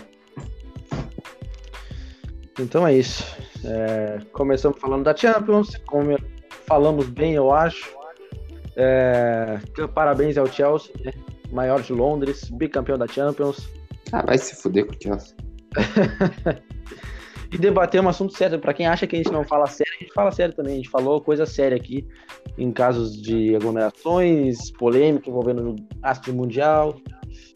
Então 2.60 2.86
é 2.86 2.94
isso. 2.94 3.24
É, 3.64 4.20
começamos 4.34 4.78
falando 4.78 5.04
da 5.04 5.16
Champions. 5.16 5.70
Falamos 6.66 7.08
bem, 7.08 7.32
eu 7.32 7.50
acho. 7.50 8.03
É, 8.76 9.58
parabéns 9.94 10.36
ao 10.36 10.46
Chelsea, 10.46 10.92
né? 11.04 11.12
maior 11.52 11.80
de 11.80 11.92
Londres, 11.92 12.50
bicampeão 12.50 12.98
da 12.98 13.06
Champions. 13.06 13.68
Ah, 14.12 14.24
vai 14.24 14.38
se 14.38 14.54
fuder 14.60 14.86
com 14.86 14.92
o 14.92 15.02
Chelsea. 15.02 15.36
e 17.52 17.58
debater 17.58 18.00
um 18.00 18.08
assunto 18.08 18.36
sério. 18.36 18.58
Para 18.58 18.74
quem 18.74 18.86
acha 18.86 19.06
que 19.06 19.14
a 19.14 19.18
gente 19.18 19.32
não 19.32 19.44
fala 19.44 19.66
sério, 19.66 19.92
a 19.98 20.02
gente 20.02 20.12
fala 20.12 20.32
sério 20.32 20.54
também. 20.54 20.74
A 20.74 20.76
gente 20.76 20.90
falou 20.90 21.20
coisa 21.20 21.46
séria 21.46 21.76
aqui 21.76 22.06
em 22.58 22.72
casos 22.72 23.20
de 23.20 23.54
aglomerações, 23.54 24.70
polêmica 24.72 25.30
envolvendo 25.30 25.76
astro 26.02 26.34
mundial, 26.34 26.96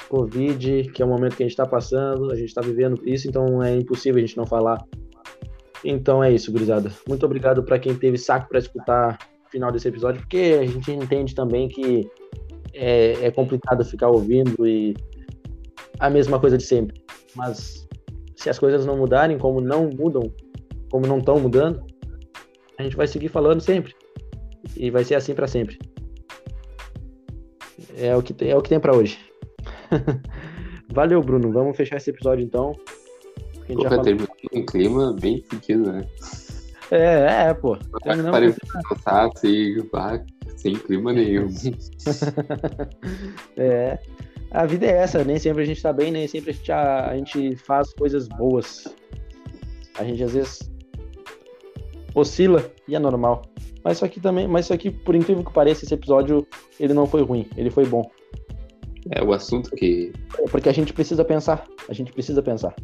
Covid, 0.08 0.90
que 0.92 1.02
é 1.02 1.04
o 1.04 1.08
momento 1.08 1.36
que 1.36 1.42
a 1.42 1.46
gente 1.46 1.52
está 1.52 1.66
passando, 1.66 2.32
a 2.32 2.36
gente 2.36 2.48
está 2.48 2.60
vivendo 2.60 3.00
isso, 3.04 3.28
então 3.28 3.62
é 3.62 3.76
impossível 3.76 4.18
a 4.18 4.26
gente 4.26 4.36
não 4.36 4.46
falar. 4.46 4.82
Então 5.84 6.22
é 6.22 6.32
isso, 6.32 6.50
gurizada. 6.50 6.90
Muito 7.06 7.24
obrigado 7.26 7.62
para 7.62 7.78
quem 7.78 7.94
teve 7.94 8.18
saco 8.18 8.48
para 8.48 8.58
escutar 8.58 9.14
o 9.14 9.27
final 9.51 9.72
desse 9.72 9.88
episódio, 9.88 10.20
porque 10.20 10.59
a 10.61 10.66
gente 10.66 10.90
entende 10.90 11.34
também 11.34 11.68
que 11.68 12.09
é, 12.74 13.26
é 13.26 13.30
complicado 13.30 13.84
ficar 13.84 14.09
ouvindo 14.09 14.66
e 14.66 14.94
a 15.99 16.09
mesma 16.09 16.38
coisa 16.38 16.57
de 16.57 16.64
sempre. 16.64 17.03
Mas 17.34 17.86
se 18.36 18.49
as 18.49 18.59
coisas 18.59 18.86
não 18.86 18.96
mudarem, 18.96 19.38
como 19.38 19.61
não 19.61 19.90
mudam, 19.90 20.32
como 20.90 21.07
não 21.07 21.18
estão 21.18 21.38
mudando, 21.38 21.84
a 22.78 22.82
gente 22.82 22.96
vai 22.96 23.07
seguir 23.07 23.28
falando 23.28 23.61
sempre. 23.61 23.94
E 24.76 24.90
vai 24.90 25.05
ser 25.05 25.14
assim 25.14 25.34
para 25.34 25.46
sempre. 25.46 25.78
É 27.96 28.14
o 28.16 28.22
que 28.22 28.32
tem, 28.32 28.51
é 28.51 28.57
o 28.57 28.62
que 28.62 28.68
tem 28.68 28.78
para 28.78 28.96
hoje. 28.96 29.18
Valeu, 30.92 31.20
Bruno. 31.20 31.53
Vamos 31.53 31.76
fechar 31.76 31.96
esse 31.96 32.11
episódio 32.11 32.44
então. 32.44 32.72
A 33.57 33.72
gente 33.72 33.76
pô, 33.76 33.82
já 33.82 33.90
falou... 33.90 34.28
um 34.53 34.64
clima 34.64 35.16
bem 35.20 35.44
sentido, 35.51 35.92
né? 35.92 36.07
É, 36.91 37.49
é, 37.49 37.55
pô. 37.55 37.76
Terminamos... 38.03 38.57
Cansado, 38.89 39.39
sem, 39.39 39.76
sem 40.57 40.74
clima 40.74 41.12
nenhum. 41.12 41.49
é 43.57 43.99
a 44.51 44.64
vida 44.64 44.86
é 44.86 44.91
essa, 44.91 45.24
nem 45.24 45.39
sempre 45.39 45.62
a 45.62 45.66
gente 45.66 45.82
tá 45.82 45.93
bem, 45.93 46.11
nem 46.11 46.26
sempre 46.26 46.51
a 46.51 46.53
gente, 46.53 46.72
a, 46.72 47.11
a 47.11 47.16
gente 47.16 47.57
faz 47.57 47.93
coisas 47.93 48.28
boas. 48.28 48.86
A 49.99 50.05
gente 50.05 50.22
às 50.22 50.32
vezes 50.32 50.70
oscila 52.14 52.64
e 52.86 52.95
é 52.95 52.99
normal. 52.99 53.43
Mas 53.84 53.99
isso 53.99 54.05
aqui 54.05 54.20
também, 54.20 54.49
mas 54.49 54.66
isso 54.66 54.72
aqui, 54.72 54.91
por 54.91 55.14
incrível 55.14 55.45
que 55.45 55.53
pareça, 55.53 55.84
esse 55.84 55.95
episódio 55.95 56.47
ele 56.80 56.95
não 56.95 57.07
foi 57.07 57.22
ruim, 57.22 57.47
ele 57.57 57.70
foi 57.70 57.84
bom. 57.84 58.11
É 59.11 59.22
o 59.22 59.32
assunto 59.32 59.70
que. 59.70 60.12
É 60.39 60.49
porque 60.49 60.68
a 60.68 60.72
gente 60.72 60.93
precisa 60.93 61.24
pensar, 61.24 61.66
a 61.89 61.93
gente 61.93 62.12
precisa 62.12 62.43
pensar. 62.43 62.74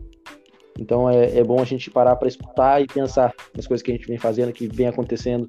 Então 0.78 1.08
é, 1.08 1.38
é 1.38 1.44
bom 1.44 1.60
a 1.60 1.64
gente 1.64 1.90
parar 1.90 2.16
para 2.16 2.28
escutar 2.28 2.82
e 2.82 2.86
pensar 2.86 3.32
nas 3.54 3.66
coisas 3.66 3.82
que 3.82 3.92
a 3.92 3.94
gente 3.94 4.06
vem 4.08 4.18
fazendo, 4.18 4.52
que 4.52 4.66
vem 4.66 4.86
acontecendo. 4.86 5.48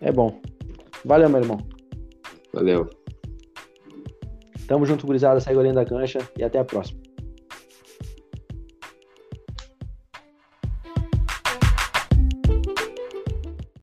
É 0.00 0.10
bom. 0.10 0.40
Valeu, 1.04 1.28
meu 1.28 1.40
irmão. 1.40 1.58
Valeu. 2.52 2.88
Tamo 4.66 4.86
junto, 4.86 5.06
gurizada. 5.06 5.40
Segue 5.40 5.58
o 5.58 5.72
da 5.72 5.84
cancha 5.84 6.18
e 6.36 6.42
até 6.42 6.58
a 6.58 6.64
próxima. 6.64 7.01